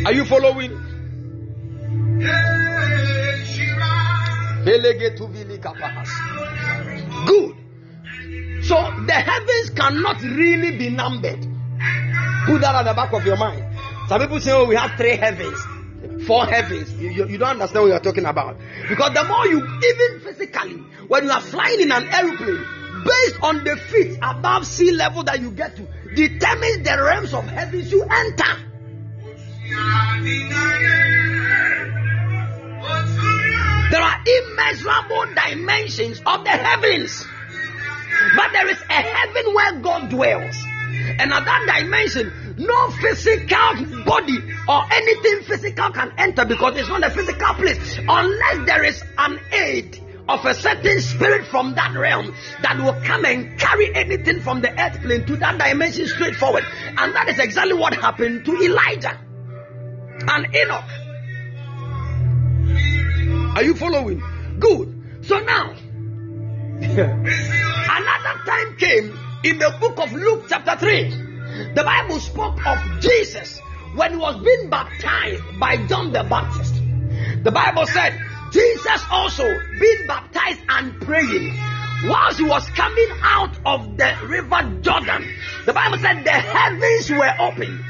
Are 0.07 0.12
you 0.12 0.24
following? 0.24 0.70
Good. 7.27 8.65
So 8.65 8.74
the 9.07 9.12
heavens 9.12 9.70
cannot 9.70 10.20
really 10.23 10.78
be 10.78 10.90
numbered. 10.90 11.47
Put 12.47 12.61
that 12.61 12.74
at 12.74 12.82
the 12.85 12.95
back 12.95 13.12
of 13.12 13.24
your 13.24 13.36
mind. 13.36 13.65
Some 14.09 14.20
people 14.20 14.40
say, 14.40 14.53
oh, 14.53 14.65
we 14.65 14.77
have 14.77 14.97
three 14.97 15.16
heavens, 15.16 15.59
four 16.26 16.46
heavens. 16.46 16.92
You, 16.94 17.10
you, 17.10 17.28
you 17.28 17.38
don't 17.38 17.50
understand 17.50 17.84
what 17.84 17.88
you're 17.88 18.00
talking 18.00 18.26
about. 18.26 18.56
Because 18.88 19.14
the 19.14 19.24
more 19.24 19.46
you, 19.46 19.58
even 19.58 20.20
physically, 20.20 20.76
when 21.08 21.24
you 21.24 21.30
are 21.30 21.40
flying 21.40 21.80
in 21.80 21.92
an 21.92 22.06
aeroplane, 22.08 22.64
based 23.04 23.42
on 23.42 23.64
the 23.64 23.76
feet 23.76 24.18
above 24.22 24.66
sea 24.66 24.92
level 24.92 25.22
that 25.24 25.40
you 25.40 25.50
get 25.50 25.76
to, 25.76 25.86
determines 26.14 26.84
the 26.84 27.02
realms 27.02 27.34
of 27.34 27.44
heavens 27.44 27.90
you 27.90 28.02
enter. 28.02 28.64
There 33.90 34.02
are 34.02 34.20
immeasurable 34.26 35.34
dimensions 35.34 36.20
of 36.26 36.44
the 36.44 36.50
heavens. 36.50 37.26
But 38.36 38.52
there 38.52 38.68
is 38.68 38.80
a 38.82 38.92
heaven 38.92 39.54
where 39.54 39.72
God 39.80 40.10
dwells. 40.10 40.56
And 41.18 41.32
at 41.32 41.44
that 41.44 41.80
dimension, 41.80 42.55
no 42.59 42.90
physical 42.90 44.05
body 44.05 44.39
or 44.68 44.82
anything 44.93 45.43
physical 45.44 45.90
can 45.90 46.12
enter 46.18 46.44
because 46.44 46.76
it's 46.76 46.89
not 46.89 47.05
a 47.05 47.10
physical 47.10 47.55
place 47.55 47.98
unless 47.98 48.66
there 48.66 48.85
is 48.85 49.02
an 49.18 49.39
aid 49.52 50.05
of 50.28 50.44
a 50.44 50.55
certain 50.55 51.01
spirit 51.01 51.47
from 51.47 51.74
that 51.74 51.97
realm 51.97 52.35
that 52.62 52.76
will 52.76 53.01
come 53.05 53.24
and 53.24 53.59
carry 53.59 53.94
anything 53.94 54.40
from 54.40 54.60
the 54.60 54.70
earth 54.80 55.01
plane 55.01 55.24
to 55.24 55.36
that 55.36 55.59
dimension 55.59 56.06
straight 56.06 56.36
forward. 56.36 56.64
And 56.98 57.14
that 57.14 57.28
is 57.28 57.39
exactly 57.39 57.74
what 57.74 57.94
happened 57.94 58.44
to 58.44 58.55
Elijah 58.62 59.18
and 60.28 60.55
Enoch. 60.55 60.85
Are 63.56 63.62
you 63.62 63.74
following? 63.74 64.22
Good. 64.59 65.24
So 65.24 65.39
now, 65.40 65.74
Another 66.78 68.44
time 68.47 68.76
came 68.76 69.18
in 69.44 69.59
the 69.59 69.74
book 69.81 69.98
of 69.98 70.12
Luke, 70.12 70.47
chapter 70.48 70.77
3. 70.77 71.74
The 71.74 71.82
Bible 71.85 72.20
spoke 72.20 72.66
of 72.66 72.78
Jesus 73.01 73.60
when 73.94 74.12
he 74.12 74.16
was 74.16 74.43
being 74.43 74.70
baptized 74.70 75.43
by 75.59 75.77
John 75.86 76.12
the 76.12 76.24
Baptist. 76.24 76.74
The 77.43 77.51
Bible 77.51 77.86
said, 77.86 78.20
Jesus 78.51 79.05
also 79.10 79.44
being 79.78 80.06
baptized 80.06 80.60
and 80.69 81.01
praying 81.02 81.56
whilst 82.05 82.39
he 82.39 82.44
was 82.44 82.69
coming 82.70 83.09
out 83.23 83.56
of 83.66 83.97
the 83.97 84.16
river 84.27 84.81
Jordan. 84.82 85.28
The 85.66 85.73
Bible 85.73 85.98
said 85.98 86.24
the 86.24 86.31
heavens 86.31 87.10
were 87.10 87.35
open 87.40 87.85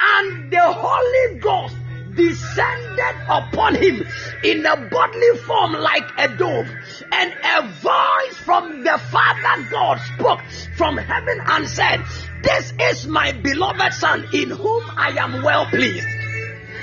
and 0.00 0.50
the 0.50 0.60
Holy 0.62 1.38
Ghost 1.40 1.76
descended 2.14 3.16
upon 3.28 3.74
him 3.74 4.04
in 4.42 4.64
a 4.66 4.76
bodily 4.88 5.38
form 5.38 5.72
like 5.72 6.10
a 6.18 6.28
dove, 6.36 6.68
and 7.12 7.32
a 7.42 7.62
voice 7.80 8.36
from 8.44 8.82
the 8.84 8.98
Father 9.10 9.68
God 9.70 10.00
spoke 10.14 10.40
from 10.76 10.96
heaven 10.96 11.40
and 11.46 11.68
said, 11.68 12.04
This 12.42 12.72
is 12.80 13.06
my 13.06 13.32
beloved 13.32 13.92
Son 13.94 14.26
in 14.32 14.50
whom 14.50 14.84
I 14.96 15.10
am 15.18 15.42
well 15.42 15.66
pleased. 15.66 16.06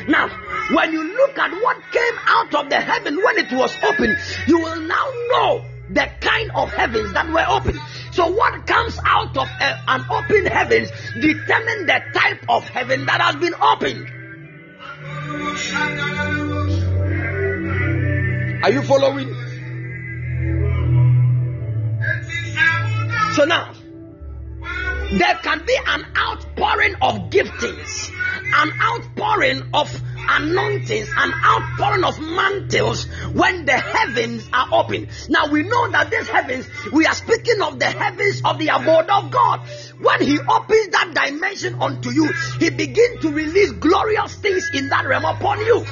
Now, 0.07 0.29
when 0.73 0.93
you 0.93 1.03
look 1.03 1.37
at 1.37 1.51
what 1.51 1.77
came 1.91 2.19
out 2.25 2.55
of 2.55 2.69
the 2.69 2.79
heaven 2.79 3.17
when 3.17 3.37
it 3.37 3.51
was 3.51 3.75
open, 3.83 4.15
you 4.47 4.59
will 4.59 4.81
now 4.81 5.11
know 5.31 5.65
the 5.89 6.09
kind 6.21 6.51
of 6.55 6.71
heavens 6.71 7.13
that 7.13 7.29
were 7.29 7.45
open. 7.47 7.79
So, 8.11 8.31
what 8.31 8.65
comes 8.65 8.97
out 9.05 9.37
of 9.37 9.47
a, 9.47 9.83
an 9.87 10.05
open 10.09 10.45
heavens 10.45 10.89
determine 11.19 11.85
the 11.85 12.01
type 12.13 12.45
of 12.49 12.67
heaven 12.67 13.05
that 13.05 13.21
has 13.21 13.35
been 13.35 13.53
opened. 13.55 14.20
Are 18.63 18.71
you 18.71 18.81
following? 18.83 19.27
So 23.35 23.45
now, 23.45 23.73
there 25.11 25.35
can 25.41 25.65
be 25.65 25.77
an 25.87 26.05
outpouring 26.15 26.95
of 27.01 27.29
giftings, 27.29 28.11
an 28.53 28.71
outpouring 28.81 29.63
of 29.73 29.89
anointings, 30.29 31.09
and 31.15 31.33
outpouring 31.43 32.03
of 32.03 32.19
mantles 32.19 33.05
when 33.33 33.65
the 33.65 33.77
heavens 33.77 34.47
are 34.53 34.67
open. 34.71 35.07
Now 35.29 35.47
we 35.51 35.63
know 35.63 35.91
that 35.91 36.09
these 36.11 36.27
heavens, 36.27 36.67
we 36.91 37.05
are 37.05 37.13
speaking 37.13 37.61
of 37.61 37.79
the 37.79 37.85
heavens 37.85 38.41
of 38.43 38.57
the 38.57 38.67
abode 38.69 39.09
of 39.09 39.31
God. 39.31 39.61
When 39.99 40.21
He 40.21 40.39
opens 40.39 40.87
that 40.89 41.13
dimension 41.13 41.75
unto 41.81 42.09
you, 42.11 42.31
He 42.59 42.69
begins 42.69 43.21
to 43.21 43.31
release 43.31 43.71
glorious 43.71 44.35
things 44.35 44.69
in 44.73 44.89
that 44.89 45.05
realm 45.05 45.25
upon 45.25 45.59
you. 45.59 45.85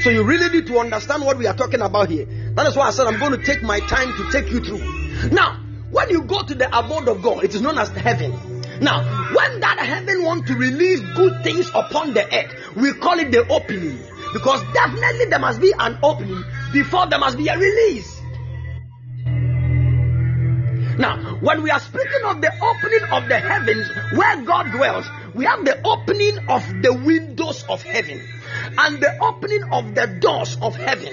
So 0.00 0.10
you 0.10 0.22
really 0.22 0.48
need 0.50 0.66
to 0.68 0.78
understand 0.78 1.24
what 1.24 1.38
we 1.38 1.46
are 1.46 1.54
talking 1.54 1.80
about 1.80 2.08
here. 2.10 2.26
That 2.54 2.66
is 2.66 2.76
why 2.76 2.88
I 2.88 2.90
said 2.90 3.06
I'm 3.06 3.18
going 3.18 3.32
to 3.32 3.44
take 3.44 3.62
my 3.62 3.80
time 3.80 4.12
to 4.16 4.30
take 4.30 4.50
you 4.52 4.60
through. 4.60 5.30
Now, 5.30 5.60
when 5.90 6.10
you 6.10 6.22
go 6.22 6.40
to 6.42 6.54
the 6.54 6.66
abode 6.78 7.08
of 7.08 7.22
God, 7.22 7.42
it 7.42 7.54
is 7.54 7.60
known 7.60 7.78
as 7.78 7.88
heaven. 7.88 8.55
Now, 8.80 9.02
when 9.34 9.60
that 9.60 9.78
heaven 9.78 10.24
wants 10.24 10.48
to 10.48 10.56
release 10.56 11.00
good 11.14 11.42
things 11.42 11.68
upon 11.74 12.14
the 12.14 12.24
earth, 12.24 12.76
we 12.76 12.92
call 12.94 13.18
it 13.18 13.30
the 13.32 13.46
opening. 13.48 13.98
Because 14.32 14.62
definitely 14.74 15.26
there 15.26 15.38
must 15.38 15.60
be 15.60 15.72
an 15.78 15.98
opening 16.02 16.44
before 16.72 17.06
there 17.06 17.18
must 17.18 17.38
be 17.38 17.48
a 17.48 17.56
release. 17.56 18.20
Now, 20.98 21.36
when 21.40 21.62
we 21.62 21.70
are 21.70 21.80
speaking 21.80 22.24
of 22.24 22.40
the 22.40 22.52
opening 22.62 23.04
of 23.12 23.28
the 23.28 23.38
heavens 23.38 23.88
where 24.16 24.42
God 24.42 24.72
dwells, 24.72 25.06
we 25.34 25.44
have 25.44 25.64
the 25.64 25.80
opening 25.86 26.38
of 26.48 26.62
the 26.82 26.92
windows 26.92 27.64
of 27.68 27.82
heaven 27.82 28.20
and 28.78 29.00
the 29.00 29.18
opening 29.22 29.62
of 29.72 29.94
the 29.94 30.06
doors 30.06 30.56
of 30.62 30.74
heaven. 30.74 31.12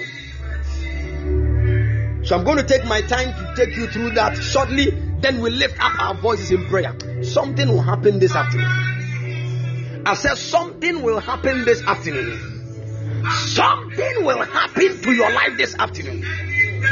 So 2.24 2.36
I'm 2.36 2.44
going 2.44 2.56
to 2.56 2.64
take 2.64 2.84
my 2.86 3.02
time 3.02 3.32
to 3.34 3.54
take 3.54 3.76
you 3.76 3.86
through 3.86 4.10
that 4.10 4.36
shortly. 4.36 4.90
Then 5.20 5.40
we 5.40 5.50
lift 5.50 5.78
up 5.82 5.92
our 6.00 6.14
voices 6.14 6.50
in 6.50 6.66
prayer. 6.66 6.94
Something 7.22 7.68
will 7.68 7.82
happen 7.82 8.18
this 8.18 8.34
afternoon. 8.34 10.02
I 10.06 10.14
said 10.14 10.36
something 10.36 11.02
will 11.02 11.20
happen 11.20 11.64
this 11.64 11.82
afternoon. 11.82 13.24
Something 13.46 14.24
will 14.24 14.42
happen 14.42 15.00
to 15.02 15.12
your 15.12 15.30
life 15.32 15.56
this 15.56 15.74
afternoon. 15.78 16.24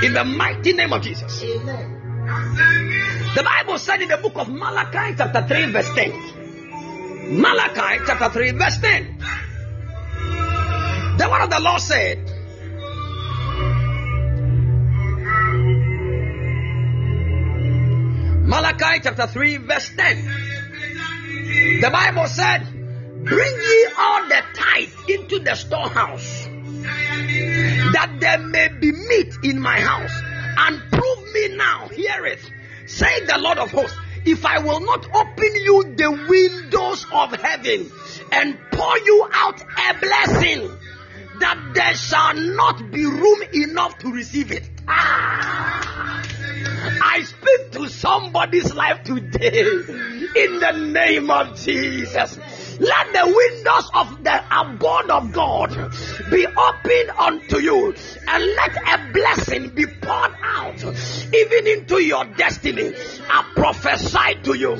In 0.03 0.15
the 0.15 0.25
mighty 0.25 0.73
name 0.73 0.93
of 0.93 1.03
Jesus. 1.03 1.43
Amen. 1.43 1.99
The 3.35 3.43
Bible 3.43 3.79
said 3.79 4.01
in 4.01 4.09
the 4.09 4.17
book 4.17 4.37
of 4.37 4.49
Malachi, 4.49 5.15
chapter 5.17 5.47
3, 5.47 5.73
verse 5.73 5.91
10. 5.95 7.41
Malachi, 7.41 8.03
chapter 8.07 8.31
3, 8.31 8.51
verse 8.53 8.79
10. 8.79 9.19
The 11.19 11.29
word 11.31 11.43
of 11.43 11.51
the 11.51 11.61
Lord 11.61 11.81
said, 11.81 12.32
Malachi 18.53 19.01
chapter 19.03 19.27
3, 19.27 19.57
verse 19.57 19.91
10. 19.97 21.81
The 21.81 21.89
Bible 21.91 22.27
said, 22.27 22.67
Bring 23.25 23.55
ye 23.55 23.89
all 23.97 24.29
the 24.29 24.43
tithe 24.53 24.93
into 25.09 25.39
the 25.39 25.55
storehouse, 25.55 26.45
that 27.95 28.15
there 28.21 28.37
may 28.37 28.69
be 28.69 28.93
meat 28.93 29.39
in 29.43 29.59
my 29.59 29.81
house, 29.81 30.13
and 30.59 30.83
prove 30.91 31.33
me 31.33 31.57
now, 31.57 31.89
hear 31.89 32.27
it, 32.27 32.41
say 32.85 33.25
the 33.25 33.39
Lord 33.39 33.57
of 33.57 33.71
hosts, 33.71 33.97
if 34.27 34.45
I 34.45 34.59
will 34.59 34.81
not 34.81 35.07
open 35.07 35.55
you 35.55 35.95
the 35.97 36.11
windows 36.29 37.07
of 37.11 37.33
heaven 37.33 37.91
and 38.33 38.59
pour 38.71 38.99
you 38.99 39.29
out 39.33 39.63
a 39.63 39.99
blessing, 39.99 40.71
that 41.41 41.71
there 41.73 41.95
shall 41.95 42.35
not 42.35 42.91
be 42.91 43.07
room 43.07 43.43
enough 43.55 43.97
to 44.01 44.13
receive 44.13 44.53
it. 44.53 44.69
Ah. 44.87 45.92
I 47.05 47.23
speak 47.23 47.73
to 47.73 47.89
somebody's 47.89 48.73
life 48.75 49.03
today 49.03 49.61
in 49.61 50.61
the 50.61 50.73
name 50.93 51.31
of 51.31 51.57
Jesus. 51.57 52.39
Let 52.81 53.13
the 53.13 53.27
windows 53.27 53.91
of 53.95 54.25
the 54.25 54.43
abode 54.51 55.11
of 55.11 55.33
God 55.33 55.71
be 56.31 56.47
opened 56.47 57.11
unto 57.19 57.59
you 57.59 57.95
and 58.29 58.45
let 58.45 58.77
a 58.77 59.13
blessing 59.13 59.71
be 59.71 59.87
poured 59.87 60.33
out 60.43 60.83
even 61.35 61.67
into 61.67 62.03
your 62.03 62.25
destiny. 62.25 62.95
I 63.29 63.51
prophesy 63.55 64.43
to 64.45 64.55
you 64.55 64.77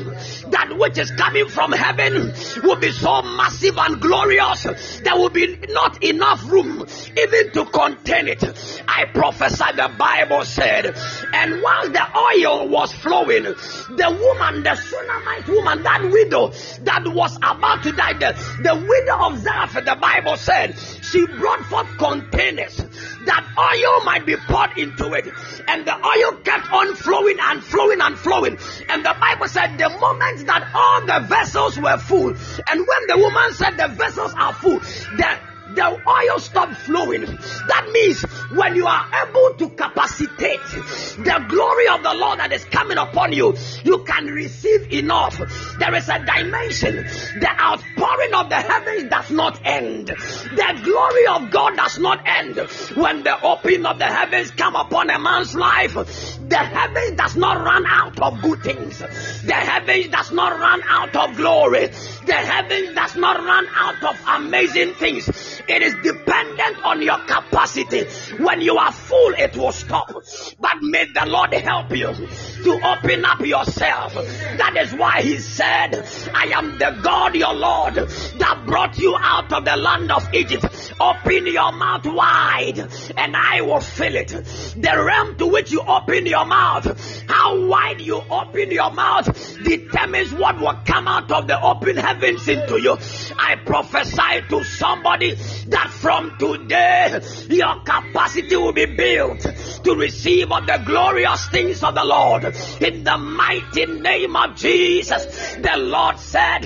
that 0.51 0.77
which 0.79 0.99
is 0.99 1.11
coming 1.13 1.49
from 1.49 1.73
heaven 1.73 2.33
will 2.63 2.77
be 2.77 2.93
so 2.93 3.23
massive 3.23 3.77
and 3.79 4.01
glorious 4.01 4.67
there 5.03 5.17
will 5.17 5.31
be 5.31 5.57
not 5.71 6.03
enough 6.03 6.51
room 6.51 6.87
even 7.17 7.53
to 7.53 7.65
contain 7.67 8.29
it. 8.29 8.43
I 8.89 9.07
prophesy 9.07 9.65
the 9.77 9.91
Bible 9.99 10.45
said, 10.45 10.87
and 11.33 11.63
while 11.63 11.89
the 11.89 12.07
oil 12.17 12.69
was 12.69 12.93
flowing, 12.93 13.45
the 13.45 14.19
woman, 14.21 14.63
the 14.63 14.75
Shunammite 14.75 15.49
woman, 15.49 15.83
that 15.83 16.03
widow 16.11 16.49
that 16.83 17.07
was 17.07 17.37
about 17.37 17.82
to 17.83 17.93
die. 17.93 18.15
The, 18.15 18.33
the 18.63 18.75
widow 18.75 19.27
of 19.27 19.39
Zarephath, 19.39 19.85
the 19.85 19.97
Bible 19.97 20.37
said, 20.37 20.77
she 21.03 21.27
brought 21.27 21.65
forth 21.67 21.89
containers 21.99 22.77
that 23.25 23.45
oil 23.59 24.05
might 24.05 24.27
be 24.27 24.37
poured 24.37 24.77
into 24.77 25.13
it. 25.15 25.27
And 25.69 25.87
the 25.87 25.95
oil 25.95 26.39
kept 26.43 26.73
on 26.73 26.95
flowing 26.95 27.39
and 27.41 27.63
flowing 27.63 28.01
and 28.01 28.19
flowing. 28.19 28.59
And 28.89 29.05
the 29.05 29.15
Bible 29.21 29.49
said, 29.49 29.79
the 29.79 29.89
moment 29.89 30.47
that 30.47 30.71
all 30.75 31.07
the 31.07 31.27
vessels 31.27 31.79
were 31.79 31.99
full, 31.99 32.29
and 32.31 32.81
when 32.81 33.07
the 33.09 33.19
woman 33.19 33.53
said 33.53 33.77
the 33.77 33.89
vessels 33.89 34.35
are 34.37 34.53
full, 34.55 34.79
the 34.79 35.52
the 35.75 36.01
oil 36.09 36.39
stop 36.39 36.71
flowing. 36.71 37.23
That 37.23 37.89
means 37.93 38.23
when 38.53 38.75
you 38.75 38.87
are 38.87 39.07
able 39.27 39.55
to 39.59 39.69
capacitate 39.71 40.61
the 41.19 41.45
glory 41.49 41.89
of 41.89 42.03
the 42.03 42.15
Lord 42.15 42.39
that 42.39 42.53
is 42.53 42.65
coming 42.67 42.99
upon 42.99 43.33
you, 43.33 43.55
you 43.85 44.05
can 44.05 44.27
receive 44.27 44.93
enough. 44.93 45.39
There 45.79 45.95
is 45.95 46.09
a 46.09 46.19
dimension. 46.19 46.97
The 46.97 47.51
outpouring 47.51 48.35
of 48.35 48.49
the 48.49 48.57
heavens 48.57 49.11
does 49.11 49.31
not 49.31 49.61
end. 49.65 50.09
The 50.09 50.81
glory 50.85 51.27
of 51.27 51.51
God 51.51 51.77
does 51.77 51.99
not 51.99 52.23
end. 52.27 52.57
When 52.97 53.23
the 53.23 53.41
opening 53.43 53.87
of 53.87 53.99
the 53.99 54.07
heavens 54.07 54.51
come 54.51 54.77
upon 54.77 55.11
a 55.11 55.19
man's 55.19 55.55
life, 55.55 55.95
the 55.95 56.59
heavens 56.59 57.17
does 57.17 57.37
not 57.37 57.65
run 57.65 57.87
out 57.87 58.21
of 58.21 58.43
good 58.43 58.63
things. 58.63 58.99
The 58.99 59.55
heavens 59.55 60.09
does 60.09 60.33
not 60.33 60.59
run 60.59 60.83
out 60.87 61.17
of 61.17 61.37
glory. 61.37 61.87
The 62.27 62.35
heavens 62.35 62.95
does 62.95 63.17
not 63.17 63.37
run 63.39 63.67
out 63.75 64.03
of 64.05 64.21
amazing 64.27 64.95
things. 64.95 65.62
It 65.69 65.83
is 65.83 65.95
dependent 66.03 66.85
on 66.85 67.03
your 67.03 67.19
capacity. 67.19 68.05
When 68.43 68.61
you 68.61 68.77
are 68.79 68.93
full, 68.93 69.35
it 69.35 69.57
will 69.57 69.73
stop. 69.73 70.13
But 70.61 70.83
may 70.83 71.07
the 71.13 71.27
Lord 71.27 71.53
help 71.55 71.91
you. 71.97 72.13
to 72.63 72.81
open 72.85 73.25
up 73.25 73.41
yourself. 73.41 74.15
That 74.15 74.77
is 74.79 74.93
why 74.95 75.23
he 75.23 75.39
said, 75.39 76.07
I 76.33 76.45
am 76.55 76.79
the 76.79 76.99
God 77.03 77.35
your 77.35 77.55
Lord 77.55 77.95
that 77.95 78.63
brought 78.67 78.99
you 78.99 79.17
out 79.19 79.53
of 79.53 79.65
the 79.65 79.77
land 79.77 80.11
of 80.13 80.33
Egypt. 80.33 80.93
Open 81.01 81.47
your 81.47 81.73
mouth 81.73 82.07
wide 82.07 82.79
and 83.17 83.37
I 83.37 83.63
will 83.63 83.81
fill 83.81 84.15
it. 84.15 84.29
The 84.29 85.03
realm 85.05 85.37
to 85.37 85.47
which 85.47 85.73
you 85.73 85.81
open 85.83 86.27
your 86.27 86.45
mouth, 86.45 87.25
how 87.29 87.67
wide 87.67 88.01
you 88.01 88.23
open 88.31 88.71
your 88.71 88.93
mouth 88.93 89.27
determines 89.65 90.33
what 90.33 90.61
will 90.61 90.79
come 90.85 91.09
out 91.09 91.31
of 91.33 91.49
the 91.49 91.61
open 91.61 91.97
heavens 91.97 92.47
into 92.49 92.81
you. 92.81 92.97
I 93.39 93.57
prophesy 93.57 94.43
to 94.49 94.65
somebody 94.65 95.37
that 95.69 95.91
from 95.91 96.37
today 96.39 97.21
your 97.49 97.81
capacity 97.85 98.57
will 98.57 98.73
be 98.73 98.87
built 98.87 99.41
to 99.85 99.95
receive 99.95 100.51
of 100.51 100.67
the 100.67 100.83
glorious 100.85 101.49
things 101.49 101.83
of 101.83 101.95
the 101.95 102.05
Lord. 102.05 102.45
In 102.81 103.05
the 103.05 103.19
mighty 103.19 103.87
name 103.87 104.37
of 104.37 104.57
Jesus, 104.57 105.25
the 105.57 105.77
Lord 105.77 106.19
said, 106.19 106.61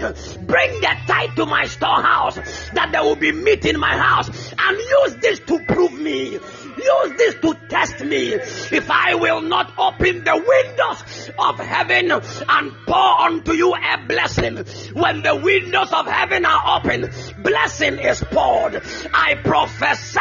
Bring 0.46 0.80
the 0.80 0.96
tithe 1.06 1.36
to 1.36 1.46
my 1.46 1.66
storehouse 1.66 2.36
that 2.74 2.90
there 2.92 3.02
will 3.02 3.16
be 3.16 3.32
meat 3.32 3.64
in 3.64 3.78
my 3.78 3.96
house 3.96 4.28
and 4.58 4.78
use 4.78 5.16
this 5.16 5.40
to 5.40 5.58
prove 5.66 5.92
me. 5.92 6.38
Use 6.77 7.16
this 7.16 7.35
to 7.40 7.55
test 7.69 8.01
me 8.05 8.35
if 8.35 8.90
I 8.90 9.15
will 9.15 9.40
not 9.40 9.73
open 9.78 10.24
the 10.24 10.36
windows 10.36 11.31
of 11.39 11.59
heaven 11.59 12.11
and 12.12 12.73
pour 12.86 13.20
unto 13.23 13.53
you 13.53 13.74
a 13.74 14.07
blessing. 14.07 14.57
When 14.94 15.23
the 15.23 15.36
windows 15.36 15.93
of 15.93 16.07
heaven 16.07 16.44
are 16.44 16.78
open, 16.78 17.11
blessing 17.43 17.98
is 17.98 18.23
poured. 18.24 18.82
I 19.15 19.35
prophesy 19.43 20.20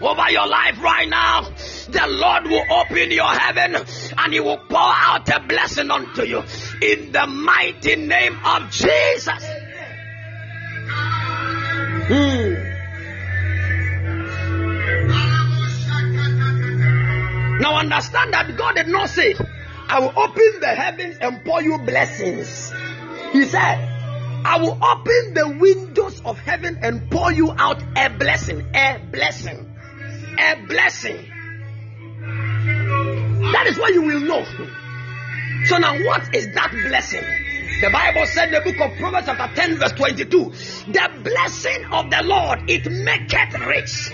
over 0.00 0.30
your 0.30 0.46
life 0.46 0.82
right 0.82 1.08
now. 1.08 1.42
The 1.42 2.06
Lord 2.06 2.44
will 2.44 2.64
open 2.70 3.10
your 3.10 3.28
heaven 3.28 3.76
and 3.76 4.32
He 4.32 4.40
will 4.40 4.58
pour 4.58 4.78
out 4.78 5.28
a 5.28 5.40
blessing 5.40 5.90
unto 5.90 6.22
you 6.22 6.42
in 6.82 7.12
the 7.12 7.26
mighty 7.26 7.96
name 7.96 8.38
of 8.44 8.70
Jesus. 8.70 9.44
Hmm. 12.12 12.39
Now 17.60 17.76
understand 17.76 18.32
that 18.32 18.56
God 18.56 18.74
did 18.76 18.88
not 18.88 19.10
say, 19.10 19.34
I 19.88 20.00
will 20.00 20.18
open 20.18 20.60
the 20.60 20.68
heavens 20.68 21.18
and 21.20 21.44
pour 21.44 21.60
you 21.60 21.76
blessings. 21.78 22.72
He 23.32 23.44
said, 23.44 23.86
I 24.46 24.58
will 24.58 24.82
open 24.82 25.34
the 25.34 25.58
windows 25.60 26.22
of 26.24 26.38
heaven 26.38 26.78
and 26.80 27.10
pour 27.10 27.30
you 27.30 27.52
out 27.52 27.82
a 27.98 28.08
blessing. 28.08 28.66
A 28.74 28.98
blessing. 29.12 29.76
A 30.38 30.66
blessing. 30.66 31.30
That 33.52 33.66
is 33.66 33.78
what 33.78 33.92
you 33.92 34.02
will 34.02 34.20
know. 34.20 34.44
So 35.66 35.76
now 35.76 36.02
what 36.06 36.34
is 36.34 36.46
that 36.54 36.70
blessing? 36.88 37.24
The 37.82 37.90
Bible 37.90 38.24
said 38.26 38.54
in 38.54 38.54
the 38.54 38.72
book 38.72 38.80
of 38.80 38.96
Proverbs 38.96 39.26
chapter 39.26 39.54
10 39.54 39.78
verse 39.78 39.92
22, 39.92 40.92
the 40.92 41.10
blessing 41.22 41.84
of 41.92 42.10
the 42.10 42.22
Lord, 42.24 42.70
it 42.70 42.90
maketh 42.90 43.58
rich 43.66 44.12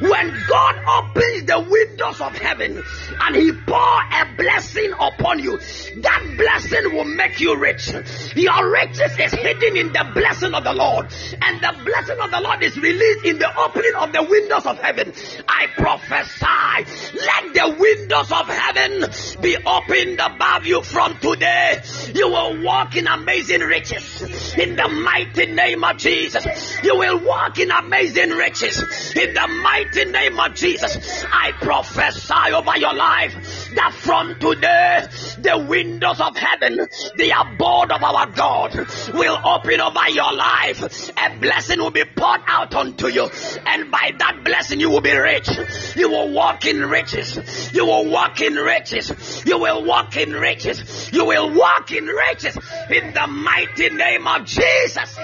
when 0.00 0.44
God 0.48 0.76
opens 0.86 1.44
the 1.44 1.60
windows 1.60 2.20
of 2.20 2.36
heaven 2.38 2.82
and 3.20 3.36
He 3.36 3.52
pour 3.52 3.78
a 3.78 4.34
blessing 4.36 4.92
upon 4.92 5.40
you, 5.40 5.58
that 5.58 6.34
blessing 6.36 6.94
will 6.94 7.04
make 7.04 7.40
you 7.40 7.56
rich. 7.56 7.88
Your 8.36 8.70
riches 8.70 9.18
is 9.18 9.32
hidden 9.32 9.76
in 9.76 9.92
the 9.92 10.10
blessing 10.14 10.54
of 10.54 10.64
the 10.64 10.72
Lord, 10.72 11.06
and 11.42 11.60
the 11.60 11.74
blessing 11.84 12.18
of 12.20 12.30
the 12.30 12.40
Lord 12.40 12.62
is 12.62 12.76
released 12.76 13.24
in 13.24 13.38
the 13.38 13.56
opening 13.58 13.94
of 13.98 14.12
the 14.12 14.22
windows 14.22 14.66
of 14.66 14.78
heaven. 14.78 15.12
I 15.48 15.66
prophesy, 15.76 17.16
let 17.18 17.54
the 17.54 17.76
windows 17.78 18.30
of 18.30 18.48
heaven 18.48 19.10
be 19.40 19.56
opened 19.56 20.20
above 20.20 20.66
you 20.66 20.82
from 20.82 21.18
today. 21.18 21.82
You 22.14 22.28
will 22.28 22.62
walk 22.62 22.96
in 22.96 23.06
amazing 23.06 23.60
riches 23.60 24.54
in 24.54 24.76
the 24.76 24.88
mighty 24.88 25.46
name 25.46 25.82
of 25.82 25.96
Jesus. 25.96 26.46
You 26.82 26.96
will 26.98 27.24
walk 27.24 27.58
in 27.58 27.70
amazing 27.70 28.30
riches 28.30 28.78
in 29.16 29.34
the 29.34 29.48
mighty 29.62 29.87
mighty 29.88 30.10
name 30.10 30.38
of 30.38 30.54
Jesus, 30.54 31.24
I 31.32 31.52
prophesy 31.52 32.52
over 32.54 32.76
your 32.76 32.94
life 32.94 33.70
that 33.74 33.92
from 33.94 34.38
today 34.38 35.06
the 35.38 35.66
windows 35.68 36.20
of 36.20 36.36
heaven, 36.36 36.76
the 37.16 37.30
abode 37.30 37.92
of 37.92 38.02
our 38.02 38.26
God, 38.26 38.74
will 39.14 39.38
open 39.44 39.80
over 39.80 40.10
your 40.10 40.32
life. 40.34 41.10
A 41.16 41.38
blessing 41.38 41.78
will 41.78 41.90
be 41.90 42.04
poured 42.04 42.42
out 42.46 42.74
unto 42.74 43.08
you, 43.08 43.28
and 43.66 43.90
by 43.90 44.12
that 44.18 44.42
blessing, 44.44 44.80
you 44.80 44.90
will 44.90 45.00
be 45.00 45.16
rich. 45.16 45.48
You 45.96 46.10
will 46.10 46.32
walk 46.32 46.66
in 46.66 46.84
riches. 46.84 47.72
You 47.72 47.86
will 47.86 48.10
walk 48.10 48.40
in 48.40 48.54
riches. 48.54 49.42
You 49.46 49.58
will 49.58 49.84
walk 49.84 50.16
in 50.16 50.32
riches. 50.32 51.10
You 51.12 51.24
will 51.24 51.54
walk 51.54 51.90
in 51.92 52.06
riches 52.06 52.58
in 52.90 53.14
the 53.14 53.26
mighty 53.26 53.90
name 53.90 54.26
of 54.26 54.44
Jesus. 54.44 55.18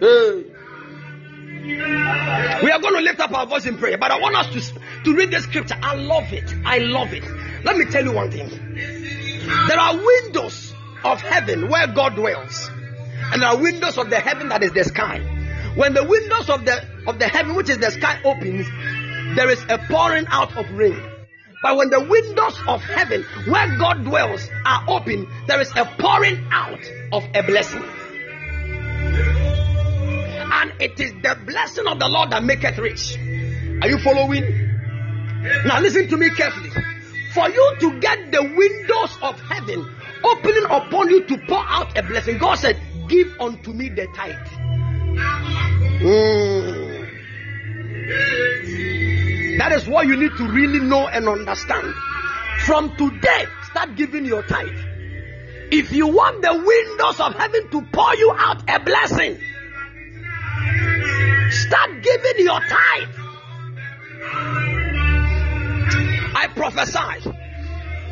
Hey. 0.00 0.53
We 1.64 2.70
are 2.70 2.78
going 2.78 2.94
to 2.94 3.00
lift 3.00 3.20
up 3.20 3.32
our 3.32 3.46
voice 3.46 3.64
in 3.64 3.78
prayer, 3.78 3.96
but 3.96 4.10
I 4.10 4.20
want 4.20 4.36
us 4.36 4.48
to, 4.52 5.04
to 5.04 5.16
read 5.16 5.30
the 5.30 5.40
scripture. 5.40 5.76
I 5.80 5.94
love 5.94 6.30
it. 6.32 6.54
I 6.64 6.78
love 6.78 7.14
it. 7.14 7.24
Let 7.64 7.78
me 7.78 7.86
tell 7.86 8.04
you 8.04 8.12
one 8.12 8.30
thing. 8.30 8.48
There 9.68 9.78
are 9.78 9.96
windows 9.96 10.74
of 11.04 11.20
heaven 11.22 11.68
where 11.70 11.86
God 11.86 12.16
dwells, 12.16 12.70
and 13.32 13.40
there 13.40 13.48
are 13.48 13.56
windows 13.56 13.96
of 13.96 14.10
the 14.10 14.20
heaven 14.20 14.50
that 14.50 14.62
is 14.62 14.72
the 14.72 14.84
sky. 14.84 15.20
When 15.74 15.94
the 15.94 16.04
windows 16.04 16.50
of 16.50 16.66
the 16.66 16.86
of 17.06 17.18
the 17.18 17.28
heaven, 17.28 17.54
which 17.54 17.70
is 17.70 17.78
the 17.78 17.90
sky, 17.90 18.20
opens, 18.24 18.66
there 19.36 19.48
is 19.48 19.62
a 19.70 19.78
pouring 19.88 20.26
out 20.28 20.54
of 20.56 20.70
rain. 20.72 21.00
But 21.62 21.78
when 21.78 21.88
the 21.88 22.00
windows 22.00 22.58
of 22.68 22.82
heaven, 22.82 23.22
where 23.48 23.78
God 23.78 24.04
dwells, 24.04 24.46
are 24.66 24.84
open, 24.88 25.26
there 25.46 25.62
is 25.62 25.70
a 25.74 25.86
pouring 25.98 26.46
out 26.50 26.80
of 27.10 27.24
a 27.34 27.42
blessing 27.42 27.82
and 30.54 30.72
it 30.80 30.98
is 31.00 31.12
the 31.22 31.36
blessing 31.46 31.86
of 31.86 31.98
the 31.98 32.08
Lord 32.08 32.30
that 32.30 32.44
maketh 32.44 32.78
rich. 32.78 33.16
Are 33.82 33.88
you 33.88 33.98
following? 33.98 34.44
Now 35.66 35.80
listen 35.80 36.08
to 36.08 36.16
me 36.16 36.30
carefully. 36.30 36.70
For 37.32 37.50
you 37.50 37.76
to 37.80 37.98
get 37.98 38.30
the 38.30 38.42
windows 38.42 39.18
of 39.20 39.40
heaven 39.40 39.84
opening 40.24 40.64
upon 40.66 41.10
you 41.10 41.24
to 41.24 41.38
pour 41.48 41.64
out 41.66 41.98
a 41.98 42.02
blessing, 42.02 42.38
God 42.38 42.54
said, 42.54 42.80
Give 43.08 43.28
unto 43.40 43.72
me 43.72 43.88
the 43.88 44.06
tithe. 44.14 44.36
Mm. 46.00 46.78
That 49.58 49.72
is 49.72 49.86
what 49.88 50.06
you 50.06 50.16
need 50.16 50.36
to 50.36 50.44
really 50.48 50.80
know 50.80 51.08
and 51.08 51.28
understand. 51.28 51.92
From 52.60 52.96
today, 52.96 53.46
start 53.70 53.96
giving 53.96 54.24
your 54.24 54.42
tithe. 54.44 54.68
If 55.72 55.92
you 55.92 56.06
want 56.06 56.42
the 56.42 56.52
windows 56.54 57.20
of 57.20 57.34
heaven 57.34 57.68
to 57.70 57.82
pour 57.92 58.14
you 58.14 58.32
out 58.38 58.62
a 58.70 58.78
blessing, 58.78 59.38
Start 61.54 62.02
giving 62.02 62.44
your 62.44 62.60
tithe. 62.60 63.08
I 66.36 66.48
prophesy 66.54 67.30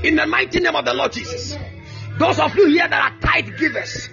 in 0.05 0.17
the 0.17 0.27
mighty 0.27 0.61
name 0.61 0.77
of 0.77 0.85
the 0.85 0.95
Lord 0.95 1.13
Jesus. 1.13 1.57
Those 2.19 2.39
of 2.39 2.55
you 2.55 2.69
here 2.69 2.89
that 2.89 3.13
are 3.13 3.21
tithe 3.21 3.59
givers, 3.59 4.09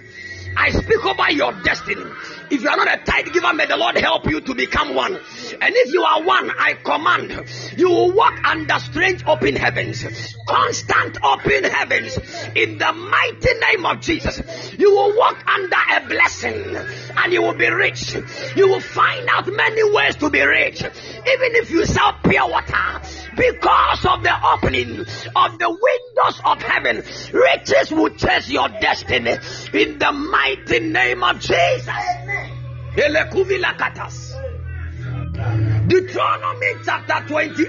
I 0.56 0.70
speak 0.70 1.04
over 1.04 1.30
your 1.30 1.52
destiny. 1.62 2.04
If 2.50 2.62
you 2.62 2.68
are 2.68 2.76
not 2.76 2.92
a 2.92 3.04
tithe 3.04 3.32
giver, 3.32 3.52
may 3.54 3.66
the 3.66 3.76
Lord 3.76 3.96
help 3.96 4.28
you 4.28 4.40
to 4.40 4.54
become 4.54 4.94
one. 4.94 5.14
And 5.14 5.74
if 5.76 5.92
you 5.92 6.02
are 6.02 6.22
one, 6.22 6.50
I 6.58 6.74
command 6.74 7.48
you 7.76 7.88
will 7.88 8.12
walk 8.12 8.44
under 8.44 8.78
strange 8.78 9.24
open 9.26 9.54
heavens, 9.54 10.04
constant 10.48 11.18
open 11.22 11.64
heavens. 11.64 12.18
In 12.56 12.78
the 12.78 12.92
mighty 12.92 13.54
name 13.54 13.86
of 13.86 14.00
Jesus, 14.00 14.42
you 14.78 14.90
will 14.90 15.16
walk 15.16 15.44
under 15.46 15.76
a 15.96 16.08
blessing 16.08 16.76
and 17.16 17.32
you 17.32 17.42
will 17.42 17.54
be 17.54 17.68
rich. 17.70 18.14
You 18.56 18.68
will 18.68 18.80
find 18.80 19.28
out 19.28 19.46
many 19.46 19.92
ways 19.92 20.16
to 20.16 20.30
be 20.30 20.42
rich, 20.42 20.82
even 20.82 21.50
if 21.56 21.70
you 21.70 21.86
sell 21.86 22.14
pure 22.24 22.48
water. 22.50 23.00
Because 23.36 24.04
of 24.06 24.22
the 24.22 24.34
opening 24.54 24.98
of 25.00 25.58
the 25.58 25.70
windows 25.70 26.40
of 26.44 26.60
heaven, 26.62 26.96
riches 27.32 27.90
will 27.92 28.10
chase 28.10 28.50
your 28.50 28.68
destiny 28.68 29.36
in 29.72 29.98
the 29.98 30.12
mighty 30.12 30.80
name 30.80 31.22
of 31.22 31.38
Jesus. 31.38 32.39
Deuteronomy 35.86 36.74
chapter 36.84 37.24
28, 37.28 37.68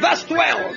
verse 0.00 0.24
12. 0.24 0.76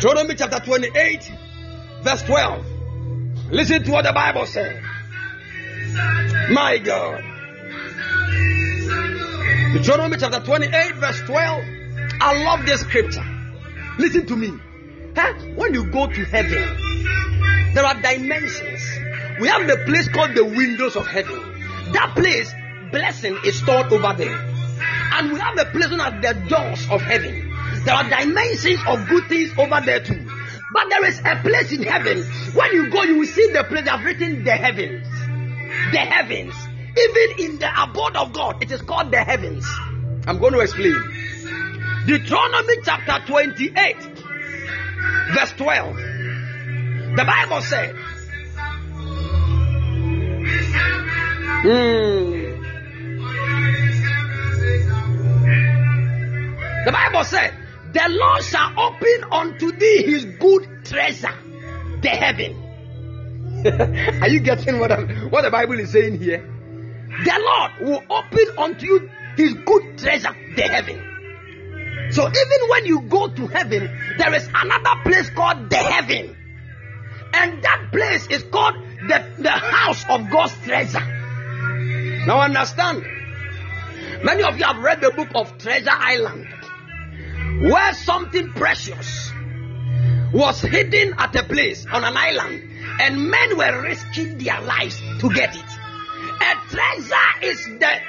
Deuteronomy 0.00 0.34
chapter 0.34 0.60
28, 0.60 1.32
verse 2.02 2.22
12. 2.22 2.66
Listen 3.50 3.82
to 3.84 3.90
what 3.92 4.04
the 4.04 4.12
Bible 4.12 4.46
says. 4.46 4.82
My 6.50 6.78
God. 6.78 7.22
Deuteronomy 9.74 10.16
chapter 10.18 10.40
28, 10.40 10.94
verse 10.96 11.20
12. 11.20 11.64
I 12.20 12.42
love 12.44 12.64
this 12.64 12.80
scripture. 12.80 13.24
Listen 13.98 14.26
to 14.26 14.36
me. 14.36 14.52
Huh? 15.16 15.34
When 15.56 15.74
you 15.74 15.90
go 15.90 16.06
to 16.06 16.24
heaven, 16.24 17.72
there 17.74 17.84
are 17.84 18.00
dimensions. 18.00 18.82
We 19.40 19.48
have 19.48 19.66
the 19.66 19.76
place 19.86 20.08
called 20.08 20.34
the 20.34 20.44
windows 20.44 20.96
of 20.96 21.06
heaven. 21.06 21.40
That 21.92 22.14
place, 22.14 22.52
blessing 22.90 23.38
is 23.44 23.58
stored 23.58 23.92
over 23.92 24.14
there. 24.16 24.36
And 25.14 25.32
we 25.32 25.38
have 25.40 25.56
the 25.56 25.66
place 25.66 25.90
known 25.90 26.00
as 26.00 26.22
the 26.22 26.48
doors 26.48 26.88
of 26.90 27.02
heaven. 27.02 27.52
There 27.84 27.94
are 27.94 28.08
dimensions 28.08 28.80
of 28.86 29.08
good 29.08 29.28
things 29.28 29.52
over 29.58 29.80
there 29.84 30.00
too. 30.00 30.30
But 30.72 30.88
there 30.90 31.04
is 31.06 31.20
a 31.20 31.36
place 31.42 31.72
in 31.72 31.82
heaven. 31.82 32.22
When 32.54 32.72
you 32.72 32.90
go, 32.90 33.02
you 33.02 33.18
will 33.18 33.26
see 33.26 33.52
the 33.52 33.64
place 33.64 33.88
have 33.88 34.04
written 34.04 34.44
the 34.44 34.52
heavens. 34.52 35.06
The 35.92 35.98
heavens. 35.98 36.54
Even 36.96 37.44
in 37.44 37.58
the 37.58 37.70
abode 37.82 38.16
of 38.16 38.32
God, 38.32 38.62
it 38.62 38.70
is 38.70 38.82
called 38.82 39.10
the 39.10 39.18
heavens. 39.18 39.66
I'm 40.26 40.38
going 40.38 40.52
to 40.52 40.60
explain. 40.60 40.94
Deuteronomy 42.06 42.74
chapter 42.84 43.26
28, 43.26 43.96
verse 45.32 45.52
12. 45.52 45.96
The 47.16 47.24
Bible 47.24 47.60
said, 47.62 47.96
The 51.64 52.52
Bible 56.92 57.24
said, 57.24 57.54
The 57.92 58.06
Lord 58.10 58.44
shall 58.44 58.78
open 58.78 59.24
unto 59.32 59.72
thee 59.72 60.02
his 60.04 60.26
good 60.26 60.84
treasure, 60.84 61.32
the 62.02 62.10
heaven. 62.10 62.60
Are 64.20 64.28
you 64.28 64.40
getting 64.40 64.78
what, 64.78 64.90
what 65.30 65.40
the 65.40 65.50
Bible 65.50 65.80
is 65.80 65.90
saying 65.90 66.18
here? 66.18 66.46
The 67.24 67.40
Lord 67.42 67.72
will 67.80 68.02
open 68.14 68.58
unto 68.58 68.84
you 68.84 69.10
his 69.38 69.54
good 69.54 69.96
treasure, 69.96 70.36
the 70.56 70.62
heaven. 70.62 72.10
So 72.10 72.28
even 72.28 72.68
when 72.68 72.84
you 72.84 73.00
go 73.08 73.28
to 73.28 73.46
heaven, 73.46 73.88
there 74.18 74.34
is 74.34 74.46
another 74.54 75.00
place 75.02 75.30
called 75.30 75.70
the 75.70 75.76
heaven. 75.76 76.36
And 77.32 77.62
that 77.62 77.88
place 77.90 78.26
is 78.26 78.42
called 78.42 78.74
the, 79.08 79.24
the 79.38 79.50
house 79.50 80.04
of 80.10 80.28
God's 80.28 80.52
treasure. 80.62 81.13
Now 82.26 82.40
understand. 82.40 83.04
Many 84.22 84.42
of 84.44 84.56
you 84.58 84.64
have 84.64 84.78
read 84.78 85.02
the 85.02 85.10
book 85.10 85.28
of 85.34 85.58
Treasure 85.58 85.90
Island 85.90 86.46
where 87.60 87.92
something 87.92 88.50
precious 88.52 89.30
was 90.32 90.62
hidden 90.62 91.14
at 91.18 91.36
a 91.36 91.42
place 91.44 91.86
on 91.92 92.02
an 92.02 92.16
island 92.16 92.62
and 93.00 93.30
men 93.30 93.56
were 93.58 93.82
risking 93.82 94.38
their 94.38 94.60
lives 94.62 95.00
to 95.20 95.30
get 95.34 95.54
it. 95.54 95.64
A 96.40 96.54
treasure 96.68 97.42
is 97.42 97.64
the 97.66 98.00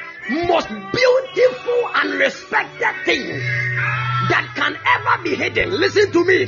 most 0.48 0.70
beautiful 0.70 1.90
and 1.96 2.14
respected 2.14 2.96
thing 3.04 3.28
that 4.30 4.50
can 4.56 4.78
ever 4.96 5.24
be 5.24 5.36
hidden. 5.36 5.72
Listen 5.72 6.12
to 6.14 6.26
me. 6.26 6.48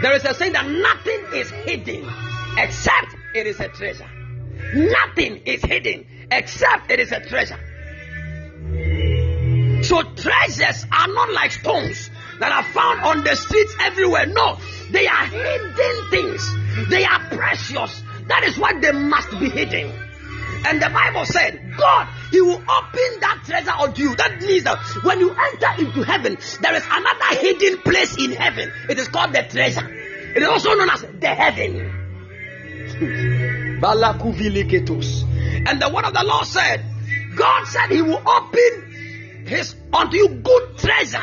There 0.00 0.14
is 0.14 0.24
a 0.24 0.32
saying 0.34 0.52
that 0.52 0.66
nothing 0.66 1.24
is 1.34 1.50
hidden 1.50 2.08
except 2.56 3.16
it 3.34 3.48
is 3.48 3.58
a 3.58 3.68
treasure. 3.68 4.08
Nothing 4.74 5.38
is 5.44 5.62
hidden 5.62 6.06
except 6.30 6.90
it 6.90 7.00
is 7.00 7.12
a 7.12 7.20
treasure. 7.20 7.58
So 9.82 10.02
treasures 10.02 10.84
are 10.90 11.08
not 11.08 11.32
like 11.32 11.52
stones 11.52 12.10
that 12.40 12.52
are 12.52 12.64
found 12.72 13.02
on 13.02 13.24
the 13.24 13.36
streets 13.36 13.74
everywhere. 13.80 14.26
No, 14.26 14.58
they 14.90 15.06
are 15.06 15.26
hidden 15.26 16.10
things. 16.10 16.88
They 16.90 17.04
are 17.04 17.20
precious. 17.30 18.02
That 18.26 18.42
is 18.44 18.58
why 18.58 18.78
they 18.80 18.92
must 18.92 19.30
be 19.30 19.48
hidden. 19.48 19.92
And 20.66 20.82
the 20.82 20.88
Bible 20.90 21.24
said, 21.24 21.74
God, 21.76 22.08
He 22.32 22.40
will 22.40 22.56
open 22.56 23.20
that 23.20 23.42
treasure 23.44 23.70
unto 23.70 24.02
you. 24.02 24.16
That 24.16 24.40
means 24.40 24.64
that 24.64 24.78
when 25.04 25.20
you 25.20 25.30
enter 25.30 25.84
into 25.84 26.02
heaven, 26.02 26.36
there 26.60 26.74
is 26.74 26.84
another 26.90 27.40
hidden 27.40 27.78
place 27.82 28.16
in 28.18 28.32
heaven. 28.32 28.72
It 28.88 28.98
is 28.98 29.06
called 29.08 29.32
the 29.32 29.44
treasure. 29.44 29.88
It 29.88 30.42
is 30.42 30.48
also 30.48 30.74
known 30.74 30.90
as 30.90 31.02
the 31.02 31.28
heaven. 31.28 32.02
and 35.68 35.82
the 35.82 35.90
word 35.92 36.04
of 36.04 36.14
the 36.14 36.24
Lord 36.24 36.46
said, 36.46 36.84
God 37.36 37.66
said 37.66 37.90
He 37.90 38.02
will 38.02 38.22
open 38.26 39.44
his 39.46 39.74
unto 39.92 40.16
you 40.16 40.28
good 40.28 40.78
treasure, 40.78 41.22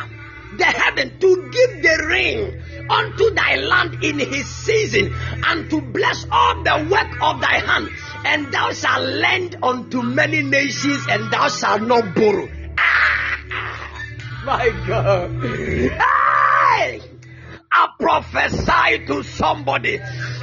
the 0.57 0.63
heaven, 0.63 1.19
to 1.19 1.49
give 1.51 1.83
the 1.83 2.05
rain 2.07 2.87
unto 2.89 3.31
thy 3.31 3.55
land 3.55 4.03
in 4.03 4.19
his 4.19 4.45
season, 4.47 5.13
and 5.45 5.69
to 5.69 5.81
bless 5.81 6.25
all 6.31 6.63
the 6.63 6.87
work 6.89 7.21
of 7.21 7.41
thy 7.41 7.59
hand. 7.59 7.89
And 8.25 8.51
thou 8.51 8.71
shalt 8.71 9.03
lend 9.03 9.57
unto 9.61 10.01
many 10.01 10.41
nations, 10.41 11.05
and 11.09 11.31
thou 11.31 11.49
shalt 11.49 11.81
not 11.81 12.15
borrow. 12.15 12.47
Ah, 12.77 13.39
my 14.45 14.69
God. 14.87 15.43
Hey! 15.43 17.01
I 17.75 17.89
prophesy 17.99 19.05
to 19.07 19.23
somebody 19.23 19.99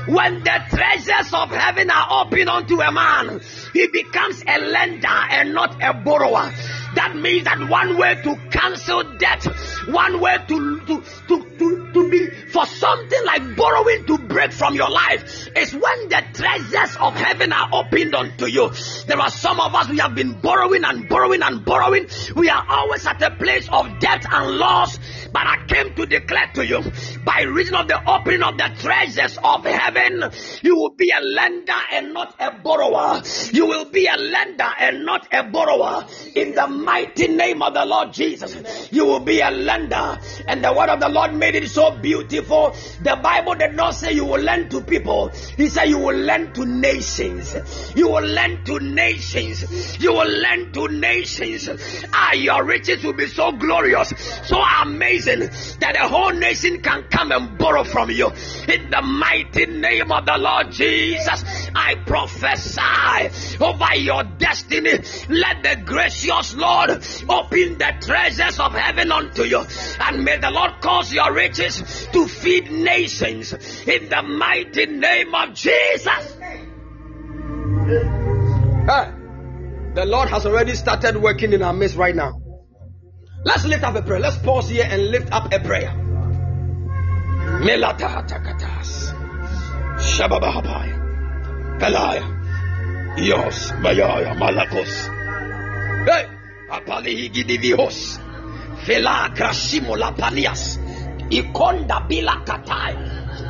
when 0.07 0.43
the 0.43 0.61
treasures 0.71 1.33
of 1.33 1.51
heaven 1.51 1.91
are 1.91 2.25
open 2.25 2.49
unto 2.49 2.81
a 2.81 2.91
man, 2.91 3.41
he 3.73 3.87
becomes 3.87 4.43
a 4.47 4.59
lender 4.59 5.07
and 5.09 5.55
not 5.55 5.77
a 5.83 5.95
borrower. 5.95 6.53
That 6.95 7.15
means 7.15 7.45
that 7.45 7.69
one 7.69 7.97
way 7.97 8.21
to 8.25 8.37
cancel 8.51 9.17
debt, 9.19 9.45
one 9.89 10.21
way 10.21 10.39
to, 10.49 10.81
to, 10.81 11.03
to, 11.29 11.45
to, 11.59 11.93
to 11.93 12.11
be 12.11 12.31
for 12.51 12.67
something 12.67 13.25
like 13.25 13.57
borrowing 13.57 14.07
to 14.07 14.19
break 14.19 14.53
from 14.53 14.75
your 14.75 14.91
life 14.91 15.49
is 15.57 15.73
when 15.73 16.09
the 16.09 16.23
treasures 16.35 16.97
of 16.97 17.15
heaven 17.15 17.53
are 17.53 17.69
opened 17.73 18.15
unto 18.15 18.47
you. 18.47 18.71
There 19.07 19.21
are 19.21 19.31
some 19.31 19.61
of 19.61 19.73
us 19.75 19.89
we 19.89 19.99
have 19.99 20.17
been 20.17 20.41
borrowing 20.41 20.83
and 20.85 21.09
borrowing 21.09 21.43
and 21.43 21.65
borrowing. 21.65 22.09
We 22.35 22.49
are 22.49 22.65
always 22.69 23.07
at 23.07 23.23
a 23.23 23.31
place 23.37 23.69
of 23.71 24.01
debt 24.01 24.25
and 24.29 24.57
loss. 24.57 24.99
But 25.33 25.47
I 25.47 25.65
came 25.67 25.95
to 25.95 26.07
declare 26.07 26.51
to 26.55 26.67
you 26.67 26.83
by 27.25 27.43
reason 27.43 27.75
of 27.75 27.87
the 27.87 28.01
opening 28.11 28.43
of 28.43 28.59
the 28.59 28.71
treasures 28.79 29.39
of 29.43 29.65
heaven, 29.65 30.31
you 30.63 30.77
will 30.77 30.91
be 30.91 31.13
a 31.17 31.21
lender 31.21 31.81
and 31.93 32.13
not 32.13 32.35
a 32.41 32.51
borrower. 32.53 33.23
You 33.53 33.67
will 33.67 33.85
be 33.85 34.07
a 34.07 34.17
lender 34.17 34.69
and 34.79 35.05
not 35.05 35.29
a 35.33 35.45
borrower. 35.45 36.07
In 36.35 36.55
the 36.55 36.67
mighty 36.67 37.29
name 37.29 37.63
of 37.63 37.75
the 37.75 37.85
Lord 37.85 38.13
Jesus, 38.13 38.91
you 38.93 39.05
will 39.05 39.21
be 39.21 39.41
a 39.41 39.51
lender. 39.51 40.19
And 40.49 40.65
the 40.65 40.73
word 40.73 40.89
of 40.89 41.01
the 41.01 41.09
Lord 41.09 41.35
made 41.35 41.55
it 41.55 41.69
so 41.71 41.97
beautiful. 41.97 42.75
The 43.03 43.17
Bible 43.23 43.55
did 43.55 43.75
not 43.75 43.95
say 43.95 44.13
you 44.13 44.25
will 44.25 44.41
lend 44.43 44.71
to 44.73 44.81
people, 44.81 45.29
He 45.57 45.69
said 45.69 45.85
you 45.85 45.99
will 45.99 46.17
lend 46.17 46.55
to 46.57 46.67
nations. 46.67 47.55
You 47.95 48.09
will 48.09 48.27
lend 48.27 48.67
to 48.67 48.81
nations. 48.81 50.01
You 50.01 50.13
will 50.13 50.29
lend 50.29 50.75
to 50.75 50.89
nations. 50.89 51.69
Ah, 52.13 52.33
your 52.33 52.65
riches 52.65 53.05
will 53.05 53.13
be 53.13 53.29
so 53.29 53.53
glorious, 53.53 54.13
so 54.45 54.61
amazing 54.83 55.20
that 55.25 55.97
a 55.99 56.09
whole 56.09 56.33
nation 56.33 56.81
can 56.83 57.05
come 57.05 57.33
and 57.33 57.59
borrow 57.59 57.85
from 57.85 58.11
you. 58.11 58.29
In 58.69 58.91
the 58.91 59.03
mighty 59.03 59.67
name 59.67 60.11
of 60.13 60.27
the 60.27 60.37
Lord 60.39 60.71
Jesus, 60.71 61.45
I 61.75 61.97
prophesy 62.07 63.59
over 63.63 63.95
your 63.97 64.25
destiny. 64.25 64.99
Let 65.29 65.63
the 65.63 65.83
gracious 65.85 66.55
Lord 66.55 66.91
open 67.29 67.79
the 67.79 67.95
treasures 68.01 68.59
of 68.59 68.73
heaven 68.73 69.13
unto 69.13 69.45
you, 69.45 69.65
and 70.01 70.25
may 70.25 70.39
the 70.39 70.51
Lord 70.51 70.81
cause 70.81 71.13
your 71.13 71.33
riches 71.33 72.09
to 72.13 72.27
feed 72.27 72.71
nations. 72.71 73.53
In 73.87 74.09
the 74.09 74.23
mighty 74.23 74.87
name 74.87 75.35
of 75.35 75.55
Jesus. 75.55 76.37
Hey, 78.87 79.13
the 79.95 80.05
Lord 80.07 80.29
has 80.29 80.47
already 80.47 80.75
started 80.75 81.17
working 81.17 81.53
in 81.53 81.63
our 81.63 81.73
midst 81.73 81.97
right 81.97 82.15
now. 82.15 82.40
Let's 83.43 83.65
lift 83.65 83.83
up 83.85 83.95
a 83.97 84.03
prayer. 84.03 84.21
Let's 84.21 84.37
pause 84.39 84.69
here 84.69 84.87
and 84.89 85.11
lift 85.11 85.33
up 85.33 85.53
a 85.53 85.59
prayer. 85.61 85.91
Melatahatakas. 87.65 89.17
Shababahabaya. 89.97 90.97
Pelaya. 91.81 92.25
Yos. 93.17 93.73
Bayaya. 93.81 94.37
Malakos. 94.37 94.93
Hey. 96.05 96.29
Apalihi 96.69 97.33
gidivihos. 97.33 98.21
Fela 98.85 99.33
krashimo 99.35 99.97
lapanias. 99.97 100.77
Ikonda 101.33 102.05
bila 102.09 102.45
katai. 102.45 102.93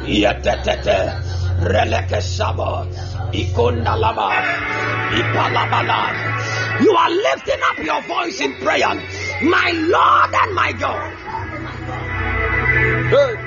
Yatetete. 0.06 1.18
Releke 1.66 2.22
sabo. 2.22 2.86
Ikonda 3.34 3.98
lama. 3.98 4.30
Ipalabala. 5.18 6.14
You 6.80 6.94
are 6.94 7.10
lifting 7.10 7.62
up 7.66 7.78
your 7.82 8.02
voice 8.06 8.40
in 8.40 8.54
prayer. 8.62 8.94
My 9.42 9.70
Lord 9.72 10.34
and 10.34 10.54
my 10.54 10.72
God. 10.72 11.12
Hey. 13.10 13.46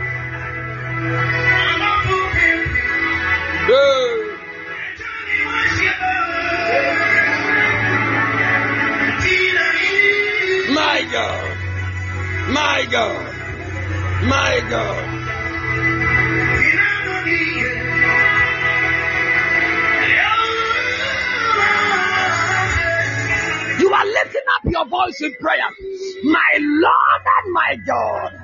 My 10.73 11.07
God. 11.11 11.57
My 12.49 12.87
God. 12.89 13.33
My 14.27 14.61
God. 14.69 15.12
Up 24.55 24.65
your 24.65 24.85
voice 24.85 25.21
in 25.21 25.33
prayer. 25.35 25.69
My 26.23 26.57
Lord 26.59 27.23
and 27.43 27.53
my 27.53 27.75
God. 27.85 28.39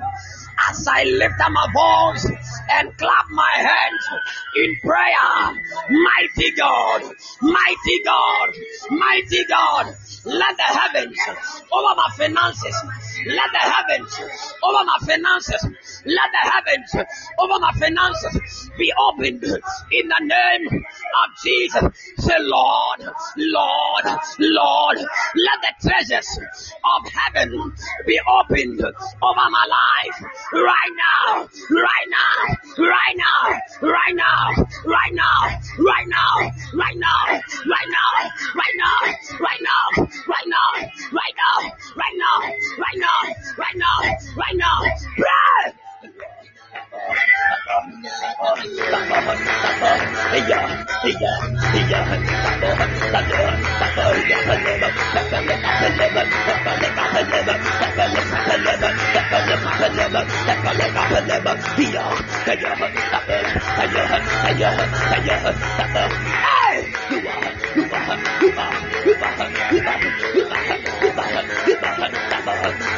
As 0.68 0.86
I 0.86 1.04
lift 1.04 1.40
up 1.40 1.50
my 1.52 1.66
voice, 1.72 2.26
and 2.70 2.96
clap 2.96 3.26
my 3.30 3.52
hands 3.56 4.22
in 4.56 4.76
prayer. 4.80 5.62
Mighty 5.90 6.50
God, 6.52 7.02
mighty 7.42 8.02
God, 8.04 8.48
mighty 8.90 9.44
God, 9.48 9.86
let 10.24 10.56
the 10.56 10.62
heavens 10.62 11.18
over 11.72 11.94
my 11.96 12.08
finances, 12.16 12.76
let 13.26 13.50
the 13.52 13.58
heavens 13.58 14.18
over 14.62 14.84
my 14.84 14.98
finances, 15.06 15.64
let 16.04 16.30
the 16.32 16.50
heavens 16.50 17.08
over 17.38 17.58
my 17.60 17.72
finances 17.78 18.70
be 18.78 18.92
opened 19.08 19.44
in 19.44 20.08
the 20.08 20.20
name 20.20 20.66
of 20.66 21.28
Jesus. 21.44 21.84
Say, 22.18 22.36
Lord, 22.38 23.00
Lord, 23.36 24.04
Lord, 24.38 24.96
let 24.98 25.58
the 25.60 25.88
treasures 25.88 26.28
of 26.84 27.12
heaven 27.12 27.72
be 28.06 28.18
opened 28.40 28.80
over 28.80 29.46
my 29.50 29.66
life 29.68 30.24
right 30.52 30.92
now, 30.96 31.48
right 31.70 32.08
now, 32.08 32.56
right 32.78 33.16
now, 33.16 33.60
right 33.82 34.16
now, 34.16 34.50
right 34.84 35.12
now, 35.14 35.58
right 35.78 36.06
now, 36.06 36.48
right 36.74 36.96
now, 36.96 36.96
right 36.96 36.96
now, 36.96 37.40
right 37.66 37.86
now, 37.86 38.10
right 39.40 39.60
now, 39.62 39.90
right 39.98 40.46
now, 40.46 40.70
right 41.12 41.34
now, 41.36 41.70
right 41.96 42.16
now, 42.16 42.36
right 42.78 42.96
now, 42.96 43.09
right 43.56 43.76
now, 43.76 43.96
right 44.36 44.56
now, 44.56 44.80
pray. 45.16 45.30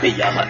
We 0.00 0.22
are 0.22 0.48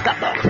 the 0.00 0.14
fire 0.20 0.49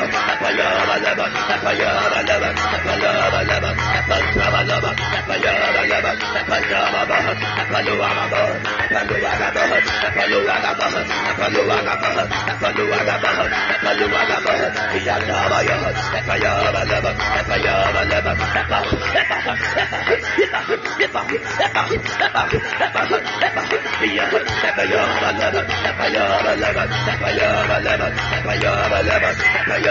Yeah. 29.81 29.90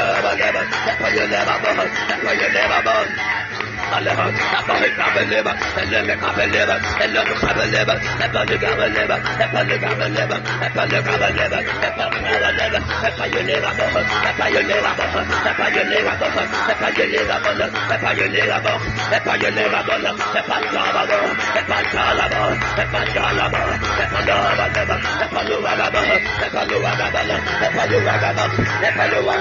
Epaluwa 28.89 29.35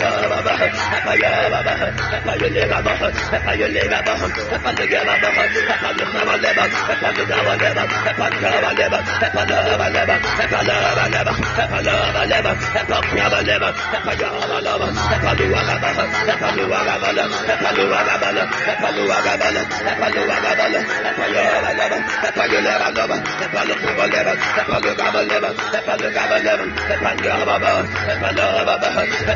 Yeah. 0.00 0.19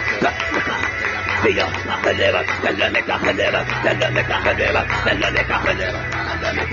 Feel, 1.43 1.69
Kalera, 2.01 2.41
Kalera, 2.43 3.03
Kalera, 3.05 3.61
Kalera, 3.83 4.23
Kalera, 4.25 4.41
Kalera, 4.41 4.81
Kalera, 5.03 5.57
Kalera. 5.63 6.26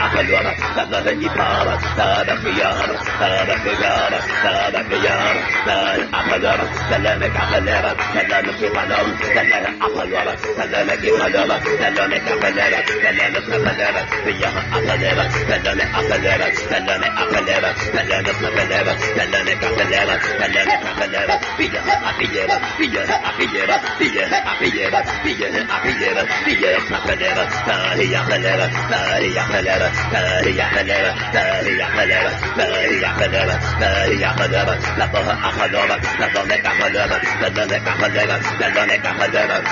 Ahalwara, 0.05 0.53
Nada 0.77 1.13
Ipara, 1.13 1.75
Nada 1.97 2.35
Piyara, 2.43 2.95
Nada 3.21 3.55
Piyara, 3.65 4.19
Nada 4.45 4.81
Piyara, 4.89 5.41
Nada 5.67 6.05
Ahalwara, 6.19 6.65
Salame 6.89 7.29
Kapalera, 7.37 7.91
Salame 8.15 8.53
Kipanam, 8.59 9.07
Salame 9.35 9.71
Ahalwara, 9.85 10.33
Salame 10.57 10.95
Kipanama, 11.03 11.57
Salame 11.81 12.19
Kapalera, 12.27 12.79
Salame 13.03 13.39
Kapalera, 13.45 14.01
Piyara 14.25 14.63
Ahalera, 14.75 15.25
Salame 15.49 15.85
Ahalera, 15.99 16.47
Salame 16.69 17.09
Ahalera, 17.23 17.71
Salame 17.95 18.31
Kapalera, 18.35 18.93
Salame 19.15 19.55
Kapalera, 19.61 20.15
Salame 20.39 20.75
Kapalera, 20.85 21.35
Piyara 21.59 21.95
Apiyera, 22.09 22.57
Piyara 22.79 23.17
Apiyera, 23.29 23.77
Piyara 23.99 24.39
Apiyera, 24.51 25.01
Piyara 25.25 25.61
Apiyera, 25.75 26.23
Piyara 26.45 26.81
Kapalera, 26.91 27.45
Nari 27.67 28.07
Ahalera, 28.15 28.67
Nari 28.91 29.31
Ahalera, 29.39 29.74
حلاوة 29.75 29.91
ما 30.13 30.41
هي 30.41 30.63
حلاوة 30.63 31.15
ما 31.35 31.61
هي 31.61 31.85
حلاوة 31.85 32.33
ما 32.57 32.65
هي 32.65 33.07
حلاوة 33.07 33.59
ما 33.81 34.05
هي 34.05 34.27
حلاوة 34.27 34.79
لطها 34.99 35.35
حلاوة 35.61 35.97
لطنك 36.21 36.67
حلاوة 36.67 37.21
لطنك 37.43 37.89
حلاوة 37.89 38.41
لطنك 38.61 39.07
حلاوة 39.23 39.65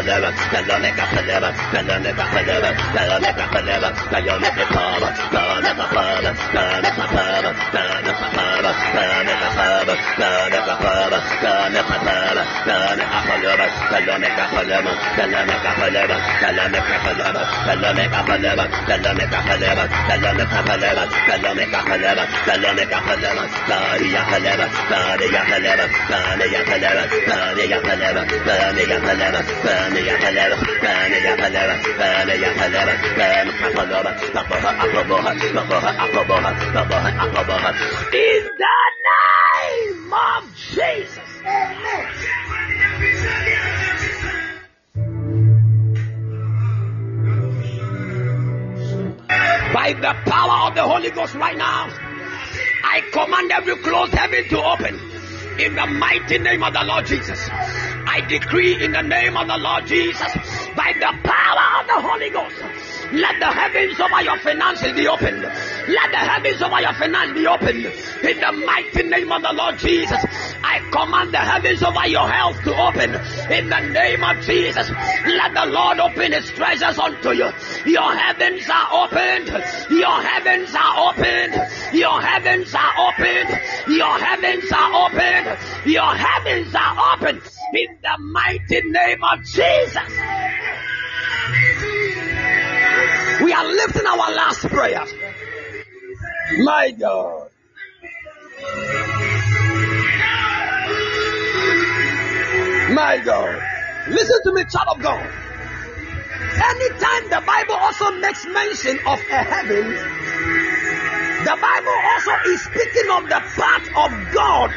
قدمت 0.00 0.34
ملان 0.52 0.84
قدمت 0.86 1.54
ملان 1.74 2.04
قدمت 2.04 2.20
ملان 2.34 2.74
قدمت 2.96 3.40
ملان 3.54 3.92
قدمت 4.12 4.40
ملان 4.40 4.74
قدمت 5.30 5.92
ملان 5.92 6.34
قدمت 6.34 7.00
ملان 7.10 7.54
قدمت 7.60 8.20
ملان 8.20 8.70
قدمت 9.20 9.50
ملان 9.50 9.96
قدمت 11.60 11.90
ملان 12.00 12.46
قدمت 12.80 13.18
ملان 13.30 13.70
قدمت 13.90 14.26
ملان 15.30 15.30
قدمت 15.40 15.66
ملان 15.80 16.10
قدمت 16.10 17.36
ملان 18.30 18.50
قدمت 18.50 18.54
ملان 18.56 18.58
قدمت 18.80 19.34
ملان 19.48 19.88
قدمت 20.08 20.54
ملان 20.68 21.08
قدمت 21.28 21.74
ملان 21.88 22.26
قدمت 22.48 22.94
ملان 22.94 23.10
قدمت 23.10 23.50
تاری 23.68 24.16
قدمت 24.16 24.72
تاری 24.90 25.28
قدمت 25.36 25.90
تاری 26.08 26.56
قدمت 26.56 27.10
تاری 27.28 27.74
قدمت 27.74 28.30
تاری 28.46 28.84
قدمت 28.94 29.46
In 38.12 38.44
the 38.58 38.78
name 39.10 40.12
of 40.12 40.56
Jesus. 40.56 41.18
By 49.72 49.92
the 49.94 50.14
power 50.30 50.68
of 50.68 50.74
the 50.74 50.82
Holy 50.82 51.10
Ghost 51.10 51.34
right 51.34 51.56
now, 51.56 51.88
I 52.84 53.00
command 53.12 53.50
every 53.52 53.76
closed 53.76 54.12
heaven 54.12 54.48
to 54.50 54.62
open 54.62 55.09
in 55.64 55.74
the 55.74 55.86
mighty 55.86 56.38
name 56.38 56.62
of 56.62 56.72
the 56.72 56.84
Lord 56.84 57.06
Jesus. 57.06 57.48
I 57.50 58.24
decree 58.28 58.82
in 58.82 58.92
the 58.92 59.02
name 59.02 59.36
of 59.36 59.46
the 59.46 59.58
Lord 59.58 59.86
Jesus, 59.86 60.32
by 60.74 60.92
the 60.98 61.12
power 61.22 61.80
of 61.80 61.86
the 61.86 62.00
Holy 62.00 62.30
Ghost, 62.30 62.56
let 63.12 63.40
the 63.40 63.46
heavens 63.46 63.98
over 63.98 64.22
your 64.22 64.38
finances 64.38 64.92
be 64.92 65.08
opened. 65.08 65.42
Let 65.42 66.10
the 66.12 66.22
heavens 66.22 66.62
over 66.62 66.80
your 66.80 66.94
finances 66.94 67.34
be 67.34 67.46
opened. 67.46 67.84
In 68.22 68.38
the 68.38 68.52
mighty 68.64 69.02
name 69.02 69.32
of 69.32 69.42
the 69.42 69.52
Lord 69.52 69.78
Jesus, 69.78 70.18
I 70.62 70.78
command 70.92 71.34
the 71.34 71.38
heavens 71.38 71.82
over 71.82 72.06
your 72.06 72.28
health 72.30 72.62
to 72.62 72.70
open. 72.70 73.10
In 73.50 73.68
the 73.68 73.80
name 73.90 74.22
of 74.22 74.40
Jesus, 74.46 74.88
let 75.26 75.54
the 75.54 75.66
Lord 75.66 75.98
open 75.98 76.32
his 76.32 76.46
treasures 76.50 76.98
unto 76.98 77.30
you. 77.30 77.50
Your 77.86 78.14
heavens 78.14 78.68
are 78.70 78.88
opened. 78.92 79.48
Your 79.90 80.22
heavens 80.22 80.70
are 80.74 81.10
opened. 81.10 81.54
Your 81.92 82.20
heavens 82.22 82.74
are 82.74 82.94
opened. 83.10 83.50
Your 83.88 84.18
heavens 84.18 84.70
are 84.70 84.90
opened. 85.06 85.49
Your 85.86 86.14
heavens 86.14 86.74
are 86.74 87.14
opened. 87.14 87.42
In 87.74 87.98
the 88.02 88.18
mighty 88.32 88.80
name 88.88 89.22
of 89.22 89.44
Jesus. 89.44 90.10
We 93.42 93.52
are 93.52 93.64
lifting 93.64 94.06
our 94.06 94.32
last 94.34 94.60
prayer. 94.68 95.04
My 96.58 96.90
God. 96.90 97.48
My 102.92 103.22
God. 103.24 103.62
Listen 104.08 104.42
to 104.44 104.52
me, 104.52 104.64
child 104.64 104.96
of 104.96 105.02
God. 105.02 105.26
Anytime 106.52 107.30
the 107.30 107.42
Bible 107.46 107.74
also 107.74 108.10
makes 108.18 108.44
mention 108.46 108.98
of 109.06 109.18
a 109.18 109.42
heaven, 109.42 109.86
the 111.44 111.56
Bible 111.56 111.96
also 112.12 112.32
is 112.50 112.60
speaking 112.62 113.10
of 113.12 113.24
the 113.28 113.40
part 113.56 113.86
of 113.88 114.34
God 114.34 114.74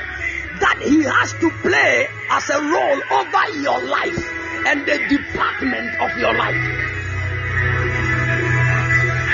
that 0.64 0.80
He 0.80 1.04
has 1.04 1.34
to 1.44 1.50
play 1.60 2.08
as 2.32 2.50
a 2.50 2.60
role 2.64 3.00
over 3.20 3.44
your 3.60 3.84
life 3.84 4.24
and 4.66 4.88
the 4.88 4.98
department 5.12 5.92
of 6.00 6.18
your 6.18 6.34
life. 6.34 6.64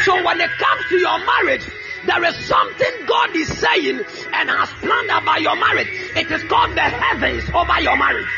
So 0.05 0.25
when 0.25 0.41
it 0.41 0.49
comes 0.57 0.85
to 0.89 0.97
your 0.97 1.19
marriage, 1.21 1.69
there 2.05 2.23
is 2.25 2.35
something 2.47 3.05
God 3.05 3.35
is 3.35 3.47
saying 3.59 4.01
and 4.33 4.49
has 4.49 4.69
planned 4.81 5.11
about 5.13 5.41
your 5.41 5.55
marriage. 5.55 5.89
It 6.17 6.31
is 6.31 6.43
called 6.49 6.73
the 6.73 6.81
heavens 6.81 7.43
over 7.53 7.79
your 7.81 7.97
marriage. 7.97 8.33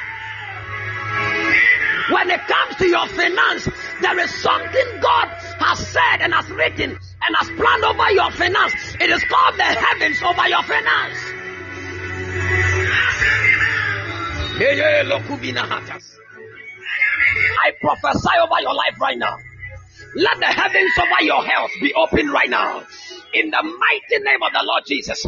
When 2.11 2.29
it 2.29 2.41
comes 2.45 2.75
to 2.75 2.87
your 2.87 3.07
finance, 3.07 3.69
there 4.01 4.19
is 4.19 4.35
something 4.41 4.87
God 4.99 5.27
has 5.63 5.87
said 5.87 6.17
and 6.19 6.33
has 6.33 6.49
written 6.49 6.91
and 6.91 7.35
has 7.39 7.47
planned 7.55 7.83
over 7.85 8.11
your 8.11 8.31
finance. 8.31 8.95
It 8.99 9.09
is 9.09 9.23
called 9.23 9.55
the 9.55 9.63
heavens 9.63 10.21
over 10.21 10.47
your 10.49 10.63
finance. 10.63 11.31
I 17.63 17.71
prophesy 17.81 18.29
over 18.41 18.61
your 18.61 18.73
life 18.73 18.99
right 18.99 19.17
now. 19.17 19.37
Let 20.15 20.39
the 20.39 20.45
heavens 20.45 20.91
over 20.99 21.23
your 21.23 21.43
health 21.43 21.71
be 21.81 21.93
open 21.93 22.29
right 22.29 22.49
now. 22.49 22.83
In 23.33 23.49
the 23.49 23.63
mighty 23.63 24.23
name 24.23 24.43
of 24.43 24.51
the 24.51 24.63
Lord 24.65 24.83
Jesus. 24.85 25.25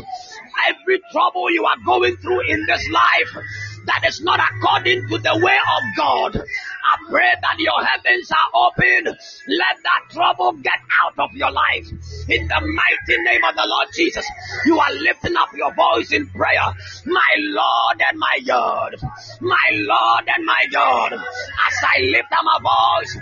Every 0.67 0.99
trouble 1.11 1.49
you 1.51 1.65
are 1.65 1.77
going 1.85 2.17
through 2.17 2.41
in 2.49 2.65
this 2.67 2.87
life 2.89 3.37
that 3.85 4.03
is 4.07 4.21
not 4.21 4.39
according 4.39 5.07
to 5.09 5.17
the 5.17 5.39
way 5.43 5.57
of 5.57 5.83
God, 5.97 6.37
I 6.83 7.09
pray 7.09 7.31
that 7.41 7.59
your 7.59 7.83
heavens 7.83 8.29
are 8.31 8.67
open. 8.67 9.05
Let 9.05 9.75
that 9.83 10.01
trouble 10.11 10.53
get 10.61 10.79
out 11.01 11.17
of 11.17 11.31
your 11.33 11.51
life. 11.51 11.87
In 12.27 12.47
the 12.47 12.59
mighty 12.59 13.21
name 13.23 13.43
of 13.43 13.55
the 13.55 13.65
Lord 13.65 13.87
Jesus, 13.95 14.25
you 14.65 14.79
are 14.79 14.93
lifting 14.93 15.35
up 15.35 15.49
your 15.55 15.73
voice 15.73 16.11
in 16.11 16.27
prayer. 16.27 16.73
My 17.05 17.33
Lord 17.37 18.01
and 18.09 18.19
my 18.19 18.39
God, 18.45 18.95
my 19.41 19.69
Lord 19.71 20.25
and 20.27 20.45
my 20.45 20.63
God, 20.71 21.13
as 21.13 21.75
I 21.83 22.01
lift 22.01 22.31
up 22.31 22.43
my 22.43 22.59
voice 22.61 23.17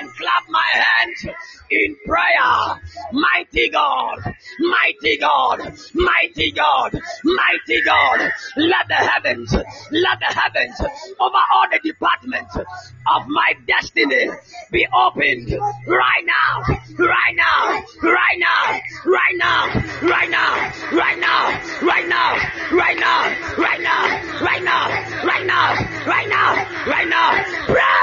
and 0.00 0.10
clap 0.14 0.44
my 0.48 0.70
hands 0.72 1.36
in 1.70 1.96
prayer. 2.06 2.80
Mighty 3.12 3.70
God, 3.70 4.34
mighty 4.60 5.18
God, 5.18 5.58
mighty 5.94 6.52
God, 6.52 7.00
mighty 7.24 7.82
God, 7.82 8.30
let 8.56 8.88
the 8.88 8.94
heavens, 8.94 9.52
let 9.52 10.05
the 10.18 10.26
heavens 10.26 10.80
over 11.18 11.42
all 11.52 11.66
the 11.70 11.80
departments 11.82 12.56
of 12.56 13.26
my 13.28 13.54
destiny 13.66 14.30
be 14.70 14.86
opened 14.94 15.50
right 15.86 16.24
now, 16.24 16.62
right 16.98 17.34
now, 17.34 17.82
right 18.02 18.38
now, 18.38 18.80
right 19.04 19.36
now, 19.36 19.66
right 20.02 20.30
now, 20.30 20.72
right 20.94 21.18
now, 21.18 21.56
right 21.84 22.08
now, 22.08 22.36
right 22.70 22.98
now, 22.98 23.26
right 23.56 23.78
now, 23.80 24.16
right 24.40 24.62
now, 24.62 24.88
right 25.24 25.46
now, 25.46 25.74
right 26.06 26.28
now, 26.28 26.54
right 26.86 27.08
now, 27.08 27.44
pray. 27.66 27.96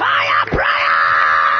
Fire 0.00 0.44
prayer! 0.50 1.59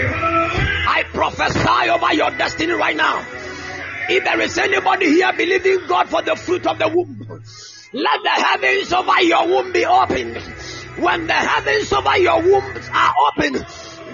I 0.00 1.04
prophesy 1.12 1.90
over 1.90 2.14
your 2.14 2.30
destiny 2.30 2.72
right 2.72 2.96
now. 2.96 3.24
If 4.08 4.24
there 4.24 4.40
is 4.40 4.58
anybody 4.58 5.06
here 5.06 5.32
believing 5.32 5.86
God 5.86 6.08
for 6.08 6.22
the 6.22 6.36
fruit 6.36 6.66
of 6.66 6.78
the 6.78 6.88
womb, 6.88 7.42
let 7.92 8.22
the 8.22 8.28
heavens 8.28 8.92
over 8.92 9.22
your 9.22 9.46
womb 9.48 9.72
be 9.72 9.86
opened. 9.86 10.36
When 10.96 11.26
the 11.26 11.32
heavens 11.32 11.92
over 11.92 12.18
your 12.18 12.42
womb 12.42 12.76
are 12.92 13.14
opened, 13.28 13.66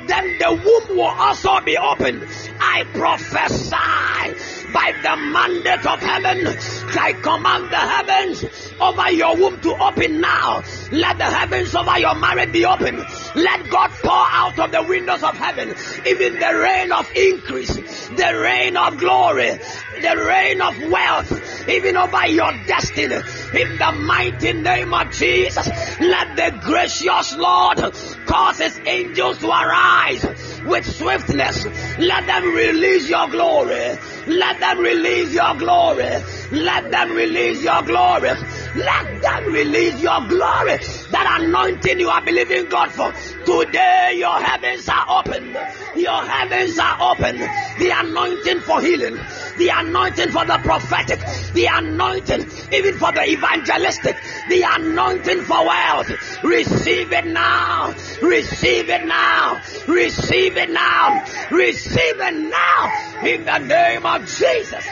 then 0.07 0.39
the 0.39 0.51
womb 0.65 0.97
will 0.97 1.05
also 1.07 1.61
be 1.61 1.77
opened. 1.77 2.27
I 2.61 2.85
prophesy 2.93 4.60
by 4.73 4.93
the 5.03 5.17
mandate 5.17 5.87
of 5.87 6.01
heaven. 6.01 6.57
I 6.99 7.13
command 7.13 7.71
the 7.71 7.77
heavens 7.77 8.73
over 8.81 9.11
your 9.13 9.37
womb 9.37 9.61
to 9.61 9.75
open 9.77 10.21
now. 10.21 10.63
Let 10.93 11.19
the 11.19 11.25
heavens 11.25 11.75
over 11.75 11.99
your 11.99 12.15
marriage 12.15 12.53
be 12.53 12.65
open. 12.65 12.97
Let 13.35 13.71
God 13.71 13.91
pour 14.03 14.27
out 14.31 14.59
of 14.59 14.73
the 14.73 14.83
windows 14.83 15.23
of 15.23 15.37
heaven 15.37 15.75
even 16.07 16.39
the 16.39 16.59
rain 16.59 16.93
of 16.93 17.11
increase, 17.15 17.75
the 18.09 18.41
rain 18.43 18.77
of 18.77 18.99
glory, 18.99 19.51
the 19.51 20.25
rain 20.27 20.61
of 20.61 20.91
wealth, 20.91 21.69
even 21.69 21.97
over 21.97 22.27
your 22.27 22.53
destiny. 22.67 23.15
In 23.15 23.79
the 23.79 23.93
mighty 24.07 24.53
name 24.53 24.93
of 24.93 25.11
Jesus, 25.13 25.69
let 26.01 26.37
the 26.37 26.59
gracious 26.63 27.35
Lord 27.37 27.79
cause 28.27 28.59
his 28.59 28.81
angels 28.87 29.39
to 29.39 29.49
arise 29.49 30.50
with 30.65 30.85
swiftness. 30.85 31.65
Let 31.99 32.27
them 32.27 32.55
release 32.55 33.09
your 33.09 33.29
glory. 33.29 33.97
Let 34.27 34.61
them 34.61 34.79
release 34.79 35.33
your 35.33 35.55
glory. 35.55 36.23
Let 36.53 36.91
them 36.91 37.13
release 37.13 37.63
your 37.63 37.83
glory. 37.83 38.31
Let 38.75 39.23
them 39.23 39.53
release 39.53 40.01
your 40.01 40.21
glory. 40.29 40.79
That 41.11 41.39
anointing 41.41 41.99
you 41.99 42.09
are 42.09 42.23
believing 42.25 42.69
God 42.69 42.91
for. 42.93 43.13
Today 43.45 44.15
your 44.17 44.39
heavens 44.41 44.89
are 44.89 45.05
open. 45.09 45.57
Your 45.97 46.23
heavens 46.25 46.79
are 46.79 46.97
open. 47.01 47.39
The 47.39 47.93
anointing 47.95 48.61
for 48.61 48.81
healing. 48.81 49.17
The 49.59 49.71
anointing 49.75 50.31
for 50.31 50.45
the 50.45 50.59
prophetic. 50.63 51.19
The 51.53 51.69
anointing 51.73 52.47
even 52.73 52.95
for 52.99 53.11
the 53.13 53.25
evangelistic. 53.29 54.17
The 54.49 54.65
anointing 54.77 55.43
for 55.43 55.67
wealth. 55.67 56.45
Receive 56.45 57.13
it 57.13 57.27
now. 57.27 57.93
Receive 58.23 58.89
it 58.89 59.05
now. 59.05 59.61
Receive 59.89 60.57
it 60.57 60.71
now. 60.71 61.25
Receive 61.51 62.21
it 62.21 62.35
now. 62.35 63.27
In 63.27 63.45
the 63.45 63.59
name 63.59 64.07
of 64.07 64.27
Jesus. 64.27 64.85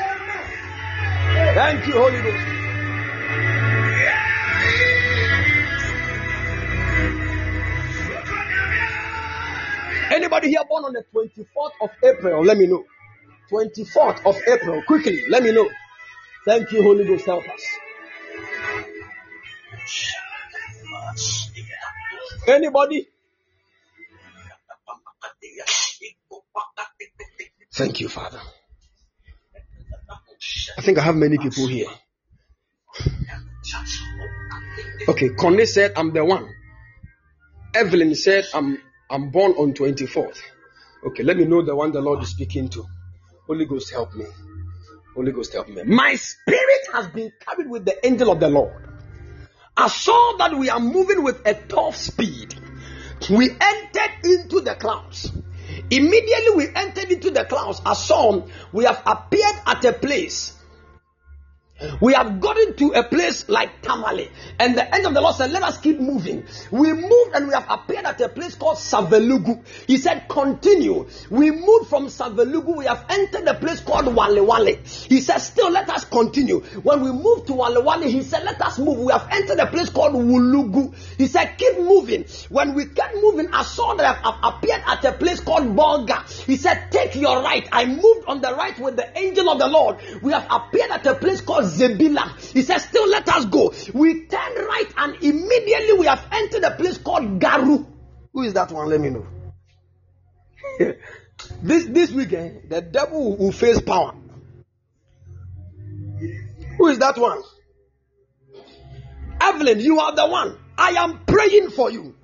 Thank 1.54 1.86
you, 1.86 1.92
Holy 1.94 2.20
Ghost. 2.22 2.57
Anybody 10.10 10.48
here 10.48 10.64
born 10.68 10.84
on 10.84 10.92
the 10.92 11.04
24th 11.14 11.72
of 11.82 11.90
April? 12.02 12.44
Let 12.44 12.56
me 12.56 12.66
know. 12.66 12.84
24th 13.50 14.26
of 14.26 14.36
April. 14.46 14.82
Quickly, 14.86 15.22
let 15.28 15.42
me 15.42 15.52
know. 15.52 15.68
Thank 16.44 16.72
you, 16.72 16.82
Holy 16.82 17.04
Ghost. 17.04 17.26
Help 17.26 17.44
us. 17.48 17.62
Anybody? 22.46 23.08
Thank 27.74 28.00
you, 28.00 28.08
Father. 28.08 28.40
I 30.76 30.82
think 30.82 30.98
I 30.98 31.02
have 31.02 31.16
many 31.16 31.38
people 31.38 31.66
here. 31.66 31.88
Okay, 35.08 35.30
Connie 35.30 35.66
said, 35.66 35.92
I'm 35.96 36.12
the 36.12 36.24
one. 36.24 36.48
Evelyn 37.74 38.14
said, 38.14 38.46
I'm 38.54 38.78
I'm 39.10 39.30
born 39.30 39.52
on 39.52 39.72
24th. 39.72 40.38
Okay, 41.06 41.22
let 41.22 41.36
me 41.36 41.44
know 41.44 41.62
the 41.62 41.74
one 41.74 41.92
the 41.92 42.00
Lord 42.00 42.22
is 42.22 42.30
speaking 42.30 42.68
to. 42.70 42.84
Holy 43.46 43.64
Ghost, 43.64 43.90
help 43.90 44.14
me. 44.14 44.26
Holy 45.14 45.32
Ghost, 45.32 45.52
help 45.52 45.68
me. 45.68 45.82
My 45.84 46.14
spirit 46.16 46.88
has 46.92 47.06
been 47.08 47.32
carried 47.40 47.70
with 47.70 47.84
the 47.84 48.06
angel 48.06 48.30
of 48.30 48.40
the 48.40 48.48
Lord. 48.48 48.86
I 49.76 49.88
saw 49.88 50.36
that 50.38 50.58
we 50.58 50.68
are 50.68 50.80
moving 50.80 51.22
with 51.22 51.40
a 51.46 51.54
top 51.54 51.94
speed. 51.94 52.54
We 53.30 53.50
entered 53.50 54.24
into 54.24 54.60
the 54.60 54.74
clouds. 54.74 55.32
Immediately 55.90 56.56
we 56.56 56.68
entered 56.74 57.10
into 57.10 57.30
the 57.30 57.44
clouds. 57.44 57.80
I 57.86 57.94
saw 57.94 58.46
we 58.72 58.84
have 58.84 59.02
appeared 59.06 59.54
at 59.66 59.84
a 59.84 59.92
place 59.92 60.57
we 62.00 62.12
have 62.14 62.40
gotten 62.40 62.74
to 62.74 62.88
a 62.92 63.04
place 63.04 63.48
like 63.48 63.82
Tamale, 63.82 64.30
and 64.58 64.76
the 64.76 64.94
end 64.94 65.06
of 65.06 65.14
the 65.14 65.20
Lord 65.20 65.36
said, 65.36 65.52
Let 65.52 65.62
us 65.62 65.78
keep 65.78 66.00
moving. 66.00 66.44
We 66.70 66.92
moved 66.92 67.34
and 67.34 67.46
we 67.46 67.54
have 67.54 67.66
appeared 67.68 68.04
at 68.04 68.20
a 68.20 68.28
place 68.28 68.54
called 68.54 68.78
Savelugu. 68.78 69.64
He 69.86 69.96
said, 69.96 70.28
Continue. 70.28 71.06
We 71.30 71.50
moved 71.50 71.88
from 71.88 72.06
Savelugu, 72.06 72.76
we 72.76 72.86
have 72.86 73.04
entered 73.08 73.46
a 73.46 73.54
place 73.54 73.80
called 73.80 74.06
Wale 74.06 74.44
Wale. 74.44 74.76
He 74.84 75.20
said, 75.20 75.38
Still, 75.38 75.70
let 75.70 75.88
us 75.88 76.04
continue. 76.04 76.60
When 76.60 77.02
we 77.02 77.12
moved 77.12 77.46
to 77.48 77.54
Wale 77.54 77.82
Wale, 77.82 78.08
he 78.08 78.22
said, 78.22 78.44
Let 78.44 78.60
us 78.60 78.78
move. 78.78 78.98
We 78.98 79.12
have 79.12 79.28
entered 79.30 79.58
a 79.60 79.66
place 79.66 79.90
called 79.90 80.14
Wulugu. 80.14 80.94
He 81.16 81.28
said, 81.28 81.56
Keep 81.58 81.78
moving. 81.78 82.24
When 82.48 82.74
we 82.74 82.86
kept 82.86 83.14
moving, 83.16 83.52
I 83.52 83.62
saw 83.62 83.94
that 83.94 84.04
I 84.24 84.30
have 84.30 84.54
appeared 84.54 84.82
at 84.86 85.04
a 85.04 85.12
place 85.12 85.40
called 85.40 85.64
Bolga. 85.76 86.28
He 86.44 86.56
said, 86.56 86.90
Take 86.90 87.14
your 87.14 87.40
right. 87.42 87.68
I 87.70 87.86
moved 87.86 88.26
on 88.26 88.40
the 88.40 88.54
right 88.54 88.78
with 88.80 88.96
the 88.96 89.16
angel 89.16 89.48
of 89.48 89.58
the 89.58 89.68
Lord. 89.68 89.98
We 90.22 90.32
have 90.32 90.46
appeared 90.50 90.90
at 90.90 91.06
a 91.06 91.14
place 91.14 91.40
called 91.40 91.67
Zebilla. 91.68 92.38
He 92.52 92.62
says, 92.62 92.84
Still 92.84 93.08
let 93.08 93.28
us 93.28 93.44
go. 93.46 93.72
We 93.92 94.26
turn 94.26 94.54
right 94.66 94.92
and 94.96 95.14
immediately 95.22 95.98
we 95.98 96.06
have 96.06 96.26
entered 96.32 96.64
a 96.64 96.72
place 96.72 96.98
called 96.98 97.40
Garu. 97.40 97.86
Who 98.32 98.42
is 98.42 98.54
that 98.54 98.70
one? 98.70 98.88
Let 98.88 99.00
me 99.00 99.10
know. 99.10 99.26
this 101.62 101.86
this 101.86 102.10
weekend, 102.10 102.56
eh, 102.56 102.60
the 102.68 102.82
devil 102.82 103.36
will 103.36 103.52
face 103.52 103.80
power. 103.80 104.14
Who 106.78 106.86
is 106.86 106.98
that 106.98 107.18
one? 107.18 107.42
Evelyn, 109.40 109.80
you 109.80 109.98
are 110.00 110.14
the 110.14 110.26
one. 110.26 110.58
I 110.76 110.90
am 110.90 111.24
praying 111.26 111.70
for 111.70 111.90
you. 111.90 112.14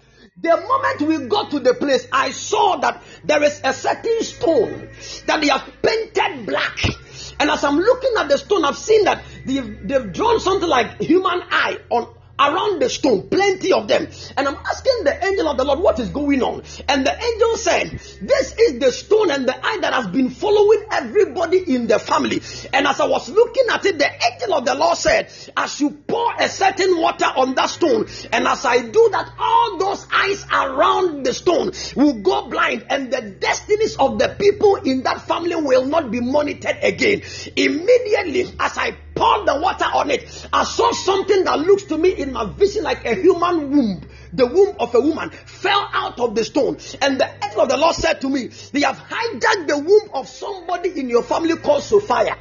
The 0.40 0.56
moment 0.56 1.02
we 1.02 1.26
got 1.28 1.50
to 1.52 1.60
the 1.60 1.74
place, 1.74 2.06
I 2.12 2.30
saw 2.30 2.76
that 2.78 3.02
there 3.24 3.42
is 3.42 3.60
a 3.64 3.72
certain 3.72 4.22
stone 4.22 4.88
that 5.26 5.40
they 5.40 5.48
have 5.48 5.68
painted 5.80 6.46
black. 6.46 6.76
And 7.40 7.50
as 7.50 7.64
I'm 7.64 7.78
looking 7.78 8.12
at 8.18 8.28
the 8.28 8.38
stone, 8.38 8.64
I've 8.64 8.78
seen 8.78 9.04
that 9.04 9.24
they've, 9.44 9.88
they've 9.88 10.12
drawn 10.12 10.40
something 10.40 10.68
like 10.68 11.00
human 11.00 11.42
eye 11.50 11.78
on 11.90 12.08
around 12.38 12.80
the 12.80 12.88
stone, 12.88 13.28
plenty 13.28 13.72
of 13.72 13.88
them. 13.88 14.08
And 14.36 14.48
I'm 14.48 14.56
asking 14.56 15.04
the 15.04 15.24
angel 15.24 15.48
of 15.48 15.56
the 15.56 15.64
Lord 15.64 15.80
what 15.80 15.98
is 16.00 16.10
going 16.10 16.42
on. 16.42 16.62
And 16.88 17.06
the 17.06 17.12
angel 17.12 17.56
said, 17.56 17.90
This 18.22 18.54
is 18.58 18.78
the 18.80 18.92
stone 18.92 19.30
and 19.30 19.46
the 19.46 19.54
eye 19.54 19.78
that 19.80 19.92
has 19.92 20.08
been 20.08 20.30
following 20.30 20.84
everybody 20.90 21.74
in 21.74 21.86
the 21.86 21.98
family. 21.98 22.42
And 22.72 22.86
as 22.86 23.00
I 23.00 23.06
was 23.06 23.28
looking 23.28 23.64
at 23.70 23.84
it, 23.86 23.98
the 23.98 24.10
angel 24.32 24.54
of 24.54 24.64
the 24.64 24.74
Lord 24.74 24.98
said, 24.98 25.30
As 25.56 25.80
you 25.80 25.90
pour 25.90 26.34
a 26.38 26.48
certain 26.48 27.00
water 27.00 27.26
on 27.36 27.54
that 27.54 27.70
stone, 27.70 28.06
and 28.32 28.46
as 28.46 28.64
I 28.64 28.82
do 28.82 29.08
that, 29.12 29.32
all 29.38 29.78
those 29.78 30.06
eyes 30.12 30.44
around 30.52 31.24
the 31.24 31.34
stone 31.34 31.72
will 31.96 32.20
go 32.20 32.48
blind, 32.48 32.86
and 32.90 33.12
the 33.12 33.22
destinies 33.22 33.96
of 33.96 34.18
the 34.18 34.34
people 34.38 34.76
in 34.76 35.02
that 35.04 35.22
family 35.22 35.56
will 35.56 35.86
not 35.86 36.10
be 36.10 36.20
monitored 36.20 36.78
again. 36.82 37.22
Immediately, 37.56 38.54
as 38.58 38.78
I 38.78 38.96
poured 39.14 39.46
the 39.46 39.58
water 39.60 39.84
on 39.84 40.10
it, 40.10 40.48
I 40.52 40.64
saw 40.64 40.92
something 40.92 41.44
that 41.44 41.60
looks 41.60 41.84
to 41.84 41.98
me 41.98 42.10
in 42.10 42.32
my 42.32 42.44
vision 42.44 42.84
like 42.84 43.04
a 43.04 43.14
human 43.14 43.70
womb. 43.70 44.02
The 44.32 44.46
womb 44.46 44.76
of 44.80 44.94
a 44.94 45.00
woman 45.00 45.30
fell 45.30 45.88
out 45.92 46.18
of 46.18 46.34
the 46.34 46.44
stone. 46.44 46.78
And 47.00 47.20
the 47.20 47.30
angel 47.44 47.62
of 47.62 47.68
the 47.68 47.76
Lord 47.76 47.94
said 47.94 48.20
to 48.22 48.28
me, 48.28 48.48
They 48.72 48.80
have 48.80 48.98
hijacked 48.98 49.68
the 49.68 49.78
womb 49.78 50.10
of 50.12 50.28
somebody 50.28 50.98
in 50.98 51.08
your 51.08 51.22
family 51.22 51.56
called 51.56 51.82
Sophia. 51.82 52.36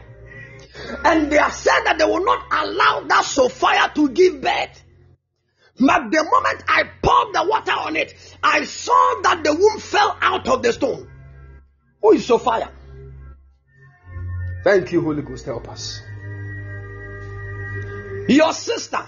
And 1.05 1.31
they 1.31 1.37
have 1.37 1.53
said 1.53 1.83
that 1.85 1.97
they 1.99 2.05
will 2.05 2.25
not 2.25 2.45
allow 2.51 3.01
that 3.07 3.25
Sophia 3.25 3.91
to 3.95 4.09
give 4.09 4.41
birth. 4.41 4.83
But 5.79 6.11
the 6.11 6.23
moment 6.23 6.63
I 6.67 6.83
poured 7.01 7.33
the 7.33 7.45
water 7.47 7.71
on 7.71 7.95
it, 7.95 8.13
I 8.43 8.65
saw 8.65 9.21
that 9.23 9.43
the 9.43 9.53
womb 9.53 9.79
fell 9.79 10.17
out 10.21 10.47
of 10.47 10.63
the 10.63 10.73
stone. 10.73 11.09
Who 12.01 12.11
is 12.13 12.25
Sophia? 12.25 12.71
Thank 14.63 14.91
you, 14.91 15.01
Holy 15.01 15.21
Ghost. 15.21 15.45
Help 15.45 15.67
us. 15.69 15.99
Your 18.27 18.53
sister, 18.53 19.05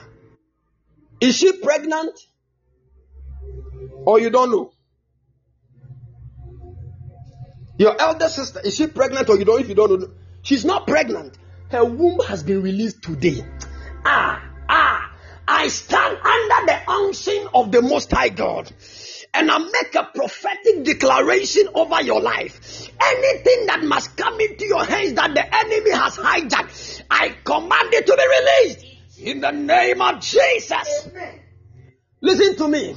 is 1.22 1.38
she 1.38 1.54
pregnant? 1.54 2.20
Or 4.06 4.20
you 4.20 4.30
don't 4.30 4.52
know? 4.52 4.72
Your 7.78 8.00
elder 8.00 8.30
sister, 8.30 8.62
is 8.64 8.76
she 8.76 8.88
pregnant 8.88 9.30
or 9.30 9.38
you 9.38 9.46
don't 9.46 9.62
if 9.62 9.70
you 9.70 9.76
don't 9.76 10.00
know? 10.00 10.08
She's 10.42 10.66
not 10.66 10.88
pregnant. 10.88 11.38
Her 11.72 11.84
womb 11.84 12.20
has 12.28 12.44
been 12.44 12.62
released 12.62 13.02
today. 13.02 13.46
Ah, 14.06 14.44
ah. 14.70 15.12
I 15.48 15.68
stand 15.68 16.18
under 16.18 16.66
the 16.72 16.92
unction 16.92 17.48
of 17.54 17.72
the 17.72 17.82
Most 17.82 18.12
High 18.12 18.30
God 18.30 18.72
and 19.34 19.52
I 19.52 19.58
make 19.60 19.96
a 19.96 20.10
prophetic 20.16 20.84
declaration 20.84 21.68
over 21.74 22.02
your 22.02 22.22
life. 22.22 22.90
Anything 23.02 23.66
that 23.68 23.84
must 23.84 24.16
come 24.18 24.40
into 24.40 24.66
your 24.66 24.84
hands 24.84 25.14
that 25.14 25.34
the 25.36 25.56
enemy 25.56 25.92
has 25.92 26.18
hijacked, 26.18 27.04
I 27.12 27.30
command 27.44 27.94
it 27.94 28.08
to 28.08 28.16
be 28.16 28.70
released 28.70 28.95
in 29.20 29.42
the 29.42 29.52
name 29.52 30.02
of 30.02 30.22
Jesus. 30.22 31.08
Amen. 31.08 31.40
Listen 32.22 32.56
to 32.58 32.68
me. 32.68 32.96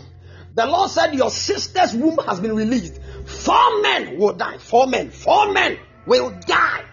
The 0.54 0.66
Lord 0.66 0.90
said 0.90 1.14
your 1.14 1.30
sister's 1.30 1.94
womb 1.94 2.18
has 2.26 2.40
been 2.40 2.56
released. 2.56 3.00
Four 3.26 3.82
men 3.82 4.18
will 4.18 4.32
die. 4.32 4.58
Four 4.58 4.86
men. 4.86 5.10
Four 5.10 5.52
men 5.52 5.78
will 6.06 6.30
die. 6.46 6.84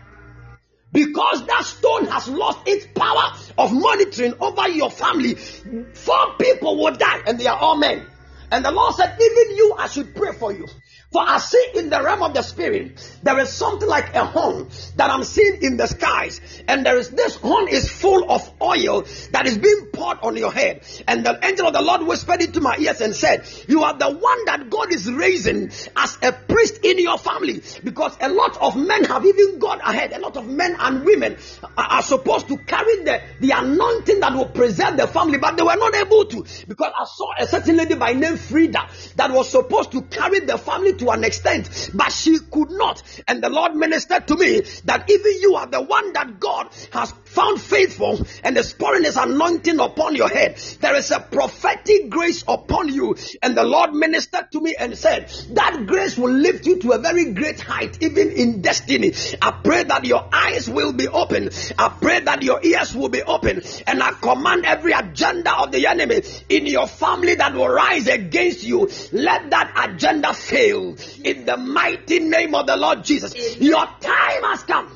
Because 0.91 1.45
that 1.47 1.63
stone 1.65 2.05
has 2.05 2.27
lost 2.27 2.67
its 2.67 2.87
power 2.95 3.33
of 3.57 3.73
monitoring 3.73 4.33
over 4.39 4.69
your 4.69 4.89
family. 4.89 5.35
Four 5.35 6.35
people 6.39 6.77
will 6.77 6.93
die, 6.93 7.21
and 7.25 7.39
they 7.39 7.47
are 7.47 7.57
all 7.57 7.75
men. 7.75 8.05
And 8.51 8.63
the 8.63 8.71
Lord 8.71 8.95
said, 8.95 9.17
Even 9.19 9.57
you, 9.57 9.75
I 9.77 9.87
should 9.87 10.15
pray 10.15 10.31
for 10.33 10.51
you. 10.53 10.67
For 11.15 11.23
I 11.25 11.37
see 11.37 11.65
in 11.75 11.89
the 11.89 12.03
realm 12.03 12.23
of 12.23 12.33
the 12.33 12.41
spirit, 12.41 12.99
there 13.23 13.39
is 13.39 13.47
something 13.47 13.87
like 13.87 14.13
a 14.15 14.25
horn 14.25 14.67
that 14.97 15.09
I'm 15.09 15.23
seeing 15.23 15.63
in 15.63 15.77
the 15.77 15.87
skies. 15.87 16.41
And 16.67 16.85
there 16.85 16.97
is 16.97 17.09
this 17.11 17.35
horn 17.37 17.69
is 17.69 17.89
full 17.89 18.29
of 18.29 18.51
oil 18.61 19.05
that 19.31 19.47
is 19.47 19.57
being 19.57 19.85
poured 19.93 20.17
on 20.23 20.35
your 20.35 20.51
head. 20.51 20.83
And 21.07 21.25
the 21.25 21.39
angel 21.41 21.67
of 21.67 21.73
the 21.73 21.81
Lord 21.81 22.01
whispered 22.01 22.41
into 22.41 22.59
my 22.59 22.75
ears 22.77 22.99
and 22.99 23.15
said, 23.15 23.47
You 23.69 23.85
are 23.85 23.97
the 23.97 24.09
one 24.09 24.45
that 24.47 24.69
God 24.69 24.91
is 24.91 25.09
raising 25.09 25.71
as 25.95 26.17
a 26.21 26.33
priest 26.33 26.83
in 26.83 26.99
your 26.99 27.17
family. 27.17 27.63
Because 27.81 28.17
a 28.19 28.27
lot 28.27 28.57
of 28.57 28.75
men 28.75 29.05
have 29.05 29.25
even 29.25 29.57
gone 29.57 29.79
ahead. 29.79 30.11
A 30.11 30.19
lot 30.19 30.35
of 30.35 30.49
men 30.49 30.75
and 30.77 31.05
women 31.05 31.37
are, 31.77 32.03
supposed 32.03 32.49
to 32.49 32.57
carry 32.57 33.03
the, 33.03 33.21
the 33.39 33.51
anointing 33.51 34.19
that 34.19 34.33
will 34.33 34.49
preserve 34.49 34.97
the 34.97 35.07
family, 35.07 35.37
but 35.37 35.55
they 35.55 35.63
were 35.63 35.77
not 35.77 35.95
able 35.95 36.25
to. 36.25 36.45
Because 36.67 36.91
I 36.99 37.05
saw 37.05 37.31
a 37.39 37.47
certain 37.47 37.77
lady 37.77 37.95
by 37.95 38.11
name 38.11 38.35
Frida 38.35 38.89
that 39.15 39.31
was 39.31 39.49
supposed 39.49 39.93
to 39.93 40.01
carry 40.01 40.41
the 40.41 40.57
family 40.57 40.93
to 40.97 41.04
an 41.09 41.23
extent, 41.23 41.91
but 41.93 42.11
she 42.11 42.39
could 42.39 42.71
not. 42.71 43.01
And 43.27 43.43
the 43.43 43.49
Lord 43.49 43.75
ministered 43.75 44.27
to 44.27 44.35
me 44.35 44.61
that 44.85 45.09
even 45.09 45.31
you 45.41 45.55
are 45.55 45.67
the 45.67 45.81
one 45.81 46.13
that 46.13 46.39
God 46.39 46.69
has 46.91 47.13
found 47.35 47.61
faithful, 47.61 48.25
and 48.43 48.57
is 48.57 48.73
pouring 48.73 49.03
His 49.03 49.17
anointing 49.17 49.79
upon 49.79 50.15
your 50.15 50.29
head. 50.29 50.57
There 50.79 50.95
is 50.95 51.11
a 51.11 51.19
prophetic 51.19 52.09
grace 52.09 52.43
upon 52.47 52.93
you, 52.93 53.15
and 53.43 53.57
the 53.57 53.63
Lord 53.63 53.93
ministered 53.93 54.51
to 54.53 54.61
me 54.61 54.75
and 54.79 54.97
said, 54.97 55.29
That 55.51 55.85
grace 55.85 56.17
will 56.17 56.31
lift 56.31 56.65
you 56.65 56.79
to 56.79 56.91
a 56.93 56.99
very 56.99 57.33
great 57.33 57.59
height, 57.59 58.01
even 58.01 58.31
in 58.31 58.61
destiny. 58.61 59.13
I 59.41 59.51
pray 59.51 59.83
that 59.83 60.05
your 60.05 60.27
eyes 60.31 60.69
will 60.69 60.93
be 60.93 61.07
open. 61.09 61.49
I 61.77 61.89
pray 61.89 62.21
that 62.21 62.41
your 62.41 62.63
ears 62.63 62.95
will 62.95 63.09
be 63.09 63.21
open, 63.21 63.61
and 63.85 64.01
I 64.01 64.11
command 64.13 64.65
every 64.65 64.93
agenda 64.93 65.57
of 65.59 65.73
the 65.73 65.87
enemy 65.87 66.21
in 66.47 66.65
your 66.65 66.87
family 66.87 67.35
that 67.35 67.53
will 67.53 67.67
rise 67.67 68.07
against 68.07 68.63
you. 68.63 68.89
Let 69.11 69.49
that 69.49 69.73
agenda 69.75 70.33
fail 70.33 70.95
in 71.23 71.45
the 71.45 71.57
mighty 71.57 72.19
name 72.19 72.55
of 72.55 72.67
the 72.67 72.77
Lord 72.77 73.03
Jesus. 73.03 73.35
Your 73.59 73.85
time 73.99 74.43
has 74.43 74.63
come 74.63 74.89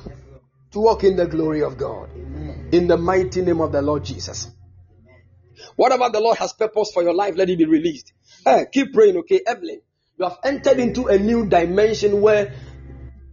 to 0.71 0.79
walk 0.79 1.03
in 1.03 1.15
the 1.15 1.27
glory 1.27 1.63
of 1.63 1.77
God. 1.77 2.09
In 2.71 2.87
the 2.87 2.97
mighty 2.97 3.41
name 3.41 3.61
of 3.61 3.71
the 3.71 3.81
Lord 3.81 4.05
Jesus. 4.05 4.47
Whatever 5.75 6.09
the 6.09 6.19
Lord 6.19 6.37
has 6.37 6.53
purpose 6.53 6.91
for 6.91 7.03
your 7.03 7.13
life, 7.13 7.35
let 7.35 7.49
it 7.49 7.57
be 7.57 7.65
released. 7.65 8.13
Hey, 8.45 8.65
keep 8.71 8.93
praying, 8.93 9.17
okay? 9.17 9.41
Evelyn, 9.45 9.81
you 10.17 10.25
have 10.25 10.37
entered 10.43 10.79
into 10.79 11.07
a 11.07 11.17
new 11.17 11.47
dimension 11.47 12.21
where 12.21 12.53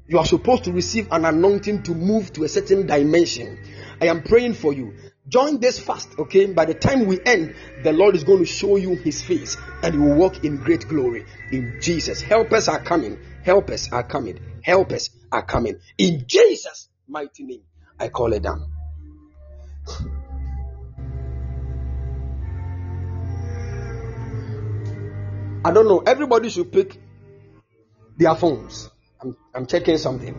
you 0.08 0.18
are 0.18 0.24
supposed 0.24 0.64
to 0.64 0.72
receive 0.72 1.08
an 1.10 1.24
anointing 1.24 1.82
to 1.84 1.94
move 1.94 2.32
to 2.34 2.44
a 2.44 2.48
certain 2.48 2.86
dimension. 2.86 3.58
I 4.00 4.06
am 4.06 4.22
praying 4.22 4.54
for 4.54 4.72
you. 4.72 4.94
Join 5.28 5.58
this 5.58 5.80
fast, 5.80 6.08
okay? 6.18 6.46
By 6.46 6.66
the 6.66 6.74
time 6.74 7.06
we 7.06 7.18
end, 7.24 7.56
the 7.82 7.92
Lord 7.92 8.14
is 8.14 8.22
going 8.22 8.38
to 8.38 8.46
show 8.46 8.76
you 8.76 8.94
his 8.94 9.20
face 9.20 9.56
and 9.82 9.94
you 9.94 10.02
will 10.02 10.14
walk 10.14 10.44
in 10.44 10.58
great 10.58 10.86
glory 10.86 11.26
in 11.50 11.78
Jesus. 11.80 12.22
Helpers 12.22 12.68
are 12.68 12.80
coming. 12.80 13.18
Helpers 13.42 13.88
are 13.90 14.04
coming. 14.04 14.38
Helpers 14.62 15.10
are 15.32 15.44
coming. 15.44 15.80
In 15.98 16.24
Jesus' 16.28 16.88
mighty 17.08 17.44
name, 17.44 17.62
I 17.98 18.08
call 18.08 18.32
it 18.32 18.42
down. 18.42 18.70
I 25.64 25.72
don't 25.72 25.88
know. 25.88 25.98
Everybody 26.06 26.48
should 26.48 26.70
pick 26.70 26.96
their 28.16 28.34
phones. 28.36 28.88
I'm, 29.20 29.36
I'm 29.54 29.66
checking 29.66 29.98
something. 29.98 30.36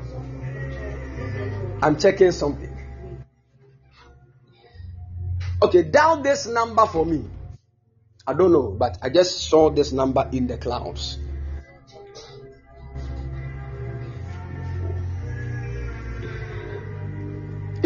I'm 1.81 1.97
checking 1.97 2.31
something. 2.31 2.73
Okay, 5.61 5.83
dial 5.83 6.21
this 6.21 6.47
number 6.47 6.85
for 6.85 7.05
me. 7.05 7.25
I 8.25 8.33
don't 8.33 8.51
know, 8.51 8.71
but 8.71 8.97
I 9.01 9.09
just 9.09 9.49
saw 9.49 9.69
this 9.69 9.91
number 9.91 10.29
in 10.31 10.47
the 10.47 10.57
clouds. 10.57 11.17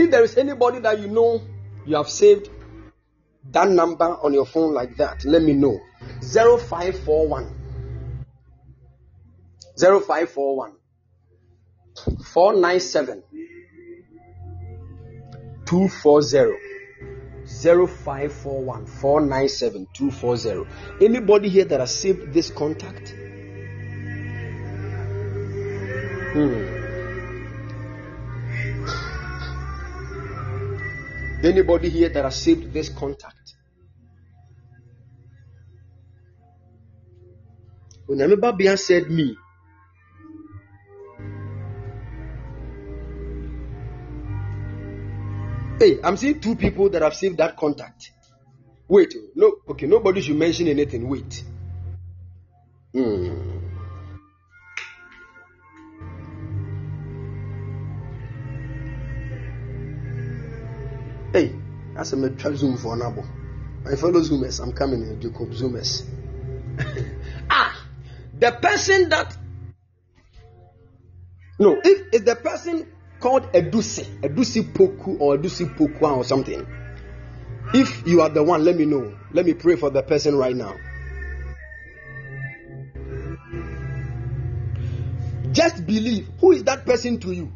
If 0.02 0.10
there 0.10 0.24
is 0.24 0.36
anybody 0.36 0.80
that 0.80 1.00
you 1.00 1.08
know 1.08 1.40
you 1.86 1.96
have 1.96 2.10
saved 2.10 2.50
that 3.52 3.70
number 3.70 4.06
on 4.06 4.34
your 4.34 4.48
phone 4.48 4.74
like 4.74 4.98
that, 4.98 5.24
let 5.26 5.44
me 5.44 5.54
know. 5.54 5.80
0541 6.22 7.54
0541 9.78 10.74
497 12.34 13.24
240 15.68 16.58
0541 17.46 18.86
497 18.88 19.88
240. 19.94 21.06
Anybody 21.06 21.50
here 21.50 21.66
that 21.66 21.80
has 21.80 21.96
saved 21.96 22.34
this 22.34 22.50
contact? 22.50 23.10
Hmm. 26.34 26.81
Anybody 31.44 31.90
here 31.90 32.10
that 32.10 32.24
has 32.24 32.36
saved 32.36 32.72
this 32.72 32.90
contact? 32.90 33.56
Onyame 38.08 38.58
Bia 38.58 38.78
said 38.78 39.10
me. 39.10 39.36
Hey, 45.80 45.98
I'm 46.04 46.16
seeing 46.16 46.40
two 46.40 46.56
people 46.56 46.90
that 46.92 47.02
have 47.02 47.16
saved 47.16 47.38
that 47.38 47.58
contact. 47.58 48.12
Wait, 48.88 49.16
no, 49.36 49.56
okay, 49.70 49.88
nobody 49.88 50.22
should 50.22 50.36
mention 50.36 50.68
anything. 50.68 51.10
Wait. 51.10 51.44
Hmm. 52.94 53.51
Hey, 61.32 61.56
that's 61.96 62.12
a 62.14 62.18
metro 62.18 62.56
zoom 62.56 62.78
for 62.78 62.98
Nabo. 62.98 63.26
My 63.86 63.96
fellow 63.96 64.22
Zoomers, 64.22 64.62
I'm 64.62 64.74
coming 64.74 65.04
here, 65.04 65.16
Jacob 65.16 65.52
Zoomers. 65.52 66.06
ah, 67.50 67.88
the 68.38 68.52
person 68.52 69.10
that 69.10 69.36
no, 71.60 71.80
if 71.84 72.08
it's 72.12 72.26
the 72.26 72.36
person 72.36 72.92
called 73.20 73.44
Edusi, 73.54 74.04
Edusi 74.22 74.64
Poku 74.74 75.22
or 75.22 75.38
Edusi 75.38 75.74
Pokua 75.78 76.18
or 76.18 76.24
something. 76.24 76.66
If 77.74 78.06
you 78.08 78.22
are 78.22 78.30
the 78.30 78.44
one, 78.44 78.66
let 78.66 78.76
me 78.76 78.86
know. 78.86 79.16
Let 79.32 79.46
me 79.46 79.54
pray 79.54 79.76
for 79.76 79.90
the 79.90 80.02
person 80.02 80.36
right 80.36 80.56
now. 80.56 80.76
Just 85.52 85.86
believe. 85.86 86.30
Who 86.40 86.52
is 86.52 86.64
that 86.64 86.86
person 86.86 87.20
to 87.20 87.32
you? 87.32 87.52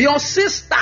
Your 0.00 0.18
sister. 0.18 0.76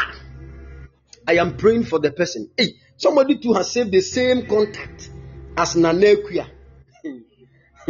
I 1.26 1.34
am 1.38 1.56
praying 1.56 1.84
for 1.84 1.98
the 1.98 2.12
person. 2.12 2.50
Hey, 2.56 2.74
somebody 2.96 3.38
too 3.38 3.52
has 3.54 3.72
saved 3.72 3.90
the 3.90 4.00
same 4.00 4.46
contact 4.46 5.10
as 5.56 5.74
Nanekia. 5.74 6.48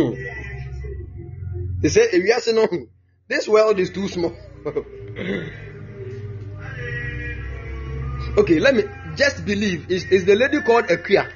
they 1.83 1.89
say, 1.91 2.09
if 2.13 2.47
you 2.47 2.53
no, 2.55 2.67
this 3.29 3.47
world 3.47 3.79
is 3.79 3.91
too 3.91 4.09
small. 4.09 4.35
okay, 8.39 8.59
let 8.59 8.75
me 8.75 8.85
just 9.15 9.45
believe. 9.45 9.91
Is, 9.91 10.07
is 10.07 10.25
the 10.25 10.35
lady 10.35 10.63
called 10.63 10.87
Akia? 10.87 11.31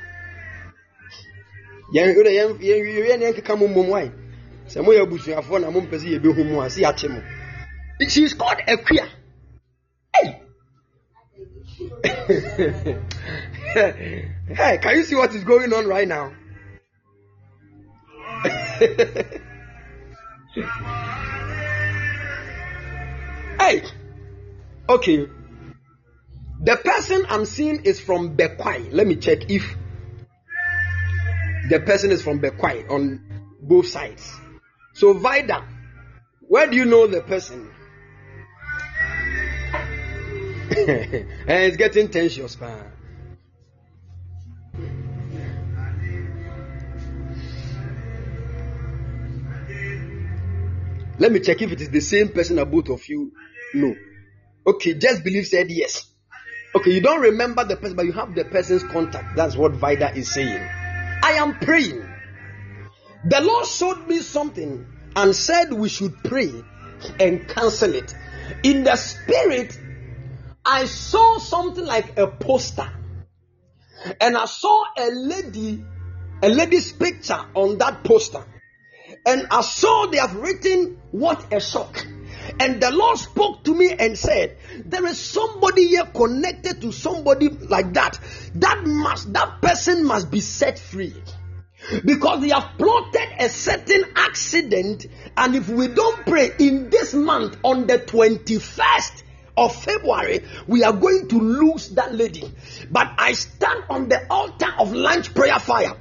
she 8.08 8.24
is 8.24 8.32
called 8.32 8.56
Akia. 8.66 9.21
hey, 13.74 14.78
can 14.82 14.96
you 14.96 15.04
see 15.04 15.14
what 15.14 15.32
is 15.34 15.44
going 15.44 15.72
on 15.72 15.86
right 15.86 16.08
now? 16.08 16.32
hey, 23.60 23.82
okay. 24.88 25.28
The 26.64 26.76
person 26.76 27.24
I'm 27.28 27.44
seeing 27.44 27.84
is 27.84 28.00
from 28.00 28.36
Bekwai. 28.36 28.92
Let 28.92 29.06
me 29.06 29.16
check 29.16 29.48
if 29.50 29.76
the 31.68 31.78
person 31.80 32.10
is 32.10 32.20
from 32.22 32.40
Bekwai 32.40 32.90
on 32.90 33.20
both 33.60 33.86
sides. 33.86 34.28
So, 34.94 35.12
Vida, 35.14 35.64
where 36.40 36.68
do 36.68 36.76
you 36.76 36.84
know 36.84 37.06
the 37.06 37.20
person? 37.20 37.70
and 41.46 41.64
it's 41.64 41.76
getting 41.76 42.08
tensions, 42.08 42.60
man. 42.60 42.92
Let 51.18 51.30
me 51.30 51.40
check 51.40 51.62
if 51.62 51.70
it 51.70 51.80
is 51.80 51.90
the 51.90 52.00
same 52.00 52.30
person 52.30 52.56
that 52.56 52.70
both 52.70 52.88
of 52.88 53.08
you 53.08 53.32
know. 53.74 53.94
Okay, 54.66 54.94
just 54.94 55.22
believe 55.22 55.46
said 55.46 55.70
yes. 55.70 56.10
Okay, 56.74 56.90
you 56.92 57.00
don't 57.00 57.20
remember 57.20 57.64
the 57.64 57.76
person, 57.76 57.96
but 57.96 58.06
you 58.06 58.12
have 58.12 58.34
the 58.34 58.44
person's 58.44 58.82
contact. 58.82 59.36
That's 59.36 59.56
what 59.56 59.72
Vida 59.72 60.16
is 60.16 60.32
saying. 60.32 60.68
I 61.22 61.32
am 61.32 61.58
praying. 61.58 62.02
The 63.24 63.40
Lord 63.40 63.66
showed 63.66 64.08
me 64.08 64.18
something 64.20 64.86
and 65.14 65.36
said 65.36 65.72
we 65.72 65.88
should 65.88 66.16
pray 66.24 66.50
and 67.20 67.46
cancel 67.46 67.94
it. 67.94 68.14
In 68.62 68.84
the 68.84 68.96
spirit, 68.96 69.78
I 70.64 70.86
saw 70.86 71.38
something 71.38 71.84
like 71.84 72.18
a 72.18 72.26
poster. 72.28 72.88
And 74.20 74.36
I 74.36 74.46
saw 74.46 74.84
a 74.96 75.08
lady, 75.10 75.84
a 76.42 76.48
lady's 76.48 76.92
picture 76.92 77.40
on 77.54 77.78
that 77.78 78.04
poster. 78.04 78.44
And 79.26 79.46
I 79.50 79.62
saw 79.62 80.06
they 80.06 80.18
have 80.18 80.36
written, 80.36 81.00
What 81.10 81.52
a 81.52 81.60
shock. 81.60 82.04
And 82.58 82.80
the 82.80 82.90
Lord 82.90 83.18
spoke 83.18 83.64
to 83.64 83.74
me 83.74 83.92
and 83.92 84.18
said, 84.18 84.56
There 84.84 85.06
is 85.06 85.18
somebody 85.18 85.88
here 85.88 86.06
connected 86.06 86.80
to 86.80 86.92
somebody 86.92 87.48
like 87.48 87.94
that. 87.94 88.18
That 88.56 88.84
must 88.84 89.32
that 89.32 89.62
person 89.62 90.04
must 90.04 90.30
be 90.30 90.40
set 90.40 90.78
free. 90.78 91.14
Because 92.04 92.40
they 92.40 92.50
have 92.50 92.78
plotted 92.78 93.28
a 93.40 93.48
certain 93.48 94.04
accident, 94.14 95.06
and 95.36 95.56
if 95.56 95.68
we 95.68 95.88
don't 95.88 96.24
pray 96.24 96.52
in 96.60 96.90
this 96.90 97.12
month 97.12 97.56
on 97.64 97.88
the 97.88 97.98
21st, 97.98 99.22
of 99.56 99.74
February, 99.74 100.44
we 100.66 100.82
are 100.84 100.92
going 100.92 101.28
to 101.28 101.38
lose 101.38 101.90
that 101.90 102.14
lady. 102.14 102.52
But 102.90 103.12
I 103.18 103.32
stand 103.32 103.84
on 103.90 104.08
the 104.08 104.26
altar 104.30 104.72
of 104.78 104.92
lunch 104.92 105.34
prayer 105.34 105.58
fire, 105.58 105.96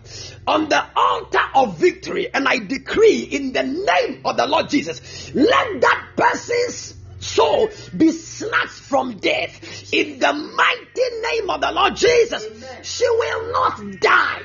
on 0.47 0.69
the 0.69 0.83
altar 0.95 1.39
of 1.55 1.77
victory, 1.77 2.33
and 2.33 2.47
I 2.47 2.59
decree 2.59 3.23
in 3.23 3.53
the 3.53 3.63
name 3.63 4.21
of 4.25 4.37
the 4.37 4.47
Lord 4.47 4.69
Jesus, 4.69 5.33
let 5.33 5.81
that 5.81 6.07
person's 6.15 6.95
soul 7.19 7.69
be 7.95 8.11
snatched 8.11 8.69
from 8.69 9.17
death 9.17 9.93
in 9.93 10.19
the 10.19 10.33
mighty 10.33 11.09
name 11.31 11.49
of 11.49 11.61
the 11.61 11.71
Lord 11.71 11.95
Jesus. 11.95 12.45
Amen. 12.45 12.83
She 12.83 13.07
will 13.07 13.51
not 13.51 13.99
die. 13.99 14.41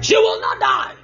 She 0.00 0.16
will 0.16 0.40
not 0.40 0.60
die. 0.60 0.94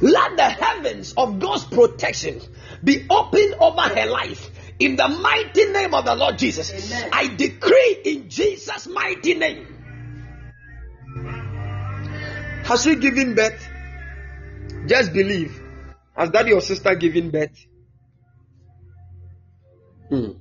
Let 0.00 0.36
the 0.36 0.44
heavens 0.44 1.12
of 1.16 1.38
God's 1.40 1.64
protection 1.64 2.40
be 2.84 3.06
opened 3.10 3.54
over 3.60 3.80
her 3.80 4.06
life. 4.06 4.50
In 4.78 4.94
the 4.94 5.08
mighty 5.08 5.64
name 5.66 5.92
of 5.92 6.04
the 6.04 6.14
Lord 6.14 6.38
Jesus, 6.38 6.72
Amen. 6.72 7.10
I 7.12 7.26
decree 7.34 8.00
in 8.04 8.30
Jesus' 8.30 8.86
mighty 8.86 9.34
name. 9.34 9.66
Has 12.64 12.84
she 12.84 12.94
given 12.96 13.34
birth? 13.34 13.66
Just 14.86 15.12
believe. 15.12 15.60
Has 16.16 16.30
that 16.30 16.46
your 16.46 16.60
sister 16.60 16.94
given 16.94 17.30
birth? 17.30 17.66
Hmm. 20.10 20.32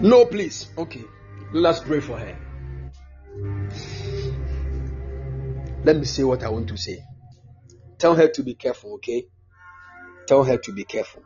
No, 0.00 0.24
please. 0.26 0.68
Okay. 0.76 1.04
Let's 1.52 1.80
pray 1.80 2.00
for 2.00 2.18
her. 2.18 2.36
Let 5.88 5.96
me 5.96 6.04
say 6.04 6.22
what 6.22 6.44
I 6.44 6.50
want 6.50 6.68
to 6.68 6.76
say. 6.76 7.02
Tell 7.96 8.14
her 8.14 8.28
to 8.28 8.42
be 8.42 8.52
careful, 8.52 8.92
okay? 8.96 9.24
Tell 10.26 10.44
her 10.44 10.58
to 10.58 10.72
be 10.72 10.84
careful. 10.84 11.22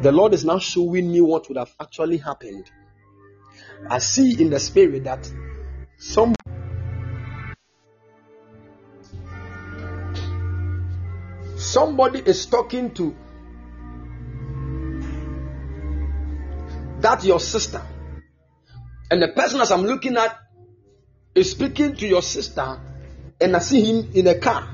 The 0.00 0.10
Lord 0.10 0.32
is 0.32 0.42
now 0.42 0.58
showing 0.58 1.12
me 1.12 1.20
what 1.20 1.46
would 1.48 1.58
have 1.58 1.70
actually 1.78 2.16
happened. 2.16 2.70
I 3.90 3.98
see 3.98 4.40
in 4.40 4.48
the 4.48 4.58
spirit 4.58 5.04
that 5.04 5.30
some 5.98 6.34
somebody 11.58 12.20
is 12.20 12.46
talking 12.46 12.94
to 12.94 13.14
that 17.00 17.22
your 17.22 17.38
sister 17.38 17.82
and 19.10 19.20
the 19.20 19.28
person 19.28 19.60
as 19.60 19.70
i'm 19.70 19.82
looking 19.82 20.16
at 20.16 20.38
is 21.34 21.50
speaking 21.52 21.94
to 21.96 22.06
your 22.06 22.22
sister, 22.22 22.80
and 23.40 23.56
I 23.56 23.58
see 23.60 23.82
him 23.82 24.10
in 24.14 24.26
a 24.26 24.38
car. 24.38 24.68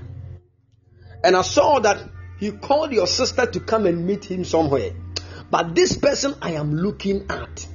And 1.22 1.36
I 1.36 1.42
saw 1.42 1.78
that 1.80 1.98
he 2.38 2.52
called 2.52 2.92
your 2.92 3.06
sister 3.06 3.46
to 3.46 3.60
come 3.60 3.86
and 3.86 4.06
meet 4.06 4.24
him 4.24 4.44
somewhere. 4.44 4.92
But 5.50 5.74
this 5.74 5.96
person 5.96 6.34
I 6.42 6.52
am 6.52 6.74
looking 6.74 7.26
at. 7.30 7.66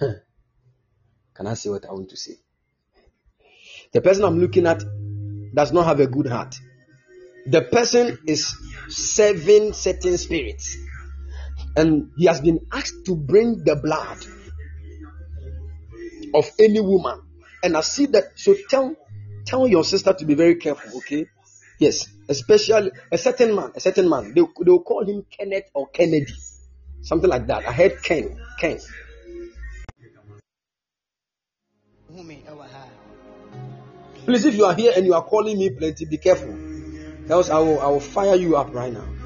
Can 1.34 1.46
I 1.46 1.54
say 1.54 1.70
what 1.70 1.86
I 1.86 1.92
want 1.92 2.10
to 2.10 2.16
say? 2.16 2.34
The 3.92 4.00
person 4.00 4.24
I'm 4.24 4.38
looking 4.38 4.66
at 4.66 4.82
does 5.54 5.72
not 5.72 5.86
have 5.86 6.00
a 6.00 6.06
good 6.06 6.26
heart. 6.26 6.54
The 7.46 7.62
person 7.62 8.18
is 8.26 8.54
serving 8.88 9.72
certain 9.72 10.18
spirits. 10.18 10.76
And 11.76 12.10
he 12.16 12.26
has 12.26 12.40
been 12.40 12.66
asked 12.72 13.06
to 13.06 13.16
bring 13.16 13.64
the 13.64 13.76
blood 13.76 14.18
of 16.34 16.50
any 16.58 16.80
woman. 16.80 17.20
And 17.62 17.76
I 17.76 17.80
see 17.82 18.06
that. 18.06 18.38
So 18.38 18.54
tell 18.68 18.96
tell 19.44 19.66
your 19.68 19.84
sister 19.84 20.12
to 20.12 20.24
be 20.24 20.34
very 20.34 20.56
careful, 20.56 20.98
okay? 20.98 21.26
Yes, 21.78 22.08
especially 22.28 22.92
a 23.10 23.18
certain 23.18 23.54
man, 23.54 23.72
a 23.74 23.80
certain 23.80 24.08
man. 24.08 24.34
They 24.34 24.42
they 24.42 24.70
will 24.70 24.82
call 24.82 25.04
him 25.04 25.24
Kenneth 25.30 25.70
or 25.74 25.88
Kennedy, 25.88 26.34
something 27.02 27.28
like 27.28 27.46
that. 27.46 27.66
I 27.66 27.72
heard 27.72 28.02
Ken, 28.02 28.38
Ken. 28.58 28.78
Please, 34.26 34.44
if 34.44 34.54
you 34.54 34.64
are 34.64 34.74
here 34.74 34.92
and 34.94 35.06
you 35.06 35.14
are 35.14 35.22
calling 35.24 35.58
me 35.58 35.70
plenty, 35.70 36.04
be 36.04 36.18
careful. 36.18 36.54
Else 37.30 37.48
I 37.50 37.58
will 37.58 37.80
I 37.80 37.88
will 37.88 38.00
fire 38.00 38.34
you 38.34 38.56
up 38.56 38.74
right 38.74 38.92
now. 38.92 39.19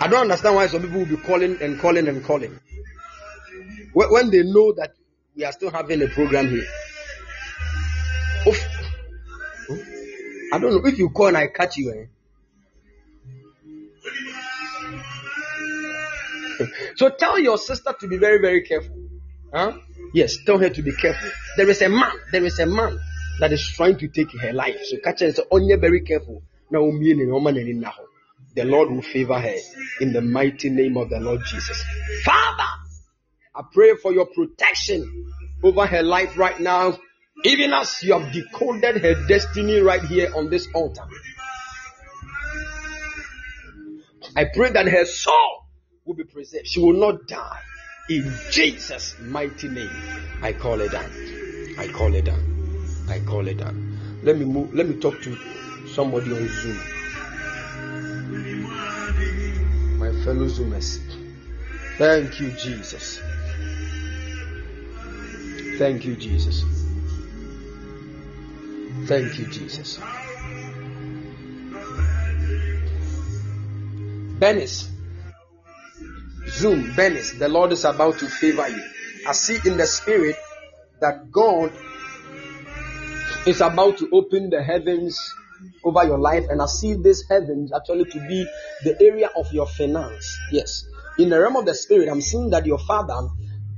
I 0.00 0.08
don't 0.08 0.22
understand 0.22 0.54
why 0.54 0.66
some 0.66 0.82
people 0.82 0.98
will 0.98 1.06
be 1.06 1.16
calling 1.16 1.60
and 1.60 1.78
calling 1.80 2.08
and 2.08 2.24
calling 2.24 2.58
when 3.94 4.30
they 4.30 4.42
know 4.42 4.72
that 4.72 4.94
we 5.36 5.44
are 5.44 5.52
still 5.52 5.70
having 5.70 6.02
a 6.02 6.08
program 6.08 6.48
here. 6.48 6.66
Oof. 8.46 8.68
I 10.52 10.58
don't 10.58 10.74
know 10.74 10.88
if 10.88 10.98
you 10.98 11.10
call 11.10 11.28
and 11.28 11.36
I 11.36 11.48
catch 11.48 11.76
you. 11.76 12.08
Eh? 16.60 16.64
so 16.96 17.08
tell 17.08 17.38
your 17.38 17.58
sister 17.58 17.94
to 17.98 18.06
be 18.06 18.18
very, 18.18 18.40
very 18.40 18.62
careful. 18.62 18.96
Huh? 19.52 19.72
Yes, 20.12 20.38
tell 20.44 20.58
her 20.58 20.68
to 20.68 20.82
be 20.82 20.92
careful. 20.92 21.30
There 21.56 21.68
is 21.68 21.82
a 21.82 21.88
man, 21.88 22.12
there 22.30 22.44
is 22.44 22.58
a 22.58 22.66
man 22.66 23.00
that 23.40 23.52
is 23.52 23.66
trying 23.66 23.98
to 23.98 24.08
take 24.08 24.30
her 24.40 24.52
life. 24.52 24.78
So 24.84 24.98
catch 24.98 25.20
her 25.20 25.26
and 25.26 25.34
say, 25.34 25.42
Onye, 25.50 25.80
very 25.80 26.02
careful. 26.02 26.42
Now, 26.70 26.82
the 28.54 28.64
Lord 28.64 28.90
will 28.90 29.02
favor 29.02 29.38
her 29.38 29.56
in 30.00 30.12
the 30.12 30.20
mighty 30.20 30.70
name 30.70 30.96
of 30.96 31.10
the 31.10 31.20
Lord 31.20 31.40
Jesus. 31.44 31.84
Father, 32.24 32.68
I 33.54 33.62
pray 33.72 33.94
for 33.96 34.12
your 34.12 34.26
protection 34.26 35.32
over 35.62 35.86
her 35.86 36.02
life 36.02 36.36
right 36.38 36.58
now, 36.60 36.98
even 37.44 37.72
as 37.72 38.02
you 38.02 38.18
have 38.18 38.32
decoded 38.32 39.02
her 39.02 39.26
destiny 39.26 39.80
right 39.80 40.02
here 40.02 40.32
on 40.36 40.50
this 40.50 40.68
altar. 40.74 41.04
I 44.36 44.46
pray 44.54 44.70
that 44.70 44.86
her 44.88 45.04
soul 45.04 45.66
will 46.04 46.14
be 46.14 46.24
preserved. 46.24 46.66
She 46.66 46.80
will 46.80 46.98
not 46.98 47.26
die. 47.26 47.60
In 48.10 48.32
Jesus' 48.50 49.16
mighty 49.20 49.68
name, 49.68 49.90
I 50.42 50.52
call 50.52 50.80
it 50.80 50.92
down. 50.92 51.10
I 51.78 51.88
call 51.88 52.14
it 52.14 52.24
down. 52.26 53.06
I 53.08 53.20
call 53.20 53.46
it 53.48 53.58
down. 53.58 54.20
Let 54.22 54.38
me 54.38 54.44
move. 54.44 54.74
Let 54.74 54.88
me 54.88 54.96
talk 54.96 55.20
to 55.22 55.36
somebody 55.86 56.30
on 56.32 56.48
Zoom. 56.48 56.93
Fellow 60.24 60.46
Zoomers. 60.46 61.00
Thank 61.98 62.40
you, 62.40 62.50
Jesus. 62.52 63.20
Thank 65.78 66.06
you, 66.06 66.16
Jesus. 66.16 66.64
Thank 69.06 69.38
you, 69.38 69.46
Jesus. 69.46 69.98
Benis. 74.38 74.88
Zoom, 76.48 76.92
Benis, 76.94 77.38
the 77.38 77.48
Lord 77.48 77.72
is 77.72 77.84
about 77.84 78.18
to 78.20 78.28
favor 78.28 78.68
you. 78.68 78.82
I 79.26 79.32
see 79.32 79.58
in 79.68 79.76
the 79.76 79.86
spirit 79.86 80.36
that 81.00 81.30
God 81.30 81.70
is 83.46 83.60
about 83.60 83.98
to 83.98 84.08
open 84.10 84.48
the 84.48 84.62
heavens 84.62 85.34
over 85.84 86.04
your 86.04 86.18
life, 86.18 86.46
and 86.48 86.60
I 86.62 86.66
see 86.66 86.94
this 86.94 87.24
heavens 87.28 87.72
actually 87.72 88.04
to 88.06 88.18
be 88.28 88.46
the 88.84 89.00
area 89.00 89.28
of 89.36 89.52
your 89.52 89.66
finance. 89.66 90.38
Yes. 90.50 90.86
In 91.18 91.28
the 91.28 91.40
realm 91.40 91.56
of 91.56 91.66
the 91.66 91.74
spirit, 91.74 92.08
I'm 92.08 92.20
seeing 92.20 92.50
that 92.50 92.66
your 92.66 92.78
father 92.78 93.28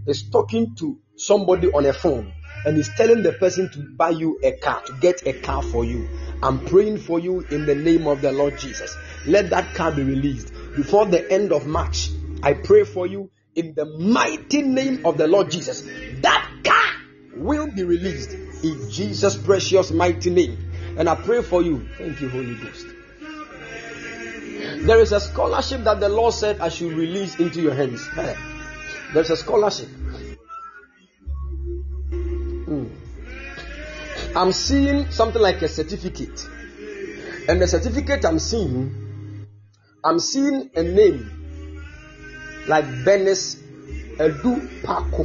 is 0.07 0.29
talking 0.31 0.75
to 0.77 0.99
somebody 1.17 1.69
on 1.69 1.85
a 1.87 1.93
phone, 1.93 2.33
and 2.65 2.79
is 2.79 2.91
telling 2.97 3.23
the 3.23 3.33
person 3.33 3.71
to 3.71 3.79
buy 3.97 4.11
you 4.11 4.39
a 4.43 4.53
car, 4.53 4.83
to 4.83 4.93
get 5.01 5.27
a 5.27 5.33
car 5.41 5.63
for 5.63 5.85
you. 5.85 6.09
I'm 6.43 6.65
praying 6.65 6.99
for 6.99 7.19
you 7.19 7.41
in 7.51 7.67
the 7.67 7.75
name 7.75 8.07
of 8.07 8.23
the 8.23 8.33
Lord 8.33 8.59
Jesus. 8.59 8.97
Let 9.27 9.51
that 9.51 9.75
car 9.75 9.93
be 9.93 10.03
released 10.03 10.53
before 10.75 11.07
the 11.07 11.31
end 11.31 11.53
of 11.53 11.67
March. 11.67 12.11
I 12.43 12.55
pray 12.55 12.85
for 12.85 13.07
you 13.07 13.31
in 13.55 13.75
the 13.75 13.87
mighty 13.87 14.63
name 14.63 15.07
of 15.07 15.17
the 15.17 15.27
Lord 15.27 15.51
Jesus. 15.51 15.83
That 16.21 16.51
car 16.65 16.93
will 17.37 17.71
be 17.73 17.85
released 17.85 18.33
in 18.33 18.91
Jesus' 18.91 19.37
precious 19.37 19.91
mighty 19.91 20.31
name. 20.31 20.66
And 20.97 21.09
I 21.09 21.15
pray 21.15 21.43
for 21.43 21.63
you. 21.63 21.87
Thank 21.99 22.21
you, 22.21 22.29
Holy 22.31 22.55
Ghost. 22.55 22.87
There 24.87 25.01
is 25.01 25.13
a 25.13 25.21
scholarship 25.21 25.85
that 25.85 26.01
the 26.01 26.09
Lord 26.09 26.33
said 26.33 26.61
I 26.61 26.69
should 26.71 26.93
release 26.93 27.37
into 27.37 27.61
your 27.61 27.75
hands. 27.75 28.09
There's 29.13 29.31
a 29.31 29.37
scholarship. 29.37 29.89
Hmm. 32.67 32.87
I'm 34.35 34.53
seeing 34.53 35.11
something 35.11 35.41
like 35.41 35.63
a 35.63 35.69
certificate. 35.69 36.47
And 37.49 37.61
the 37.61 37.67
certificate 37.67 38.25
I'm 38.25 38.39
seeing, 38.39 39.47
I'm 40.03 40.19
seeing 40.19 40.71
a 40.75 40.83
name 40.83 41.31
like 42.67 42.85
Benes 43.05 43.57
Edu 44.19 44.83
Paco. 44.83 45.25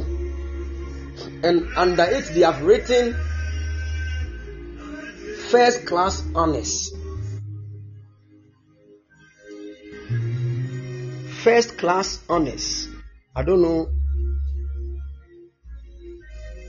And 1.42 1.66
under 1.76 2.04
it, 2.04 2.26
they 2.34 2.40
have 2.40 2.62
written 2.62 3.16
first 5.52 5.84
class 5.84 6.24
honors. 6.34 6.94
First 11.42 11.76
class 11.76 12.18
honors. 12.26 12.88
I 13.36 13.42
don't 13.42 13.60
know. 13.60 13.90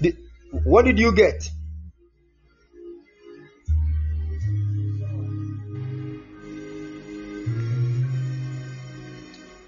The, 0.01 0.18
what 0.65 0.84
did 0.84 0.99
you 0.99 1.15
get? 1.15 1.49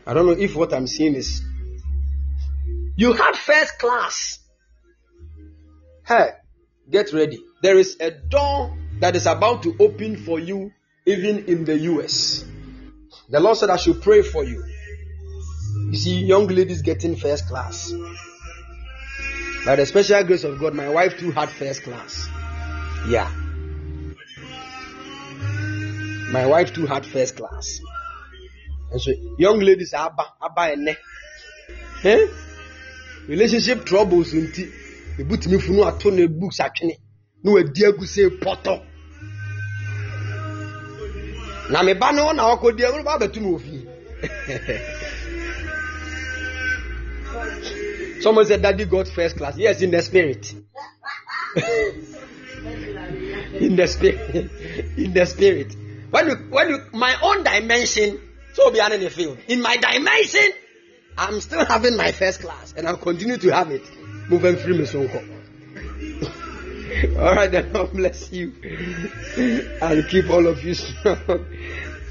I 0.05 0.13
don't 0.13 0.25
know 0.25 0.33
if 0.33 0.57
what 0.57 0.73
I'm 0.73 0.87
seeing 0.87 1.15
is. 1.15 1.41
You 2.97 3.13
had 3.13 3.37
first 3.37 3.79
class. 3.79 4.39
Hey, 6.05 6.31
get 6.89 7.13
ready. 7.13 7.39
There 7.61 7.77
is 7.77 7.95
a 8.01 8.11
door 8.11 8.77
that 8.99 9.15
is 9.15 9.25
about 9.25 9.63
to 9.63 9.75
open 9.79 10.15
for 10.17 10.39
you, 10.39 10.71
even 11.05 11.45
in 11.45 11.65
the 11.65 11.77
US. 11.79 12.45
The 13.29 13.39
Lord 13.39 13.57
said, 13.57 13.69
I 13.69 13.77
should 13.77 14.01
pray 14.01 14.21
for 14.21 14.43
you. 14.43 14.63
You 15.91 15.97
see, 15.97 16.23
young 16.23 16.47
ladies 16.47 16.81
getting 16.81 17.15
first 17.15 17.47
class. 17.47 17.93
By 19.65 19.75
the 19.75 19.85
special 19.85 20.23
grace 20.23 20.43
of 20.43 20.59
God, 20.59 20.73
my 20.73 20.89
wife 20.89 21.17
too 21.17 21.31
had 21.31 21.49
first 21.49 21.83
class. 21.83 22.27
Yeah. 23.07 23.31
My 26.31 26.45
wife 26.45 26.73
too 26.73 26.85
had 26.85 27.05
first 27.05 27.37
class. 27.37 27.79
And 28.91 29.01
so, 29.01 29.11
young 29.37 29.59
ladies, 29.59 29.93
abba, 29.93 30.23
abba, 30.41 30.73
ene. 30.73 30.95
Eh? 32.03 32.27
Relationship 33.27 33.85
troubles, 33.85 34.33
nti. 34.33 34.71
Ebutumi 35.17 35.59
funu 35.59 35.85
ato 35.85 36.09
ne 36.11 36.27
books 36.27 36.59
atwene. 36.59 36.97
Na 37.45 37.51
wadi 37.51 37.85
agu 37.85 38.05
sɛ 38.05 38.23
pɔtɔ. 38.41 38.81
Na 41.69 41.83
me 41.83 41.93
ba 41.93 42.11
no 42.11 42.31
na 42.31 42.55
ɔkɔdi 42.55 42.81
ɛwɔ 42.81 43.03
ba 43.05 43.17
abɛtu 43.19 43.39
no 43.41 43.49
ofi. 43.59 43.85
Someone 48.21 48.45
said 48.47 48.63
daddy 48.63 48.85
got 48.85 49.07
first 49.07 49.37
class. 49.37 49.57
Yes, 49.57 49.83
in 49.83 49.91
the 49.91 50.01
spirit. 50.01 50.51
in 53.59 53.75
the 53.75 53.87
spirit. 53.87 54.49
in 54.97 55.13
the 55.13 55.25
spirit. 55.27 55.75
When 56.09 56.27
you 56.27 56.35
when 56.49 56.69
you 56.69 56.81
my 56.93 57.15
own 57.21 57.43
dimension, 57.43 58.19
so 58.53 58.71
be 58.71 58.79
in 58.79 59.01
the 59.01 59.11
field. 59.11 59.37
In 59.47 59.61
my 59.61 59.77
dimension, 59.77 60.49
I'm 61.15 61.39
still 61.41 61.63
having 61.63 61.95
my 61.95 62.11
first 62.11 62.41
class, 62.41 62.73
and 62.75 62.87
I'll 62.87 62.97
continue 62.97 63.37
to 63.37 63.49
have 63.53 63.69
it. 63.69 63.83
Moving 64.29 64.55
free 64.57 64.75
me 64.79 64.85
so 64.87 65.07
All 67.17 67.35
right, 67.35 67.51
then 67.51 67.71
God 67.73 67.91
bless 67.93 68.31
you 68.31 68.53
and 69.81 70.07
keep 70.07 70.29
all 70.29 70.47
of 70.47 70.63
you 70.63 70.73
strong 70.73 71.17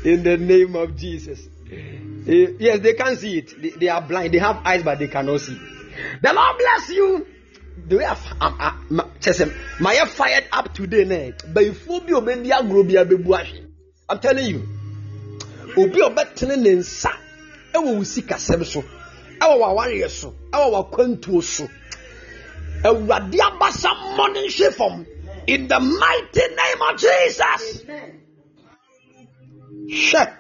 in 0.04 0.22
the 0.22 0.36
name 0.36 0.76
of 0.76 0.96
Jesus. 0.96 1.48
Eh, 1.70 2.54
yes, 2.58 2.80
they 2.80 2.94
can't 2.94 3.18
see 3.18 3.38
it. 3.38 3.78
They, 3.80 3.88
are 3.88 4.02
blind. 4.02 4.34
They 4.34 4.38
have 4.38 4.60
eyes, 4.64 4.82
but 4.82 4.98
they 4.98 5.08
cannot 5.08 5.40
see. 5.40 5.58
The 6.22 6.32
Lord 6.32 6.58
bless 6.58 6.88
you. 6.90 7.26
The 7.86 7.96
way 7.96 8.04
I'm, 8.06 8.16
fired 10.08 10.44
up 10.52 10.74
today. 10.74 11.32
I'm 14.08 14.18
telling 14.20 14.46
you. 14.46 14.68
Obi 15.76 16.00
obetene 16.00 16.56
ne 16.56 16.70
nsa 16.76 17.10
ɛwɔ 17.74 17.96
wo 17.96 18.02
sikasɛm 18.04 18.64
so 18.64 18.84
ɛwɔ 19.40 19.58
w'awareɛ 19.58 20.08
so 20.08 20.34
ɛwɔ 20.52 20.70
w'akwantuo 20.70 21.42
so 21.42 21.68
awurade 22.84 23.38
abasa 23.40 23.90
mmɔne 23.94 24.40
nhwe 24.46 24.72
fam. 24.72 25.06
In 25.46 25.68
the 25.68 25.78
mighty 25.80 26.40
name 26.54 26.82
of 26.88 26.96
jesus. 26.98 27.84
Hwɛ 29.90 30.36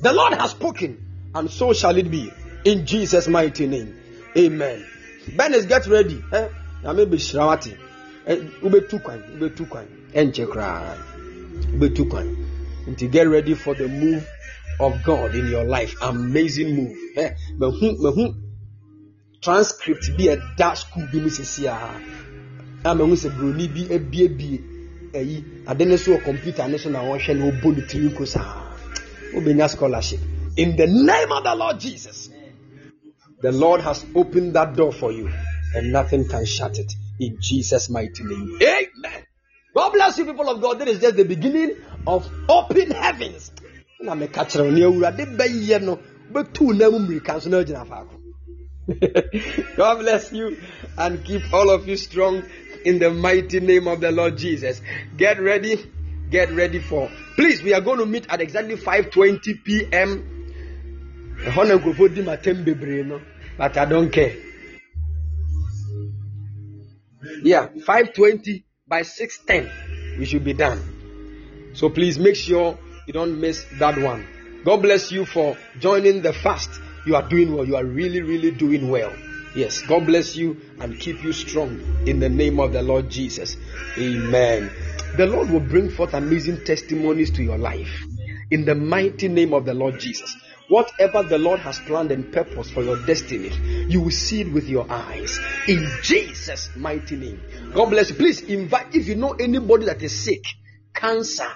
the 0.00 0.12
lord 0.12 0.34
has 0.34 0.50
spoken 0.52 1.04
and 1.34 1.50
so 1.50 1.72
shall 1.72 1.96
it 1.96 2.10
be 2.10 2.32
in 2.64 2.86
jesus 2.86 3.28
mighty 3.28 3.66
name. 3.66 3.98
Amen. 4.36 4.84
Benis 5.36 5.68
get 5.68 5.86
ready 5.86 6.22
eh? 6.32 6.48
nyame 6.82 7.06
bɛhyira 7.06 7.46
wate 7.48 7.76
wobɛtu 8.62 9.02
kwan 9.02 9.22
wobɛtu 9.38 9.68
kwan 9.68 9.86
ɛnkyɛ 10.14 10.46
koraa 10.46 10.96
wobɛtu 11.72 12.08
kwan 12.10 12.36
nti 12.88 13.10
get 13.10 13.28
ready 13.28 13.54
for 13.54 13.74
the 13.74 13.88
move 13.88 14.26
of 14.80 15.02
God 15.02 15.34
in 15.34 15.48
your 15.48 15.64
life. 15.64 15.94
Amazing 16.02 16.76
move. 16.76 16.96
Eh, 17.16 17.30
mahu 17.58 17.96
mahu 17.98 18.34
transcript 19.40 20.10
bi 20.16 20.24
ɛda 20.34 20.76
school 20.76 21.06
bi 21.12 21.18
mu 21.20 21.28
sisi 21.30 21.66
a 21.66 21.76
a 22.84 22.94
mahu 22.94 23.14
sɛ 23.16 23.28
broni 23.36 23.68
bi 23.68 23.82
ebiebie 23.94 24.60
ɛyi 25.12 25.44
ade 25.66 25.84
ne 25.84 25.96
so 25.96 26.12
wɔ 26.12 26.24
computer 26.24 26.68
ne 26.68 26.78
so 26.78 26.90
na 26.90 27.00
wɔhwɛ 27.00 27.36
na 27.36 27.44
ɔbɔ 27.50 27.76
ne 27.76 27.82
tiri 27.86 28.08
nko 28.10 28.26
saa 28.26 28.76
obenya 29.34 29.68
scholarship 29.68 30.20
in 30.56 30.76
the 30.76 30.86
name 30.86 31.30
of 31.32 31.44
the 31.44 31.54
Lord 31.54 31.78
Jesus. 31.78 32.30
The 33.40 33.52
Lord 33.52 33.80
has 33.82 34.04
opened 34.16 34.54
that 34.54 34.74
door 34.74 34.92
for 34.92 35.12
you, 35.12 35.30
and 35.74 35.92
nothing 35.92 36.26
can 36.28 36.44
shut 36.44 36.76
it. 36.80 36.92
In 37.20 37.36
Jesus' 37.40 37.88
mighty 37.88 38.24
name. 38.24 38.58
Amen. 38.60 39.22
God 39.74 39.92
bless 39.92 40.18
you, 40.18 40.24
people 40.24 40.48
of 40.48 40.60
God. 40.60 40.80
This 40.80 40.96
is 40.96 41.00
just 41.00 41.16
the 41.16 41.24
beginning 41.24 41.76
of 42.06 42.28
open 42.48 42.90
heavens. 42.90 43.52
na 44.00 44.14
meka 44.14 44.44
kyerɛ 44.46 44.62
wo 44.64 44.70
ne 44.70 44.82
awurade 44.84 45.24
bɛyɛ 45.36 45.82
no 45.82 45.98
bɛtu 46.32 46.76
na 46.78 46.88
mu 46.90 46.98
mmirika 47.00 47.34
nso 47.36 47.48
na 47.50 47.58
agyina 47.58 47.84
faako 47.84 48.14
God 49.76 49.98
bless 49.98 50.32
you 50.32 50.56
and 50.96 51.22
keep 51.22 51.52
all 51.52 51.70
of 51.70 51.86
you 51.86 51.96
strong 51.96 52.42
in 52.84 52.98
the 52.98 53.10
mighty 53.10 53.60
name 53.60 53.86
of 53.86 54.00
the 54.00 54.10
Lord 54.10 54.38
Jesus. 54.38 54.80
Get 55.16 55.40
ready, 55.40 55.84
get 56.30 56.50
ready 56.52 56.78
for. 56.78 57.10
Please, 57.36 57.62
we 57.62 57.74
are 57.74 57.82
going 57.82 57.98
to 57.98 58.06
meet 58.06 58.26
at 58.30 58.40
exactly 58.40 58.76
5:20 58.76 59.64
p.m. 59.64 60.24
but 63.58 63.76
I 63.76 63.84
don't 63.84 64.10
care. 64.10 64.36
Yeah, 67.42 67.68
5:20 67.68 68.64
by 68.86 69.02
6:10 69.02 70.18
we 70.18 70.24
should 70.24 70.44
be 70.44 70.54
done. 70.54 71.72
So 71.74 71.90
please 71.90 72.18
make 72.18 72.36
sure 72.36 72.78
you 73.06 73.12
don't 73.12 73.38
miss 73.38 73.66
that 73.78 73.98
one. 73.98 74.26
God 74.64 74.82
bless 74.82 75.12
you 75.12 75.26
for 75.26 75.58
joining 75.78 76.22
the 76.22 76.32
fast. 76.32 76.70
You 77.08 77.16
are 77.16 77.26
doing 77.26 77.54
well. 77.54 77.64
You 77.64 77.76
are 77.76 77.86
really, 77.86 78.20
really 78.20 78.50
doing 78.50 78.90
well. 78.90 79.10
Yes, 79.56 79.80
God 79.80 80.04
bless 80.04 80.36
you 80.36 80.58
and 80.78 81.00
keep 81.00 81.24
you 81.24 81.32
strong 81.32 81.80
in 82.06 82.20
the 82.20 82.28
name 82.28 82.60
of 82.60 82.74
the 82.74 82.82
Lord 82.82 83.08
Jesus. 83.08 83.56
Amen. 83.96 84.70
The 85.16 85.26
Lord 85.26 85.48
will 85.48 85.60
bring 85.60 85.88
forth 85.88 86.12
amazing 86.12 86.66
testimonies 86.66 87.30
to 87.30 87.42
your 87.42 87.56
life 87.56 87.88
in 88.50 88.66
the 88.66 88.74
mighty 88.74 89.28
name 89.28 89.54
of 89.54 89.64
the 89.64 89.72
Lord 89.72 89.98
Jesus. 89.98 90.36
Whatever 90.68 91.22
the 91.22 91.38
Lord 91.38 91.60
has 91.60 91.78
planned 91.78 92.12
and 92.12 92.30
purpose 92.30 92.70
for 92.70 92.82
your 92.82 93.02
destiny, 93.06 93.56
you 93.88 94.02
will 94.02 94.10
see 94.10 94.42
it 94.42 94.52
with 94.52 94.68
your 94.68 94.84
eyes 94.92 95.40
in 95.66 95.88
Jesus' 96.02 96.68
mighty 96.76 97.16
name. 97.16 97.40
God 97.72 97.86
bless 97.86 98.10
you. 98.10 98.16
Please 98.16 98.42
invite 98.42 98.94
if 98.94 99.08
you 99.08 99.14
know 99.14 99.32
anybody 99.32 99.86
that 99.86 100.02
is 100.02 100.14
sick, 100.14 100.44
cancer, 100.92 101.48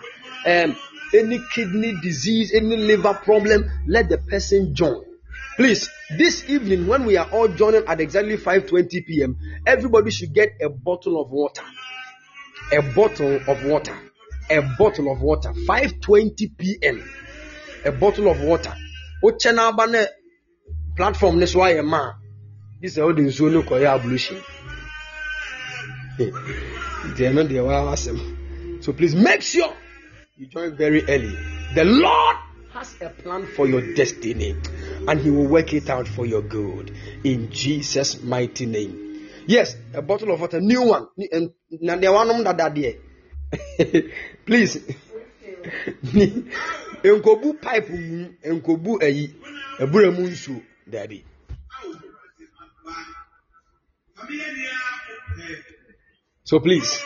um, 0.46 0.74
any 1.12 1.42
kidney 1.52 1.92
disease, 2.00 2.54
any 2.54 2.78
liver 2.78 3.12
problem, 3.12 3.70
let 3.86 4.08
the 4.08 4.16
person 4.16 4.74
join. 4.74 5.11
Please, 5.56 5.90
this 6.10 6.48
evening 6.48 6.86
when 6.86 7.04
we 7.04 7.16
are 7.18 7.28
all 7.30 7.46
joining 7.48 7.84
at 7.86 8.00
exactly 8.00 8.36
5:20 8.38 9.06
p.m., 9.06 9.36
everybody 9.66 10.10
should 10.10 10.32
get 10.32 10.48
a 10.62 10.70
bottle 10.70 11.20
of 11.20 11.30
water. 11.30 11.62
A 12.72 12.80
bottle 12.94 13.38
of 13.46 13.64
water. 13.64 13.96
A 14.50 14.62
bottle 14.78 15.12
of 15.12 15.20
water. 15.20 15.50
5:20 15.52 16.56
p.m. 16.56 17.04
A 17.84 17.92
bottle 17.92 18.30
of 18.30 18.40
water. 18.40 18.74
Oche 19.22 19.54
na 19.54 19.68
aba 19.68 19.86
na 19.86 20.04
platform 20.96 21.38
ne 21.38 21.46
so 21.46 21.60
ayɛ 21.60 21.84
ma. 21.84 22.12
This 22.80 22.92
is 22.92 22.98
how 22.98 23.12
the 23.12 23.22
nsuo 23.22 23.52
no 23.52 23.62
kɔyɛ 23.62 23.94
ablution. 23.94 24.40
so 28.82 28.92
please 28.92 29.14
make 29.14 29.42
sure 29.42 29.72
you 30.36 30.46
join 30.46 30.74
very 30.76 31.02
early. 31.08 31.36
The 31.74 31.84
Lord 31.84 32.36
has 32.82 33.00
a 33.00 33.10
plan 33.10 33.46
for 33.46 33.68
your 33.68 33.94
destiny 33.94 34.56
and 35.06 35.20
He 35.20 35.30
will 35.30 35.46
work 35.46 35.72
it 35.72 35.88
out 35.88 36.08
for 36.08 36.26
your 36.26 36.42
good 36.42 36.92
in 37.22 37.48
Jesus' 37.50 38.20
mighty 38.22 38.66
name. 38.66 39.28
Yes, 39.46 39.76
a 39.94 40.02
bottle 40.02 40.32
of 40.32 40.40
water, 40.40 40.60
new 40.60 40.82
one. 40.82 41.06
Please. 44.46 44.78
nkobu 47.04 47.54
pipe 47.54 47.92
mu 47.92 48.26
nkobu 48.44 49.02
ayi 49.02 49.34
ebura 49.78 50.10
mu 50.10 50.26
nsuo 50.26 50.60
dabi. 50.86 51.24
So 56.44 56.60
please 56.60 57.00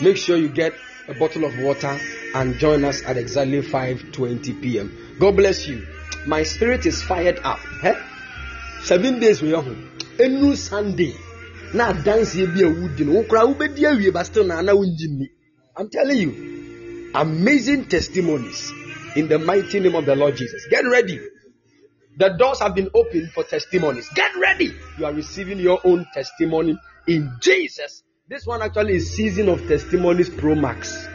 make 0.00 0.16
sure 0.16 0.36
you 0.36 0.48
get 0.48 0.74
a 1.08 1.14
bottle 1.14 1.44
of 1.44 1.58
water 1.58 1.98
and 2.34 2.58
join 2.58 2.84
us 2.84 3.02
at 3.04 3.16
exactly 3.16 3.60
5:20 3.60 4.62
p.m. 4.62 5.11
God 5.22 5.36
bless 5.36 5.68
you. 5.68 5.86
My 6.26 6.42
spirit 6.42 6.84
is 6.84 7.00
fired 7.00 7.38
up. 7.44 7.60
Seven 8.82 9.20
days 9.20 9.40
we 9.40 9.54
are 9.54 9.62
home. 9.62 9.88
enu 10.18 10.56
Sunday. 10.56 11.14
Now 11.72 11.92
dance 11.92 12.34
ye 12.34 12.46
be 12.46 12.64
a 12.64 12.66
wudi 12.66 13.06
no. 13.06 13.22
Ukra 13.22 13.44
ubedi 13.46 13.86
awie 13.86 14.12
but 14.12 14.26
still 14.26 14.42
na 14.42 14.60
na 14.62 14.72
unjini. 14.72 15.28
I'm 15.76 15.88
telling 15.90 16.18
you, 16.18 17.12
amazing 17.14 17.84
testimonies 17.84 18.72
in 19.14 19.28
the 19.28 19.38
mighty 19.38 19.78
name 19.78 19.94
of 19.94 20.06
the 20.06 20.16
Lord 20.16 20.36
Jesus. 20.36 20.66
Get 20.68 20.84
ready. 20.86 21.20
The 22.16 22.30
doors 22.30 22.58
have 22.58 22.74
been 22.74 22.90
opened 22.92 23.30
for 23.30 23.44
testimonies. 23.44 24.08
Get 24.16 24.34
ready. 24.34 24.74
You 24.98 25.06
are 25.06 25.12
receiving 25.12 25.60
your 25.60 25.78
own 25.84 26.04
testimony 26.12 26.76
in 27.06 27.30
Jesus. 27.40 28.02
This 28.28 28.44
one 28.44 28.60
actually 28.60 28.96
is 28.96 29.14
season 29.14 29.48
of 29.48 29.68
testimonies 29.68 30.30
pro 30.30 30.56
max. 30.56 31.06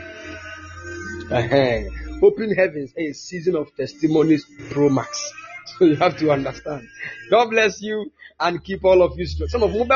Open 2.22 2.53
heavens 2.53 2.94
a 2.98 3.14
season 3.14 3.56
of 3.56 3.73
testimonies 3.76 4.45
pro 4.69 4.89
max. 4.89 5.34
So 5.77 5.84
you 5.85 5.95
have 5.98 6.18
to 6.19 6.31
understand. 6.31 6.88
God 7.30 7.49
bless 7.49 7.81
you 7.81 8.10
and 8.39 8.64
keep 8.64 8.85
all 8.85 9.03
of 9.03 9.19
you 9.19 9.26
strong. 9.26 9.49
Some 9.49 9.64
of 9.64 9.73
you 9.73 9.81
I'm 9.81 9.89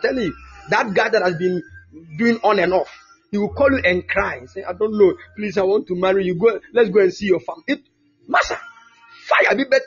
telling 0.00 0.24
you, 0.24 0.34
that 0.70 0.94
guy 0.94 1.10
that 1.10 1.22
has 1.22 1.36
been 1.36 1.62
doing 2.16 2.40
on 2.42 2.58
and 2.58 2.72
off, 2.72 2.88
he 3.30 3.36
will 3.38 3.52
call 3.52 3.70
you 3.70 3.82
and 3.84 4.08
cry. 4.08 4.44
Say, 4.46 4.64
I 4.64 4.72
don't 4.72 4.98
know. 4.98 5.14
Please, 5.36 5.58
I 5.58 5.62
want 5.62 5.86
to 5.88 5.94
marry 5.94 6.24
you. 6.24 6.34
Go, 6.34 6.58
let's 6.72 6.88
go 6.88 7.00
and 7.00 7.12
see 7.12 7.26
your 7.26 7.40
family. 7.40 7.64
It, 7.68 7.82
Master, 8.26 8.58
fire 9.28 9.54
be 9.54 9.64
better. 9.64 9.84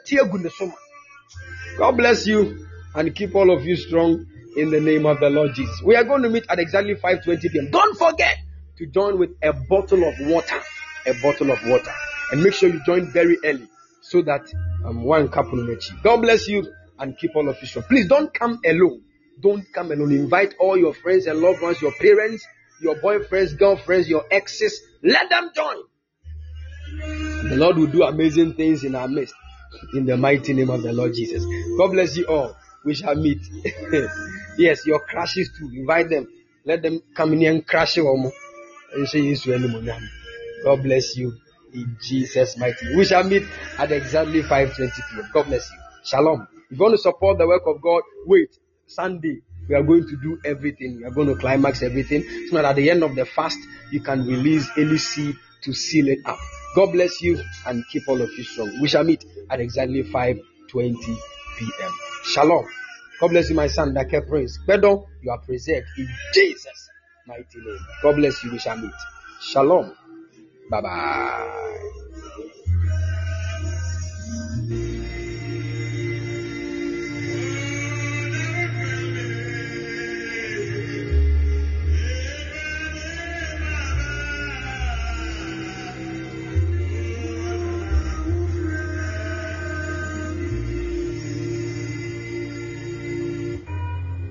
God 1.77 1.97
bless 1.97 2.27
you 2.27 2.67
and 2.95 3.13
keep 3.15 3.35
all 3.35 3.51
of 3.51 3.65
you 3.65 3.75
strong 3.75 4.25
in 4.55 4.69
the 4.69 4.79
name 4.79 5.05
of 5.05 5.19
the 5.19 5.29
Lord 5.29 5.53
Jesus. 5.55 5.81
We 5.83 5.95
are 5.95 6.03
going 6.03 6.21
to 6.21 6.29
meet 6.29 6.45
at 6.49 6.59
exactly 6.59 6.95
5:20 6.95 7.41
p.m. 7.51 7.71
Don't 7.71 7.97
forget 7.97 8.37
to 8.79 8.85
join 8.87 9.19
with 9.19 9.31
a 9.43 9.51
bottle 9.51 10.07
of 10.07 10.15
water, 10.21 10.59
a 11.05 11.13
bottle 11.21 11.51
of 11.51 11.59
water, 11.67 11.91
and 12.31 12.41
make 12.41 12.53
sure 12.53 12.69
you 12.69 12.81
join 12.85 13.11
very 13.11 13.37
early 13.43 13.67
so 14.01 14.21
that 14.21 14.49
um, 14.85 15.03
one 15.03 15.27
couple 15.27 15.59
God 16.01 16.21
bless 16.21 16.47
you 16.47 16.65
and 16.97 17.17
keep 17.17 17.35
all 17.35 17.49
of 17.49 17.57
you 17.61 17.67
strong. 17.67 17.83
Please 17.89 18.07
don't 18.07 18.33
come 18.33 18.59
alone. 18.65 19.01
Don't 19.41 19.65
come 19.73 19.91
alone. 19.91 20.13
Invite 20.13 20.55
all 20.59 20.77
your 20.77 20.93
friends 20.93 21.27
and 21.27 21.39
loved 21.39 21.61
ones, 21.61 21.81
your 21.81 21.91
parents, 21.91 22.47
your 22.81 22.95
boyfriends, 22.95 23.57
girlfriends, 23.57 24.09
your 24.09 24.23
exes. 24.31 24.79
Let 25.03 25.29
them 25.29 25.51
join. 25.53 25.83
The 27.49 27.57
Lord 27.57 27.77
will 27.77 27.87
do 27.87 28.03
amazing 28.03 28.53
things 28.53 28.85
in 28.85 28.95
our 28.95 29.09
midst. 29.09 29.33
In 29.93 30.05
the 30.05 30.15
mighty 30.15 30.53
name 30.53 30.69
of 30.69 30.83
the 30.83 30.93
Lord 30.93 31.13
Jesus. 31.13 31.43
God 31.77 31.91
bless 31.91 32.15
you 32.15 32.27
all. 32.27 32.55
We 32.85 32.95
shall 32.95 33.15
meet. 33.15 33.39
yes, 34.57 34.85
your 34.85 35.01
crashes 35.01 35.51
too. 35.57 35.69
Invite 35.73 36.09
them. 36.09 36.29
Let 36.63 36.81
them 36.81 37.01
come 37.13 37.33
in 37.33 37.41
here 37.41 37.51
and 37.51 37.67
crash 37.67 37.97
you. 37.97 38.31
God 40.63 40.83
bless 40.83 41.15
you 41.17 41.33
in 41.73 41.97
Jesus' 42.01 42.57
mighty 42.57 42.85
name. 42.85 42.97
We 42.97 43.05
shall 43.05 43.23
meet 43.23 43.43
at 43.77 43.91
exactly 43.91 44.41
5:20 44.41 44.75
p.m. 44.75 45.29
God 45.33 45.45
bless 45.45 45.69
you. 45.71 45.77
Shalom. 46.03 46.47
If 46.69 46.77
you 46.77 46.83
want 46.83 46.93
to 46.95 47.01
support 47.01 47.37
the 47.37 47.47
work 47.47 47.63
of 47.65 47.81
God, 47.81 48.03
wait. 48.25 48.57
Sunday, 48.87 49.41
we 49.67 49.75
are 49.75 49.83
going 49.83 50.07
to 50.07 50.17
do 50.17 50.39
everything. 50.43 50.97
We 50.97 51.05
are 51.05 51.11
going 51.11 51.27
to 51.27 51.35
climax 51.35 51.83
everything 51.83 52.23
so 52.49 52.55
that 52.55 52.65
at 52.65 52.75
the 52.75 52.89
end 52.89 53.03
of 53.03 53.13
the 53.15 53.25
fast, 53.25 53.59
you 53.91 54.01
can 54.01 54.25
release 54.25 54.67
any 54.75 54.97
seed 54.97 55.35
to 55.63 55.73
seal 55.73 56.07
it 56.07 56.19
up. 56.25 56.39
God 56.75 56.91
bless 56.91 57.21
you 57.21 57.39
and 57.67 57.83
keep 57.91 58.07
all 58.07 58.19
of 58.19 58.31
you 58.35 58.43
strong. 58.43 58.79
We 58.81 58.87
shall 58.87 59.03
meet 59.03 59.23
at 59.49 59.59
exactly 59.59 60.03
5:20 60.03 60.95
p.m. 61.59 61.91
Shalom. 62.23 62.65
God 63.19 63.27
bless 63.29 63.49
you, 63.49 63.55
my 63.55 63.67
son. 63.67 63.93
Dake 63.93 64.27
praise. 64.27 64.57
Bedo, 64.67 65.05
you 65.21 65.29
are 65.29 65.39
preserved 65.39 65.85
in 65.97 66.07
Jesus' 66.33 66.88
mighty 67.29 67.59
name. 67.59 67.79
God 68.01 68.15
bless 68.17 68.43
you. 68.43 68.51
We 68.51 68.59
shall 68.59 68.77
meet. 68.77 68.91
Shalom. 69.41 69.93
Bye 70.69 70.81
bye. 70.81 71.79